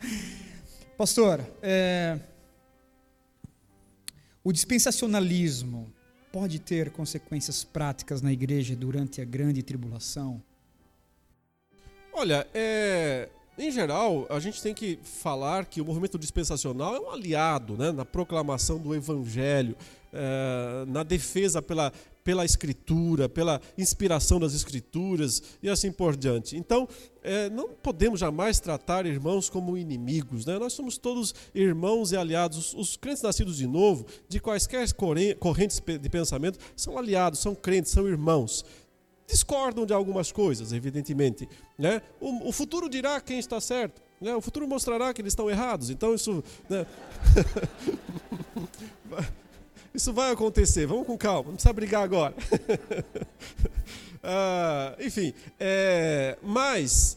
Pastor, 0.96 1.40
é 1.60 2.20
o 4.44 4.52
dispensacionalismo 4.52 5.90
pode 6.30 6.58
ter 6.58 6.90
consequências 6.90 7.64
práticas 7.64 8.20
na 8.20 8.30
igreja 8.30 8.76
durante 8.76 9.22
a 9.22 9.24
grande 9.24 9.62
tribulação? 9.62 10.42
Olha, 12.12 12.46
é, 12.52 13.30
em 13.56 13.70
geral, 13.70 14.26
a 14.28 14.38
gente 14.38 14.60
tem 14.60 14.74
que 14.74 14.98
falar 15.02 15.64
que 15.64 15.80
o 15.80 15.84
movimento 15.84 16.18
dispensacional 16.18 16.94
é 16.94 17.00
um 17.00 17.10
aliado 17.10 17.74
né, 17.78 17.90
na 17.90 18.04
proclamação 18.04 18.78
do 18.78 18.94
evangelho, 18.94 19.74
é, 20.12 20.84
na 20.88 21.02
defesa 21.02 21.62
pela, 21.62 21.90
pela 22.24 22.44
escritura, 22.44 23.28
pela 23.28 23.60
inspiração 23.76 24.40
das 24.40 24.54
escrituras 24.54 25.42
e 25.62 25.68
assim 25.68 25.92
por 25.92 26.16
diante. 26.16 26.56
Então, 26.56 26.88
é, 27.22 27.50
não 27.50 27.68
podemos 27.68 28.18
jamais 28.18 28.58
tratar 28.58 29.04
irmãos 29.04 29.50
como 29.50 29.76
inimigos. 29.76 30.46
Né? 30.46 30.58
Nós 30.58 30.72
somos 30.72 30.96
todos 30.96 31.34
irmãos 31.54 32.12
e 32.12 32.16
aliados. 32.16 32.72
Os, 32.72 32.96
crentes 32.96 33.22
nascidos 33.22 33.58
de 33.58 33.66
novo, 33.66 34.06
de 34.26 34.40
quaisquer 34.40 34.88
correntes 35.38 35.80
de 35.80 36.08
pensamento, 36.08 36.58
são 36.74 36.96
aliados, 36.96 37.40
são 37.40 37.54
crentes, 37.54 37.92
são 37.92 38.08
irmãos 38.08 38.64
discordam 39.26 39.86
de 39.86 39.92
algumas 39.94 40.30
coisas, 40.30 40.70
evidentemente. 40.70 41.48
Né? 41.78 42.02
O, 42.20 42.50
o, 42.50 42.52
futuro 42.52 42.90
dirá 42.90 43.18
quem 43.22 43.38
está 43.38 43.58
certo. 43.58 44.02
Né? 44.20 44.34
O 44.36 44.40
futuro 44.42 44.68
mostrará 44.68 45.14
que 45.14 45.22
eles 45.22 45.32
estão 45.32 45.50
errados. 45.50 45.88
Então 45.88 46.14
isso. 46.14 46.44
Né? 46.68 46.86
Isso 49.94 50.12
vai 50.12 50.32
acontecer, 50.32 50.86
vamos 50.86 51.06
com 51.06 51.16
calma, 51.16 51.50
não 51.50 51.54
precisa 51.54 51.72
brigar 51.72 52.02
agora. 52.02 52.34
uh, 54.24 54.98
enfim, 55.00 55.32
é, 55.58 56.36
mas 56.42 57.16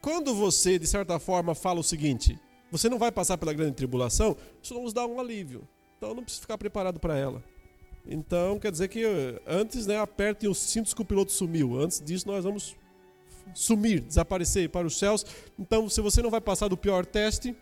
quando 0.00 0.32
você, 0.32 0.78
de 0.78 0.86
certa 0.86 1.18
forma, 1.18 1.52
fala 1.52 1.80
o 1.80 1.84
seguinte: 1.84 2.38
você 2.70 2.88
não 2.88 2.96
vai 2.96 3.10
passar 3.10 3.36
pela 3.36 3.52
grande 3.52 3.74
tribulação, 3.74 4.36
isso 4.62 4.72
nos 4.74 4.92
dá 4.92 5.04
um 5.04 5.18
alívio. 5.18 5.66
Então 5.98 6.14
não 6.14 6.22
precisa 6.22 6.42
ficar 6.42 6.56
preparado 6.56 7.00
para 7.00 7.18
ela. 7.18 7.42
Então 8.06 8.58
quer 8.58 8.70
dizer 8.70 8.86
que 8.88 9.04
antes, 9.44 9.86
né, 9.86 9.98
apertem 9.98 10.48
os 10.48 10.58
cintos 10.58 10.94
que 10.94 11.02
o 11.02 11.04
piloto 11.04 11.32
sumiu. 11.32 11.78
Antes 11.78 12.00
disso, 12.00 12.26
nós 12.28 12.44
vamos 12.44 12.76
sumir, 13.52 14.00
desaparecer 14.00 14.68
para 14.70 14.86
os 14.86 14.96
céus. 14.96 15.26
Então, 15.58 15.88
se 15.88 16.00
você 16.00 16.22
não 16.22 16.30
vai 16.30 16.40
passar 16.40 16.68
do 16.68 16.76
pior 16.76 17.04
teste, 17.04 17.54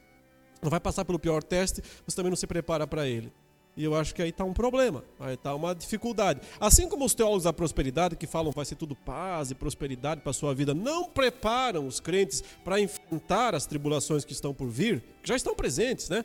não 0.63 0.71
vai 0.71 0.81
passar 0.81 1.05
pelo 1.05 1.19
pior 1.19 1.43
teste, 1.43 1.83
você 2.07 2.15
também 2.15 2.31
não 2.31 2.37
se 2.37 2.47
prepara 2.47 2.87
para 2.87 3.09
ele. 3.09 3.33
E 3.79 3.85
eu 3.85 3.95
acho 3.95 4.13
que 4.13 4.21
aí 4.21 4.31
está 4.31 4.45
um 4.45 4.53
problema, 4.53 5.05
aí 5.21 5.35
está 5.35 5.55
uma 5.55 5.73
dificuldade. 5.73 6.41
Assim 6.59 6.89
como 6.89 7.05
os 7.05 7.15
teólogos 7.15 7.45
da 7.45 7.53
prosperidade 7.53 8.17
que 8.17 8.27
falam 8.27 8.51
vai 8.51 8.65
ser 8.65 8.75
tudo 8.75 8.97
paz 8.97 9.53
e 9.53 9.55
prosperidade 9.55 10.21
para 10.21 10.31
a 10.31 10.35
sua 10.35 10.53
vida, 10.53 10.75
não 10.75 11.05
preparam 11.05 11.87
os 11.87 12.01
crentes 12.01 12.43
para 12.65 12.81
enfrentar 12.81 13.55
as 13.55 13.67
tribulações 13.67 14.25
que 14.25 14.33
estão 14.33 14.53
por 14.53 14.69
vir, 14.69 15.01
que 15.23 15.29
já 15.29 15.37
estão 15.37 15.55
presentes, 15.55 16.09
né? 16.09 16.25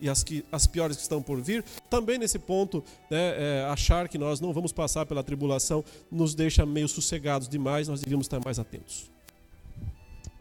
E 0.00 0.08
as, 0.08 0.24
que, 0.24 0.42
as 0.50 0.66
piores 0.66 0.96
que 0.96 1.02
estão 1.02 1.20
por 1.20 1.38
vir, 1.42 1.62
também 1.90 2.16
nesse 2.16 2.38
ponto, 2.38 2.82
né, 3.10 3.34
é, 3.36 3.64
achar 3.68 4.08
que 4.08 4.16
nós 4.16 4.40
não 4.40 4.50
vamos 4.50 4.72
passar 4.72 5.04
pela 5.04 5.22
tribulação 5.22 5.84
nos 6.10 6.34
deixa 6.34 6.64
meio 6.64 6.88
sossegados 6.88 7.46
demais, 7.46 7.88
nós 7.88 8.00
devíamos 8.00 8.24
estar 8.24 8.40
mais 8.42 8.58
atentos. 8.58 9.10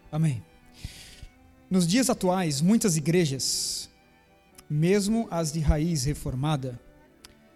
Amém. 0.09 0.41
Nos 1.69 1.85
dias 1.85 2.09
atuais, 2.09 2.61
muitas 2.61 2.95
igrejas 2.95 3.88
mesmo 4.69 5.27
as 5.31 5.51
de 5.51 5.59
raiz 5.59 6.03
reformada, 6.03 6.79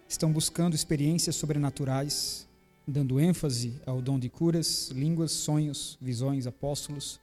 estão 0.08 0.32
buscando 0.32 0.74
experiências 0.74 1.36
sobrenaturais, 1.36 2.48
dando 2.86 3.20
ênfase 3.20 3.80
ao 3.86 4.02
dom 4.02 4.18
de 4.18 4.28
curas, 4.28 4.90
línguas, 4.90 5.30
sonhos, 5.32 5.96
visões, 6.00 6.46
apóstolos, 6.46 7.20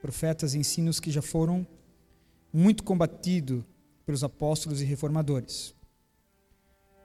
profetas 0.00 0.54
e 0.54 0.58
ensinos 0.58 1.00
que 1.00 1.10
já 1.10 1.20
foram 1.20 1.66
muito 2.52 2.82
combatidos 2.82 3.64
pelos 4.06 4.24
apóstolos 4.24 4.80
e 4.80 4.84
reformadores. 4.84 5.74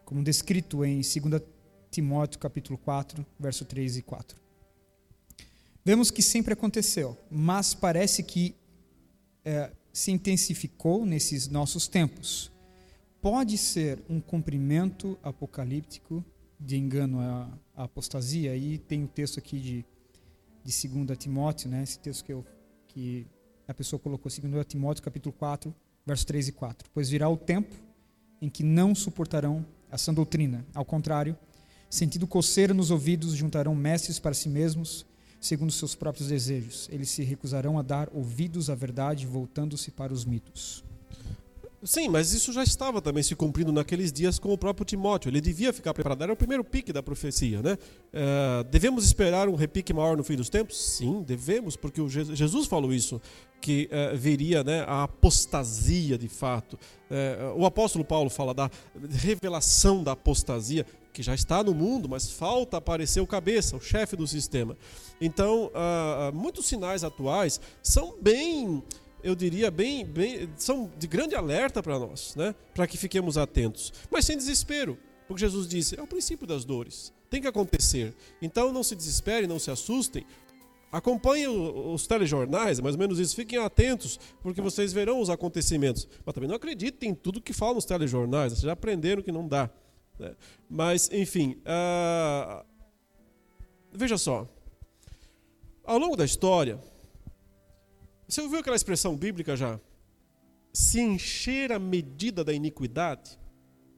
Como 0.06 0.24
descrito 0.24 0.86
em 0.86 1.02
2 1.02 1.42
Timóteo 1.90 2.40
capítulo 2.40 2.78
4, 2.78 3.26
verso 3.40 3.66
3 3.66 3.98
e 3.98 4.02
4. 4.02 4.38
Vemos 5.84 6.12
que 6.12 6.22
sempre 6.22 6.54
aconteceu, 6.54 7.18
mas 7.32 7.74
parece 7.74 8.22
que 8.22 8.56
é, 9.46 9.72
se 9.98 10.12
intensificou 10.12 11.08
nesses 11.08 11.48
nossos 11.48 11.88
tempos. 11.88 12.52
Pode 13.20 13.58
ser 13.58 14.00
um 14.08 14.22
cumprimento 14.22 15.18
apocalíptico 15.24 16.24
de 16.60 16.78
engano 16.78 17.20
à, 17.20 17.50
apostasia. 17.76 18.52
Aí 18.52 18.78
tem 18.78 19.04
o 19.04 19.08
texto 19.08 19.40
aqui 19.40 19.60
de, 19.60 19.86
de 20.64 20.88
2 20.88 21.18
Timóteo, 21.18 21.68
né? 21.68 21.82
esse 21.82 21.98
texto 21.98 22.24
que, 22.24 22.32
eu, 22.32 22.46
que 22.88 23.26
a 23.68 23.74
pessoa 23.74 24.00
colocou, 24.00 24.32
2 24.32 24.66
Timóteo 24.68 25.04
capítulo 25.04 25.34
4, 25.34 25.74
verso 26.06 26.28
3 26.28 26.50
e 26.50 26.52
4. 26.52 26.92
Pois 26.94 27.10
virá 27.10 27.28
o 27.28 27.36
tempo 27.36 27.76
em 28.40 28.50
que 28.50 28.62
não 28.62 28.94
suportarão 28.94 29.66
a 29.90 29.98
sã 29.98 30.14
doutrina. 30.14 30.64
Ao 30.76 30.86
contrário, 30.86 31.36
Sentindo 31.90 32.28
coceira 32.28 32.74
nos 32.74 32.92
ouvidos, 32.92 33.34
juntarão 33.34 33.74
mestres 33.74 34.20
para 34.20 34.34
si 34.34 34.50
mesmos, 34.50 35.06
segundo 35.40 35.72
seus 35.72 35.96
próprios 35.96 36.28
desejos. 36.28 36.88
Eles 36.92 37.10
se 37.10 37.24
recusarão 37.24 37.78
a 37.78 37.82
dar 37.82 38.10
ouvidos 38.14 38.70
à 38.70 38.76
verdade, 38.76 39.26
voltando-se 39.26 39.92
para 39.92 40.14
os 40.14 40.26
mitos. 40.26 40.84
Sim, 41.84 42.10
mas 42.10 42.34
isso 42.34 42.52
já 42.52 42.64
estava 42.64 43.00
também 43.02 43.22
se 43.22 43.36
cumprindo 43.36 43.72
naqueles 43.72 44.12
dias 44.12 44.40
com 44.40 44.52
o 44.52 44.58
próprio 44.58 44.84
Timóteo. 44.84 45.30
Ele 45.30 45.40
devia 45.40 45.72
ficar 45.72 45.94
preparado. 45.94 46.24
Era 46.24 46.34
o 46.34 46.36
primeiro 46.36 46.64
pique 46.64 46.92
da 46.92 47.04
profecia, 47.04 47.62
né? 47.62 47.78
É, 48.12 48.64
devemos 48.70 49.06
esperar 49.06 49.48
um 49.48 49.54
repique 49.54 49.94
maior 49.94 50.18
no 50.18 50.24
fim 50.24 50.36
dos 50.36 50.50
tempos? 50.50 50.76
Sim, 50.76 51.22
devemos, 51.22 51.76
porque 51.76 52.02
Jesus 52.10 52.66
falou 52.66 52.92
isso, 52.92 53.22
que 53.62 53.88
é, 53.92 54.16
viria 54.16 54.64
né, 54.64 54.84
a 54.88 55.04
apostasia 55.04 56.18
de 56.18 56.28
fato. 56.28 56.80
É, 57.12 57.54
o 57.56 57.64
apóstolo 57.64 58.04
Paulo 58.04 58.30
fala 58.30 58.56
da 58.56 58.72
revelação 59.12 60.04
da 60.04 60.14
apostasia, 60.14 60.84
que 61.18 61.24
já 61.24 61.34
está 61.34 61.64
no 61.64 61.74
mundo, 61.74 62.08
mas 62.08 62.30
falta 62.30 62.78
aparecer 62.78 63.20
o 63.22 63.26
cabeça, 63.26 63.76
o 63.76 63.82
chefe 63.82 64.16
do 64.16 64.28
sistema. 64.28 64.78
Então, 65.20 65.72
uh, 65.74 66.32
muitos 66.32 66.68
sinais 66.68 67.04
atuais 67.04 67.60
são 67.82 68.16
bem 68.22 68.84
eu 69.24 69.34
diria, 69.34 69.72
bem, 69.72 70.06
bem 70.06 70.48
são 70.58 70.92
de 70.96 71.08
grande 71.08 71.34
alerta 71.34 71.82
para 71.82 71.98
nós, 71.98 72.36
né? 72.36 72.54
para 72.76 72.86
que 72.86 72.98
fiquemos 73.00 73.36
atentos, 73.36 73.92
mas 74.12 74.26
sem 74.26 74.38
desespero, 74.38 74.96
porque 75.28 75.42
Jesus 75.42 75.68
disse: 75.68 76.00
é 76.00 76.04
o 76.04 76.06
princípio 76.06 76.46
das 76.46 76.64
dores, 76.64 77.12
tem 77.32 77.42
que 77.42 77.48
acontecer. 77.48 78.14
Então 78.40 78.72
não 78.72 78.84
se 78.84 78.96
desesperem, 78.96 79.48
não 79.48 79.58
se 79.58 79.72
assustem. 79.72 80.24
Acompanhem 80.92 81.48
os 81.48 82.06
telejornais, 82.06 82.80
mais 82.80 82.94
ou 82.94 83.00
menos 83.00 83.18
isso, 83.20 83.36
fiquem 83.36 83.58
atentos, 83.58 84.20
porque 84.42 84.62
vocês 84.62 84.94
verão 84.94 85.20
os 85.20 85.32
acontecimentos. 85.32 86.08
Mas 86.24 86.34
também 86.36 86.48
não 86.48 86.56
acreditem 86.56 87.10
em 87.10 87.16
tudo 87.16 87.42
que 87.42 87.54
falam 87.54 87.76
nos 87.76 87.86
telejornais, 87.86 88.54
vocês 88.54 88.62
já 88.62 88.74
aprenderam 88.74 89.24
que 89.24 89.32
não 89.32 89.48
dá. 89.48 89.70
Né? 90.20 90.36
Mas, 90.70 91.10
enfim, 91.12 91.62
uh... 91.62 92.66
veja 93.92 94.18
só. 94.18 94.48
Ao 95.84 95.98
longo 95.98 96.16
da 96.16 96.26
história, 96.26 96.80
você 98.28 98.42
ouviu 98.42 98.60
aquela 98.60 98.76
expressão 98.76 99.16
bíblica 99.16 99.56
já? 99.56 99.80
Se 100.74 101.00
encher 101.00 101.72
a 101.72 101.80
medida 101.80 102.44
da 102.44 102.52
iniquidade? 102.54 103.40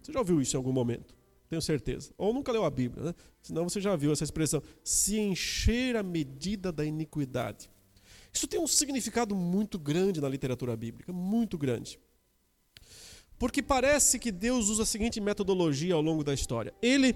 Você 0.02 0.14
já 0.14 0.20
ouviu 0.20 0.42
isso 0.42 0.56
em 0.56 0.58
algum 0.58 0.72
momento? 0.72 1.18
Tenho 1.50 1.62
certeza. 1.62 2.14
Ou 2.16 2.32
nunca 2.32 2.52
leu 2.52 2.64
a 2.64 2.70
Bíblia, 2.70 3.06
né? 3.06 3.16
Senão 3.42 3.68
você 3.68 3.82
já 3.82 3.96
viu 3.96 4.12
essa 4.12 4.24
expressão. 4.24 4.62
Se 4.84 5.20
encher 5.20 5.96
a 5.96 6.04
medida 6.04 6.72
da 6.72 6.86
iniquidade. 6.86 7.70
Isso 8.32 8.48
tem 8.48 8.60
um 8.60 8.68
significado 8.68 9.36
muito 9.36 9.80
grande 9.80 10.22
na 10.22 10.30
literatura 10.30 10.78
bíblica, 10.78 11.12
muito 11.12 11.58
grande. 11.58 12.00
Porque 13.40 13.64
parece 13.64 14.20
que 14.20 14.32
Deus 14.32 14.68
usa 14.68 14.84
a 14.84 14.86
seguinte 14.86 15.22
metodologia 15.22 15.96
ao 15.96 16.02
longo 16.02 16.24
da 16.24 16.34
história. 16.34 16.74
Ele, 16.82 17.16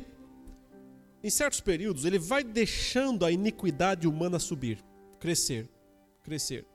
em 1.22 1.30
certos 1.30 1.60
períodos, 1.60 2.06
ele 2.06 2.18
vai 2.18 2.44
deixando 2.44 3.26
a 3.26 3.32
iniquidade 3.32 4.08
humana 4.08 4.40
subir, 4.40 4.82
crescer, 5.20 5.70
crescer. 6.24 6.66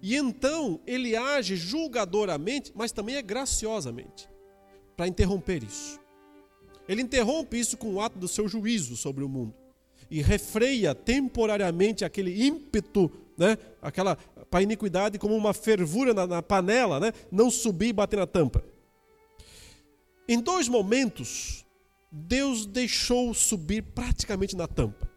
E 0.00 0.16
então 0.16 0.80
ele 0.86 1.14
age 1.14 1.54
julgadoramente, 1.54 2.72
mas 2.74 2.90
também 2.90 3.16
é 3.16 3.22
graciosamente, 3.22 4.28
para 4.96 5.06
interromper 5.06 5.62
isso. 5.62 6.00
Ele 6.88 7.02
interrompe 7.02 7.58
isso 7.58 7.76
com 7.76 7.94
o 7.94 8.00
ato 8.00 8.18
do 8.18 8.26
seu 8.26 8.48
juízo 8.48 8.96
sobre 8.96 9.22
o 9.22 9.28
mundo 9.28 9.54
e 10.10 10.20
refreia 10.20 10.94
temporariamente 10.94 12.04
aquele 12.04 12.44
ímpeto, 12.44 13.10
né, 13.36 13.56
aquela 13.80 14.18
para 14.52 14.60
a 14.60 14.62
iniquidade 14.62 15.18
como 15.18 15.34
uma 15.34 15.54
fervura 15.54 16.12
na, 16.12 16.26
na 16.26 16.42
panela, 16.42 17.00
né, 17.00 17.10
não 17.30 17.50
subir 17.50 17.88
e 17.88 17.92
bater 17.94 18.18
na 18.18 18.26
tampa. 18.26 18.62
Em 20.28 20.38
dois 20.38 20.68
momentos, 20.68 21.64
Deus 22.10 22.66
deixou 22.66 23.32
subir 23.32 23.82
praticamente 23.82 24.54
na 24.54 24.68
tampa, 24.68 25.10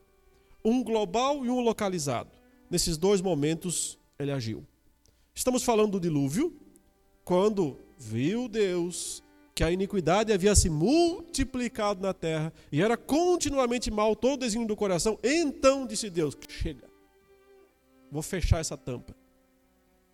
um 0.63 0.81
global 0.81 1.45
e 1.45 1.49
um 1.49 1.59
localizado. 1.59 2.31
Nesses 2.69 2.95
dois 2.95 3.19
momentos, 3.19 3.99
ele 4.17 4.31
agiu. 4.31 4.65
Estamos 5.33 5.63
falando 5.63 5.91
do 5.91 5.99
dilúvio, 5.99 6.57
quando 7.25 7.77
viu 7.97 8.47
Deus 8.47 9.21
que 9.53 9.65
a 9.65 9.71
iniquidade 9.71 10.31
havia 10.31 10.55
se 10.55 10.69
multiplicado 10.69 12.01
na 12.01 12.13
terra 12.13 12.53
e 12.71 12.81
era 12.81 12.95
continuamente 12.95 13.91
mal 13.91 14.15
todo 14.15 14.35
o 14.35 14.37
desígnio 14.37 14.67
do 14.67 14.77
coração, 14.77 15.19
então 15.21 15.85
disse 15.85 16.09
Deus: 16.09 16.37
chega, 16.47 16.87
vou 18.09 18.21
fechar 18.21 18.61
essa 18.61 18.77
tampa. 18.77 19.13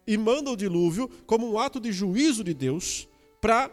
E 0.05 0.17
manda 0.17 0.49
o 0.49 0.57
dilúvio 0.57 1.09
como 1.25 1.51
um 1.51 1.59
ato 1.59 1.79
de 1.79 1.91
juízo 1.91 2.43
de 2.43 2.53
Deus 2.53 3.07
para 3.39 3.69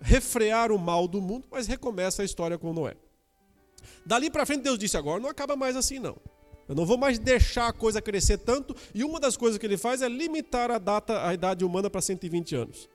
refrear 0.00 0.72
o 0.72 0.78
mal 0.78 1.06
do 1.06 1.20
mundo, 1.20 1.46
mas 1.50 1.66
recomeça 1.66 2.22
a 2.22 2.24
história 2.24 2.58
com 2.58 2.72
Noé. 2.72 2.94
Dali 4.04 4.30
para 4.30 4.46
frente, 4.46 4.62
Deus 4.62 4.78
disse: 4.78 4.96
agora 4.96 5.20
não 5.20 5.28
acaba 5.28 5.56
mais 5.56 5.76
assim, 5.76 5.98
não. 5.98 6.16
Eu 6.68 6.74
não 6.74 6.84
vou 6.84 6.98
mais 6.98 7.18
deixar 7.18 7.68
a 7.68 7.72
coisa 7.72 8.02
crescer 8.02 8.38
tanto, 8.38 8.76
e 8.94 9.02
uma 9.02 9.18
das 9.18 9.36
coisas 9.36 9.58
que 9.58 9.64
ele 9.64 9.78
faz 9.78 10.02
é 10.02 10.08
limitar 10.08 10.70
a 10.70 10.78
data, 10.78 11.26
a 11.26 11.32
idade 11.32 11.64
humana 11.64 11.88
para 11.88 12.02
120 12.02 12.54
anos. 12.54 12.88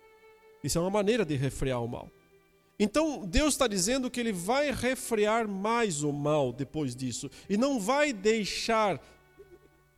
Isso 0.63 0.78
é 0.78 0.82
uma 0.82 0.91
maneira 0.91 1.26
de 1.26 1.36
refrear 1.36 1.84
o 1.84 1.88
mal. 1.88 2.09
Então, 2.80 3.26
Deus 3.26 3.53
está 3.53 3.67
dizendo 3.67 4.09
que 4.11 4.19
ele 4.19 4.32
vai 4.32 4.71
refrear 4.71 5.47
mais 5.47 6.03
o 6.03 6.11
mal 6.11 6.53
depois 6.53 6.95
disso, 6.95 7.30
e 7.49 7.57
não 7.57 7.80
vai 7.80 8.13
deixar 8.13 9.01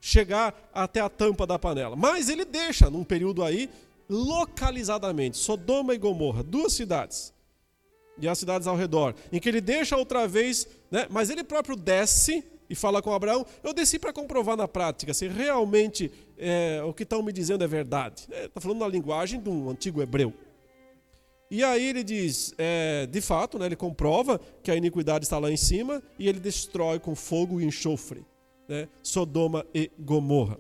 chegar 0.06 0.70
até 0.72 1.00
a 1.00 1.10
tampa 1.10 1.48
da 1.48 1.58
panela. 1.58 1.96
Mas 1.96 2.30
ele 2.30 2.46
deixa, 2.46 2.92
num 2.92 3.04
período 3.04 3.44
aí, 3.44 3.68
localizadamente, 4.08 5.36
Sodoma 5.36 5.96
e 5.96 5.98
Gomorra, 5.98 6.44
duas 6.44 6.74
cidades, 6.74 7.34
e 8.22 8.28
as 8.28 8.38
cidades 8.38 8.68
ao 8.68 8.78
redor, 8.78 9.16
em 9.32 9.40
que 9.40 9.50
ele 9.50 9.60
deixa 9.60 9.98
outra 9.98 10.28
vez, 10.28 10.68
né, 10.92 11.08
mas 11.10 11.32
ele 11.32 11.44
próprio 11.44 11.76
desce 11.76 12.46
e 12.70 12.76
fala 12.76 13.02
com 13.02 13.12
Abraão: 13.14 13.44
Eu 13.64 13.74
desci 13.74 13.98
para 13.98 14.14
comprovar 14.14 14.56
na 14.56 14.68
prática 14.68 15.12
se 15.12 15.28
realmente 15.28 16.12
é, 16.38 16.84
o 16.86 16.94
que 16.94 17.02
estão 17.02 17.24
me 17.24 17.34
dizendo 17.34 17.64
é 17.64 17.68
verdade. 17.68 18.28
Está 18.30 18.60
é, 18.60 18.62
falando 18.62 18.82
na 18.82 18.88
linguagem 18.88 19.42
de 19.42 19.50
um 19.50 19.72
antigo 19.72 20.04
hebreu. 20.04 20.32
E 21.50 21.64
aí 21.64 21.84
ele 21.84 22.04
diz: 22.04 22.54
é, 22.60 23.08
de 23.08 23.22
fato, 23.22 23.58
né, 23.58 23.66
ele 23.66 23.76
comprova 23.76 24.40
que 24.62 24.70
a 24.70 24.76
iniquidade 24.76 25.26
está 25.26 25.40
lá 25.40 25.52
em 25.52 25.58
cima 25.58 26.02
e 26.20 26.30
ele 26.30 26.40
destrói 26.40 27.00
com 27.00 27.16
fogo 27.16 27.60
e 27.60 27.66
enxofre 27.66 28.24
né, 28.68 28.88
Sodoma 29.02 29.66
e 29.74 29.92
Gomorra. 30.00 30.60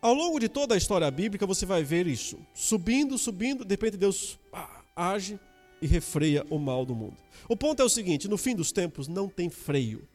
Ao 0.00 0.12
longo 0.14 0.40
de 0.40 0.48
toda 0.48 0.74
a 0.74 0.78
história 0.78 1.08
bíblica 1.10 1.46
você 1.46 1.64
vai 1.64 1.84
ver 1.84 2.06
isso. 2.06 2.38
Subindo, 2.52 3.16
subindo, 3.16 3.64
de 3.64 3.72
repente 3.72 3.96
Deus 3.96 4.38
ah, 4.52 4.82
age 4.96 5.38
e 5.80 5.86
refreia 5.86 6.44
o 6.50 6.58
mal 6.58 6.84
do 6.84 6.94
mundo. 6.94 7.16
O 7.48 7.56
ponto 7.56 7.80
é 7.80 7.84
o 7.84 7.88
seguinte: 7.88 8.28
no 8.28 8.36
fim 8.36 8.54
dos 8.54 8.72
tempos 8.72 9.06
não 9.06 9.28
tem 9.28 9.48
freio. 9.48 10.06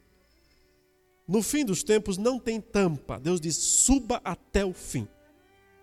No 1.26 1.42
fim 1.42 1.64
dos 1.64 1.82
tempos 1.82 2.18
não 2.18 2.38
tem 2.38 2.60
tampa. 2.60 3.18
Deus 3.18 3.40
diz: 3.40 3.56
suba 3.56 4.20
até 4.24 4.64
o 4.64 4.74
fim. 4.74 5.08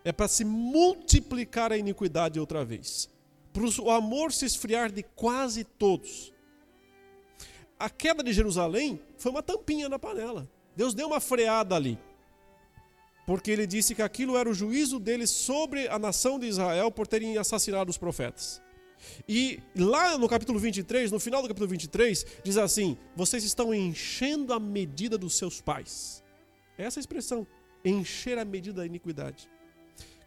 É 0.03 0.11
para 0.11 0.27
se 0.27 0.45
multiplicar 0.45 1.71
a 1.71 1.77
iniquidade 1.77 2.39
outra 2.39 2.63
vez. 2.63 3.09
Para 3.51 3.63
o 3.63 3.89
amor 3.89 4.31
se 4.31 4.45
esfriar 4.45 4.91
de 4.91 5.01
quase 5.01 5.63
todos. 5.63 6.31
A 7.79 7.89
queda 7.89 8.23
de 8.23 8.31
Jerusalém 8.31 8.99
foi 9.17 9.31
uma 9.31 9.43
tampinha 9.43 9.89
na 9.89 9.99
panela. 9.99 10.49
Deus 10.75 10.93
deu 10.93 11.07
uma 11.07 11.19
freada 11.19 11.75
ali. 11.75 11.97
Porque 13.25 13.49
ele 13.49 13.65
disse 13.65 13.95
que 13.95 14.01
aquilo 14.01 14.37
era 14.37 14.49
o 14.49 14.53
juízo 14.53 14.99
dele 14.99 15.25
sobre 15.25 15.87
a 15.87 15.97
nação 15.97 16.39
de 16.39 16.45
Israel 16.45 16.91
por 16.91 17.07
terem 17.07 17.37
assassinado 17.37 17.89
os 17.89 17.97
profetas. 17.97 18.61
E 19.27 19.59
lá 19.75 20.17
no 20.17 20.27
capítulo 20.29 20.59
23, 20.59 21.11
no 21.11 21.19
final 21.19 21.41
do 21.41 21.47
capítulo 21.47 21.69
23, 21.69 22.25
diz 22.43 22.57
assim: 22.57 22.97
Vocês 23.15 23.43
estão 23.43 23.73
enchendo 23.73 24.53
a 24.53 24.59
medida 24.59 25.17
dos 25.17 25.37
seus 25.37 25.59
pais. 25.59 26.23
Essa 26.77 26.99
é 26.99 27.01
a 27.01 27.01
expressão, 27.01 27.47
encher 27.83 28.37
a 28.37 28.45
medida 28.45 28.77
da 28.77 28.85
iniquidade. 28.85 29.49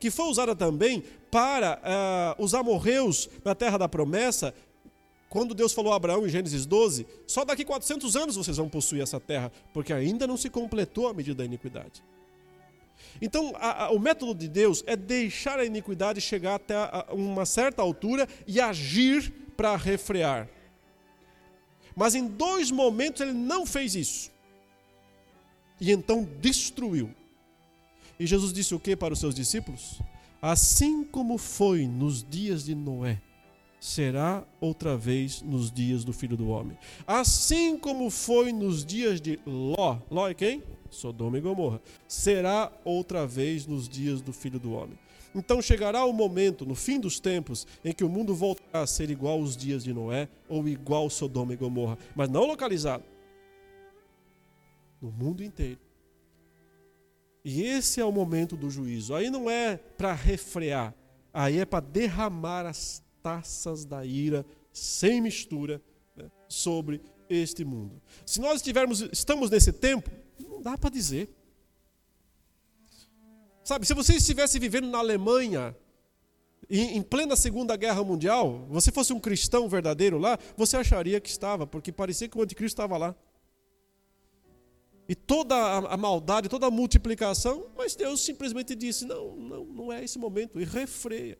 Que 0.00 0.10
foi 0.10 0.26
usada 0.26 0.54
também 0.54 1.02
para 1.30 2.36
uh, 2.38 2.42
os 2.42 2.54
amorreus 2.54 3.28
na 3.44 3.54
terra 3.54 3.78
da 3.78 3.88
promessa, 3.88 4.54
quando 5.28 5.54
Deus 5.54 5.72
falou 5.72 5.92
a 5.92 5.96
Abraão 5.96 6.26
em 6.26 6.30
Gênesis 6.30 6.64
12: 6.64 7.06
Só 7.26 7.44
daqui 7.44 7.64
400 7.64 8.16
anos 8.16 8.36
vocês 8.36 8.56
vão 8.56 8.68
possuir 8.68 9.02
essa 9.02 9.20
terra, 9.20 9.52
porque 9.72 9.92
ainda 9.92 10.26
não 10.26 10.36
se 10.36 10.48
completou 10.48 11.08
a 11.08 11.14
medida 11.14 11.36
da 11.36 11.44
iniquidade. 11.44 12.02
Então, 13.20 13.52
a, 13.56 13.84
a, 13.84 13.90
o 13.90 13.98
método 13.98 14.34
de 14.34 14.48
Deus 14.48 14.82
é 14.86 14.96
deixar 14.96 15.58
a 15.58 15.64
iniquidade 15.64 16.20
chegar 16.20 16.54
até 16.56 16.74
a, 16.74 17.06
uma 17.10 17.44
certa 17.44 17.82
altura 17.82 18.28
e 18.46 18.60
agir 18.60 19.32
para 19.56 19.76
refrear. 19.76 20.48
Mas 21.94 22.14
em 22.14 22.26
dois 22.26 22.70
momentos 22.70 23.20
ele 23.20 23.32
não 23.32 23.66
fez 23.66 23.94
isso. 23.94 24.30
E 25.80 25.90
então 25.90 26.26
destruiu. 26.40 27.12
E 28.18 28.26
Jesus 28.26 28.52
disse 28.52 28.74
o 28.74 28.80
que 28.80 28.96
para 28.96 29.12
os 29.12 29.20
seus 29.20 29.34
discípulos? 29.34 30.00
Assim 30.40 31.04
como 31.04 31.38
foi 31.38 31.86
nos 31.86 32.22
dias 32.22 32.64
de 32.64 32.74
Noé, 32.74 33.20
será 33.80 34.44
outra 34.60 34.96
vez 34.96 35.42
nos 35.42 35.70
dias 35.70 36.04
do 36.04 36.12
Filho 36.12 36.36
do 36.36 36.48
Homem. 36.48 36.76
Assim 37.06 37.78
como 37.78 38.10
foi 38.10 38.52
nos 38.52 38.84
dias 38.84 39.20
de 39.20 39.38
Ló. 39.46 39.98
Ló 40.10 40.28
é 40.28 40.34
quem? 40.34 40.62
Sodoma 40.90 41.38
e 41.38 41.40
Gomorra. 41.40 41.80
Será 42.06 42.72
outra 42.84 43.26
vez 43.26 43.66
nos 43.66 43.88
dias 43.88 44.20
do 44.20 44.32
Filho 44.32 44.58
do 44.58 44.72
Homem. 44.72 44.98
Então 45.34 45.60
chegará 45.60 46.04
o 46.04 46.12
momento, 46.12 46.64
no 46.64 46.74
fim 46.74 46.98
dos 46.98 47.20
tempos, 47.20 47.66
em 47.84 47.92
que 47.92 48.02
o 48.02 48.08
mundo 48.08 48.34
voltará 48.34 48.82
a 48.82 48.86
ser 48.86 49.10
igual 49.10 49.38
aos 49.38 49.56
dias 49.56 49.84
de 49.84 49.92
Noé 49.92 50.28
ou 50.48 50.66
igual 50.66 51.08
Sodoma 51.10 51.52
e 51.52 51.56
Gomorra, 51.56 51.98
mas 52.16 52.28
não 52.28 52.46
localizado. 52.46 53.04
No 55.00 55.12
mundo 55.12 55.44
inteiro. 55.44 55.78
E 57.44 57.62
esse 57.62 58.00
é 58.00 58.04
o 58.04 58.10
momento 58.10 58.56
do 58.56 58.68
juízo. 58.68 59.14
Aí 59.14 59.30
não 59.30 59.48
é 59.48 59.76
para 59.76 60.12
refrear, 60.12 60.94
aí 61.32 61.60
é 61.60 61.64
para 61.64 61.84
derramar 61.84 62.66
as 62.66 63.02
taças 63.22 63.84
da 63.84 64.04
ira 64.04 64.44
sem 64.72 65.20
mistura 65.20 65.82
né, 66.16 66.30
sobre 66.48 67.00
este 67.28 67.64
mundo. 67.64 68.00
Se 68.24 68.40
nós 68.40 68.56
estivermos, 68.56 69.00
estamos 69.12 69.50
nesse 69.50 69.72
tempo, 69.72 70.10
não 70.38 70.62
dá 70.62 70.76
para 70.78 70.90
dizer. 70.90 71.28
Sabe, 73.62 73.86
se 73.86 73.92
você 73.92 74.14
estivesse 74.14 74.58
vivendo 74.58 74.88
na 74.88 74.98
Alemanha, 74.98 75.76
em, 76.70 77.02
plena 77.02 77.36
Segunda 77.36 77.76
Guerra 77.76 78.02
Mundial, 78.02 78.66
você 78.68 78.90
fosse 78.90 79.12
um 79.12 79.20
cristão 79.20 79.68
verdadeiro 79.68 80.18
lá, 80.18 80.38
você 80.56 80.76
acharia 80.76 81.20
que 81.20 81.28
estava, 81.28 81.66
porque 81.66 81.92
parecia 81.92 82.28
que 82.28 82.38
o 82.38 82.42
anticristo 82.42 82.80
estava 82.80 82.96
lá. 82.96 83.14
E 85.08 85.14
toda 85.14 85.54
a, 85.56 85.96
maldade, 85.96 86.50
toda 86.50 86.66
a 86.66 86.70
multiplicação, 86.70 87.70
mas 87.76 87.96
Deus 87.96 88.20
simplesmente 88.22 88.74
disse: 88.74 89.06
não, 89.06 89.34
não, 89.36 89.64
não 89.64 89.92
é 89.92 90.04
esse 90.04 90.18
momento, 90.18 90.60
e 90.60 90.64
refreia. 90.64 91.38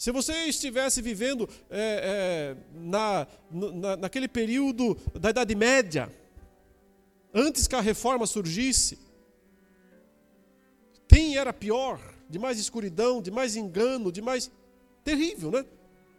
Se 0.00 0.10
você 0.10 0.46
estivesse 0.46 1.02
vivendo 1.02 1.46
é, 1.68 2.56
é, 2.56 2.56
na, 2.72 3.26
na, 3.50 3.96
naquele 3.98 4.28
período 4.28 4.96
da 5.12 5.28
Idade 5.28 5.54
Média, 5.54 6.10
antes 7.34 7.68
que 7.68 7.76
a 7.76 7.82
reforma 7.82 8.26
surgisse, 8.26 8.98
quem 11.06 11.36
era 11.36 11.52
pior? 11.52 12.00
De 12.30 12.38
mais 12.38 12.58
escuridão, 12.58 13.20
de 13.20 13.30
mais 13.30 13.56
engano, 13.56 14.10
de 14.10 14.22
mais. 14.22 14.50
terrível, 15.04 15.50
né? 15.50 15.66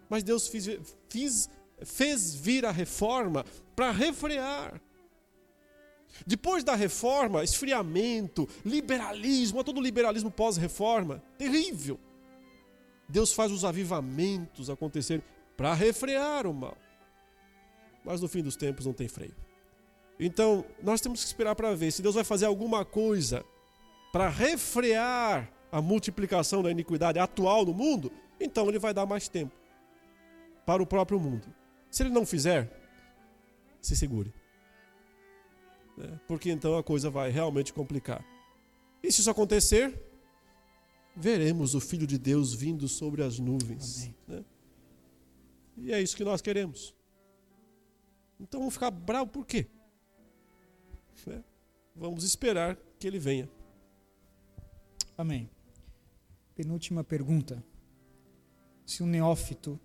Mas 0.08 0.22
Deus 0.22 0.48
fez, 0.48 1.50
fez, 1.84 2.36
vir 2.36 2.68
a 2.68 2.72
reforma 2.72 3.44
para 3.76 3.90
refrear. 3.90 4.80
Depois 6.28 6.64
da 6.64 6.76
reforma, 6.76 7.44
esfriamento, 7.44 8.48
liberalismo, 8.64 9.64
todo 9.64 9.82
liberalismo 9.82 10.30
pós-reforma, 10.30 11.24
terrível. 11.36 12.00
Deus 13.12 13.34
faz 13.34 13.52
os 13.52 13.66
avivamentos 13.66 14.70
acontecerem 14.70 15.24
para 15.56 15.74
refrear 15.74 16.48
o 16.48 16.54
mal. 16.54 16.78
Mas 18.04 18.22
no 18.22 18.28
fim 18.28 18.42
dos 18.42 18.56
tempos 18.56 18.86
não 18.86 18.94
tem 18.94 19.08
freio. 19.08 19.36
Então, 20.20 20.66
nós 20.82 21.02
temos 21.02 21.22
que 21.22 21.28
esperar 21.28 21.56
para 21.56 21.76
ver 21.76 21.92
se 21.92 22.02
Deus 22.02 22.16
vai 22.16 22.24
fazer 22.24 22.46
alguma 22.46 22.86
coisa 22.86 23.46
para 24.12 24.30
refrear 24.30 25.52
a 25.72 25.82
multiplicação 25.82 26.62
da 26.62 26.72
iniquidade 26.72 27.18
atual 27.18 27.66
no 27.66 27.74
mundo, 27.74 28.12
então 28.40 28.68
ele 28.68 28.80
vai 28.80 28.94
dar 28.94 29.06
mais 29.06 29.28
tempo 29.28 29.56
para 30.66 30.82
o 30.82 30.86
próprio 30.86 31.20
mundo. 31.20 31.48
Se 31.90 32.04
ele 32.04 32.10
não 32.10 32.26
fizer, 32.26 32.70
se 33.82 33.96
segure. 33.96 34.34
Né? 35.98 36.20
Porque 36.28 36.52
então 36.52 36.78
a 36.78 36.84
coisa 36.84 37.10
vai 37.10 37.30
realmente 37.30 37.74
complicar. 37.74 38.24
E 39.04 39.12
se 39.12 39.22
isso 39.22 39.30
acontecer, 39.30 40.11
veremos 41.16 41.76
o 41.76 41.80
Filho 41.80 42.08
de 42.08 42.18
Deus 42.18 42.54
vindo 42.54 42.88
sobre 42.88 43.24
as 43.24 43.40
nuvens. 43.40 44.12
Né? 44.28 44.44
E 45.78 45.92
é 45.92 46.02
isso 46.02 46.16
que 46.16 46.24
nós 46.24 46.42
queremos. 46.42 46.94
Então 48.40 48.60
vamos 48.60 48.74
ficar 48.74 48.92
bravo 48.92 49.30
por 49.30 49.46
quê? 49.46 49.68
Né? 51.26 51.44
Vamos 51.96 52.24
esperar 52.24 52.78
que 52.98 53.08
ele 53.08 53.20
venha. 53.20 53.50
Amém. 55.18 55.50
Penúltima 56.56 57.04
pergunta. 57.04 57.64
Se 58.86 59.04
um 59.04 59.06
neófito, 59.06 59.80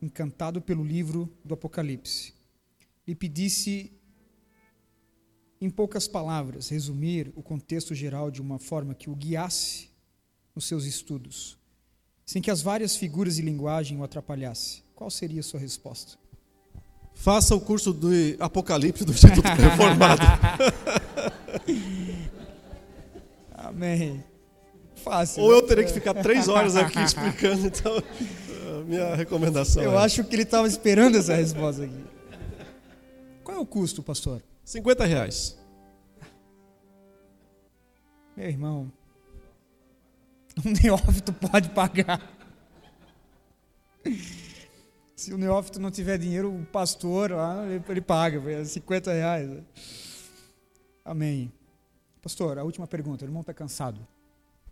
encantado 0.00 0.60
pelo 0.62 0.84
livro 0.84 1.30
do 1.44 1.54
Apocalipse, 1.54 2.34
lhe 3.06 3.14
pedisse, 3.14 3.92
em 5.60 5.68
poucas 5.68 6.06
palavras, 6.06 6.68
resumir 6.68 7.32
o 7.34 7.42
contexto 7.42 7.94
geral 7.94 8.30
de 8.30 8.40
uma 8.40 8.58
forma 8.58 8.94
que 8.94 9.10
o 9.10 9.14
guiasse 9.14 9.90
nos 10.58 10.66
seus 10.66 10.84
estudos, 10.86 11.56
sem 12.26 12.42
que 12.42 12.50
as 12.50 12.60
várias 12.60 12.96
figuras 12.96 13.36
de 13.36 13.42
linguagem 13.42 13.96
o 13.96 14.02
atrapalhasse, 14.02 14.82
qual 14.92 15.08
seria 15.08 15.38
a 15.38 15.42
sua 15.44 15.60
resposta? 15.60 16.18
Faça 17.14 17.54
o 17.54 17.60
curso 17.60 17.92
do 17.92 18.08
Apocalipse 18.40 19.04
do 19.04 19.12
Instituto 19.12 19.46
Reformado. 19.54 20.22
Amém. 23.54 24.24
Fácil. 24.96 25.44
Ou 25.44 25.52
eu 25.52 25.62
teria 25.62 25.84
que 25.84 25.92
ficar 25.92 26.14
três 26.14 26.48
horas 26.48 26.74
aqui 26.74 26.98
explicando, 27.02 27.68
então, 27.68 28.02
minha 28.84 29.14
recomendação. 29.14 29.80
Eu 29.80 29.92
é. 29.92 30.04
acho 30.04 30.24
que 30.24 30.34
ele 30.34 30.42
estava 30.42 30.66
esperando 30.66 31.16
essa 31.16 31.36
resposta 31.36 31.84
aqui. 31.84 32.04
Qual 33.44 33.56
é 33.56 33.60
o 33.60 33.66
custo, 33.66 34.02
pastor? 34.02 34.42
50 34.64 35.04
reais. 35.04 35.56
Meu 38.36 38.48
irmão, 38.48 38.92
um 40.64 40.70
neófito 40.82 41.32
pode 41.32 41.70
pagar. 41.70 42.20
Se 45.14 45.32
o 45.32 45.38
neófito 45.38 45.80
não 45.80 45.90
tiver 45.90 46.18
dinheiro, 46.18 46.54
o 46.54 46.64
pastor 46.66 47.32
ele, 47.88 48.00
paga, 48.00 48.64
50 48.64 49.12
reais. 49.12 49.50
Amém. 51.04 51.52
Pastor, 52.22 52.58
a 52.58 52.64
última 52.64 52.86
pergunta. 52.86 53.24
O 53.24 53.28
irmão 53.28 53.40
está 53.40 53.54
cansado. 53.54 54.06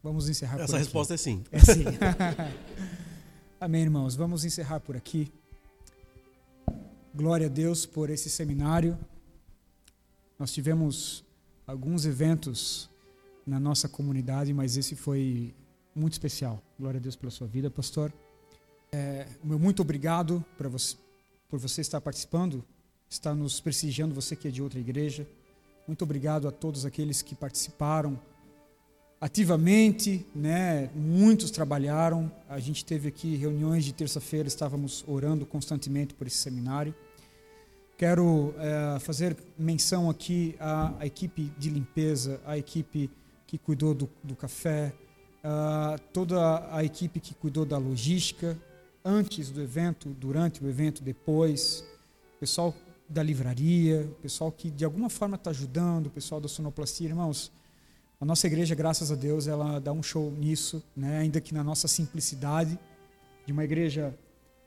Vamos 0.02 0.28
encerrar 0.28 0.60
Essa 0.60 0.78
resposta 0.78 1.14
é 1.14 1.16
sim. 1.16 1.42
É 1.50 1.58
sim. 1.58 1.84
Amém, 3.60 3.82
irmãos. 3.82 4.14
Vamos 4.14 4.44
encerrar 4.44 4.80
por 4.80 4.96
aqui. 4.96 5.32
Glória 7.14 7.46
a 7.46 7.50
Deus 7.50 7.86
por 7.86 8.10
esse 8.10 8.28
seminário. 8.28 8.98
Nós 10.38 10.52
tivemos 10.52 11.24
alguns 11.66 12.04
eventos 12.04 12.90
na 13.46 13.58
nossa 13.58 13.88
comunidade, 13.88 14.52
mas 14.52 14.76
esse 14.76 14.94
foi 14.94 15.54
muito 15.96 16.12
especial. 16.12 16.62
Glória 16.78 16.98
a 16.98 17.02
Deus 17.02 17.16
pela 17.16 17.30
sua 17.30 17.46
vida, 17.46 17.70
pastor. 17.70 18.12
É, 18.92 19.26
meu 19.42 19.58
muito 19.58 19.80
obrigado 19.80 20.44
você, 20.58 20.96
por 21.48 21.58
você 21.58 21.80
estar 21.80 22.00
participando, 22.00 22.62
estar 23.08 23.34
nos 23.34 23.60
prestigiando, 23.60 24.14
você 24.14 24.36
que 24.36 24.46
é 24.46 24.50
de 24.50 24.62
outra 24.62 24.78
igreja. 24.78 25.26
Muito 25.86 26.02
obrigado 26.02 26.46
a 26.46 26.52
todos 26.52 26.84
aqueles 26.84 27.22
que 27.22 27.34
participaram 27.34 28.20
ativamente, 29.20 30.26
né? 30.34 30.90
Muitos 30.94 31.50
trabalharam. 31.50 32.30
A 32.48 32.58
gente 32.58 32.84
teve 32.84 33.08
aqui 33.08 33.34
reuniões 33.36 33.84
de 33.84 33.94
terça-feira, 33.94 34.46
estávamos 34.46 35.02
orando 35.06 35.46
constantemente 35.46 36.12
por 36.12 36.26
esse 36.26 36.36
seminário. 36.36 36.94
Quero 37.96 38.54
é, 38.58 38.98
fazer 39.00 39.34
menção 39.58 40.10
aqui 40.10 40.54
à, 40.60 40.94
à, 41.00 41.06
equipe 41.06 41.50
de 41.58 41.70
limpeza, 41.70 42.38
à 42.44 42.58
equipe 42.58 43.10
que 43.46 43.56
cuidou 43.56 43.94
do, 43.94 44.10
do 44.22 44.36
café, 44.36 44.92
uh, 45.46 45.98
toda 46.12 46.68
a 46.74 46.82
equipe 46.82 47.20
que 47.20 47.34
cuidou 47.34 47.64
da 47.64 47.78
logística, 47.78 48.58
antes 49.04 49.50
do 49.50 49.62
evento, 49.62 50.08
durante 50.08 50.62
o 50.62 50.68
evento, 50.68 51.02
depois, 51.02 51.84
o 52.36 52.40
pessoal 52.40 52.74
da 53.08 53.22
livraria, 53.22 54.00
o 54.00 54.14
pessoal 54.20 54.50
que 54.50 54.68
de 54.68 54.84
alguma 54.84 55.08
forma 55.08 55.36
está 55.36 55.50
ajudando, 55.50 56.06
o 56.06 56.10
pessoal 56.10 56.40
da 56.40 56.48
sonoplastia, 56.48 57.08
irmãos. 57.08 57.52
A 58.20 58.24
nossa 58.24 58.46
igreja, 58.46 58.74
graças 58.74 59.12
a 59.12 59.14
Deus, 59.14 59.46
ela 59.46 59.78
dá 59.78 59.92
um 59.92 60.02
show 60.02 60.32
nisso, 60.32 60.82
né? 60.96 61.18
ainda 61.18 61.40
que 61.40 61.54
na 61.54 61.62
nossa 61.62 61.86
simplicidade, 61.86 62.76
de 63.44 63.52
uma 63.52 63.62
igreja 63.62 64.12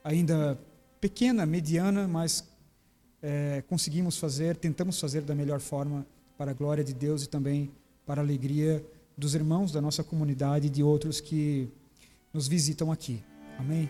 ainda 0.03 0.57
pequena, 1.01 1.45
mediana, 1.45 2.07
mas 2.07 2.47
é, 3.21 3.61
conseguimos 3.67 4.17
fazer, 4.17 4.55
tentamos 4.55 4.99
fazer 4.99 5.21
da 5.21 5.35
melhor 5.35 5.59
forma 5.59 6.05
para 6.37 6.51
a 6.51 6.53
glória 6.53 6.83
de 6.83 6.93
Deus 6.93 7.23
e 7.23 7.27
também 7.27 7.69
para 8.05 8.21
a 8.21 8.23
alegria 8.23 8.85
dos 9.19 9.35
irmãos 9.35 9.71
da 9.71 9.81
nossa 9.81 10.03
comunidade 10.03 10.67
e 10.67 10.69
de 10.69 10.81
outros 10.81 11.19
que 11.19 11.69
nos 12.33 12.47
visitam 12.47 12.91
aqui. 12.91 13.21
Amém? 13.59 13.89